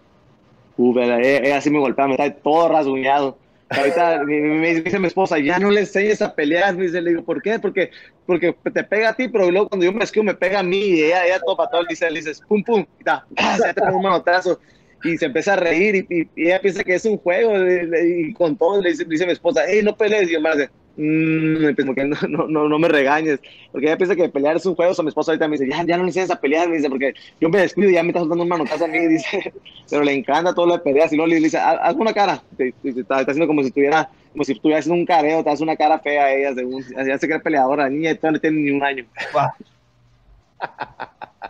Uh, 0.78 1.00
ella, 1.00 1.58
así 1.58 1.70
me 1.70 1.80
golpea, 1.80 2.08
me 2.08 2.14
está 2.14 2.34
todo 2.34 2.70
rasguñado. 2.70 3.38
Ahorita 3.70 4.24
me, 4.26 4.74
dice 4.76 5.00
mi 5.00 5.08
esposa, 5.08 5.40
ya 5.40 5.60
no 5.60 5.70
le 5.70 5.82
enseñes 5.82 6.22
a 6.22 6.34
pelear. 6.34 6.76
Me 6.76 6.84
dice, 6.84 7.02
le 7.02 7.12
digo, 7.12 7.24
¿por 7.24 7.42
qué? 7.42 7.60
Porque, 7.60 7.92
porque 8.26 8.56
te 8.74 8.84
pega 8.84 9.10
a 9.10 9.14
ti, 9.14 9.28
pero 9.28 9.50
luego 9.52 9.70
cuando 9.70 9.86
yo 9.86 9.94
me 9.94 10.04
esquivo 10.04 10.24
me 10.24 10.34
pega 10.34 10.60
a 10.60 10.64
mí. 10.64 10.78
Y 10.78 11.04
ella, 11.04 11.26
ella 11.26 11.40
todo 11.40 11.58
para 11.58 11.70
todo, 11.70 11.84
le 11.84 11.90
dice, 11.90 12.10
le 12.10 12.20
dices, 12.20 12.42
pum, 12.48 12.64
pum, 12.64 12.86
y 13.00 13.04
ta, 13.04 13.26
ya 13.38 13.74
te 13.74 13.82
pongo 13.82 13.98
un 13.98 14.04
manotazo 14.04 14.60
y 15.04 15.18
se 15.18 15.26
empieza 15.26 15.54
a 15.54 15.58
reír 15.58 16.08
y, 16.10 16.30
ella 16.36 16.62
piensa 16.62 16.84
que 16.84 16.96
es 16.96 17.06
un 17.06 17.18
juego 17.18 17.54
y, 17.68 18.34
con 18.34 18.56
todo 18.58 18.82
le 18.82 18.92
dice, 18.92 19.06
dice 19.06 19.26
mi 19.26 19.34
esposa, 19.34 19.64
hey, 19.68 19.82
no 19.84 19.96
pelees, 19.96 20.30
y 20.30 20.34
yo 20.34 20.42
me 20.42 20.52
dice, 20.52 20.70
mmm, 20.96 21.86
porque 21.86 22.06
no, 22.06 22.48
no, 22.48 22.70
no, 22.70 22.80
me 22.80 22.88
regañes, 22.88 23.40
porque 23.72 23.88
ella 23.88 23.98
piensa 23.98 24.16
que 24.16 24.30
pelear 24.30 24.56
es 24.56 24.66
un 24.66 24.76
juego, 24.76 24.94
o 24.98 25.04
mi 25.04 25.10
esposa 25.10 25.32
ahorita 25.32 25.48
me 25.48 25.58
dice, 25.58 25.70
ya, 25.70 25.84
ya 25.84 25.98
no 25.98 26.06
enseñas 26.06 26.32
a 26.32 26.40
pelear, 26.40 26.70
me 26.70 26.78
dice, 26.78 26.90
porque 26.90 27.14
yo 27.40 27.50
me 27.50 27.60
descuido 27.60 27.90
y 27.90 27.94
ya 27.94 28.04
me 28.04 28.10
estás 28.10 28.28
dando 28.28 28.44
un 28.44 28.50
manotazo 28.50 28.86
a 28.86 28.88
mí, 28.88 29.00
dice, 29.08 29.54
pero 29.90 30.04
le 30.04 30.14
encanta 30.14 30.54
todo 30.54 30.68
lo 30.68 30.74
de 30.74 30.80
peleas, 30.80 31.12
y 31.14 31.16
luego 31.16 31.30
le 31.30 31.40
dice, 31.40 31.58
haz 31.58 31.96
una 31.96 32.14
cara, 32.14 32.42
está, 32.84 33.18
haciendo 33.18 33.48
como 33.48 33.62
si 33.62 33.68
estuviera, 33.68 34.10
como 34.32 34.44
si 34.44 34.54
estuviera 34.54 34.80
haciendo 34.80 35.00
un 35.00 35.06
careo, 35.06 35.44
te 35.44 35.50
hace 35.50 35.64
una 35.64 35.76
cara 35.76 36.00
fea 36.00 36.26
a 36.26 36.34
ella, 36.34 36.54
según, 36.54 36.84
ya 36.84 37.18
se 37.18 37.28
cree 37.28 37.40
peleadora, 37.40 37.84
la 37.84 37.90
niña 37.90 38.18
no 38.22 38.40
tiene 38.40 38.62
ni 38.62 38.72
un 38.72 38.84
año. 38.84 39.06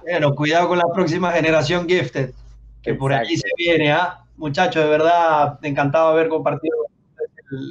bueno, 0.04 0.36
cuidado 0.36 0.68
con 0.68 0.78
la 0.78 0.92
próxima 0.94 1.32
generación 1.32 1.88
gifted 1.88 2.32
que 2.84 2.94
por 2.94 3.14
aquí 3.14 3.38
se 3.38 3.48
viene. 3.58 3.92
¿ah? 3.92 4.20
Muchachos, 4.38 4.84
de 4.84 4.90
verdad, 4.90 5.58
encantado 5.64 6.10
de 6.10 6.20
haber 6.20 6.30
compartido 6.30 6.76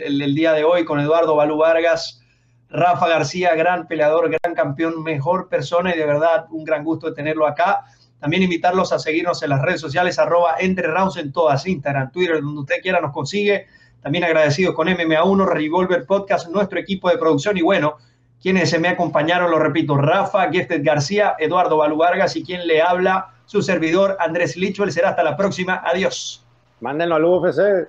el, 0.04 0.34
día 0.34 0.52
de 0.52 0.64
hoy 0.64 0.84
con 0.84 1.00
Eduardo 1.00 1.36
Balú 1.36 1.58
Vargas, 1.58 2.22
Rafa 2.68 3.08
García, 3.08 3.54
gran 3.54 3.86
peleador, 3.86 4.30
gran 4.30 4.54
campeón, 4.54 5.02
mejor 5.02 5.48
persona 5.48 5.94
y 5.94 5.98
de 5.98 6.06
verdad 6.06 6.46
un 6.50 6.64
gran 6.64 6.84
gusto 6.84 7.08
de 7.08 7.14
tenerlo 7.14 7.46
acá. 7.46 7.84
También 8.18 8.42
invitarlos 8.42 8.92
a 8.92 8.98
seguirnos 8.98 9.42
en 9.42 9.50
las 9.50 9.60
redes 9.60 9.80
sociales, 9.80 10.18
arroba 10.18 10.54
entre 10.60 10.86
rounds 10.86 11.16
en 11.16 11.32
todas, 11.32 11.66
Instagram, 11.66 12.12
Twitter, 12.12 12.40
donde 12.40 12.60
usted 12.60 12.76
quiera 12.80 13.00
nos 13.00 13.12
consigue. 13.12 13.66
También 14.00 14.24
agradecidos 14.24 14.74
con 14.74 14.88
MMA1, 14.88 15.46
Revolver 15.46 16.06
Podcast, 16.06 16.48
nuestro 16.48 16.78
equipo 16.78 17.10
de 17.10 17.18
producción 17.18 17.56
y 17.56 17.62
bueno, 17.62 17.96
quienes 18.40 18.70
se 18.70 18.78
me 18.78 18.88
acompañaron, 18.88 19.50
lo 19.50 19.58
repito, 19.58 19.96
Rafa, 19.96 20.50
Gifted 20.50 20.84
García, 20.84 21.36
Eduardo 21.38 21.76
Balú 21.76 21.96
Vargas 21.96 22.34
y 22.34 22.42
quien 22.42 22.66
le 22.66 22.82
habla, 22.82 23.34
su 23.46 23.62
servidor 23.62 24.16
Andrés 24.18 24.56
Lichuel. 24.56 24.90
Será 24.90 25.10
hasta 25.10 25.22
la 25.22 25.36
próxima. 25.36 25.82
Adiós. 25.84 26.44
Mándenlo 26.80 27.14
al 27.14 27.24
UFC. 27.24 27.88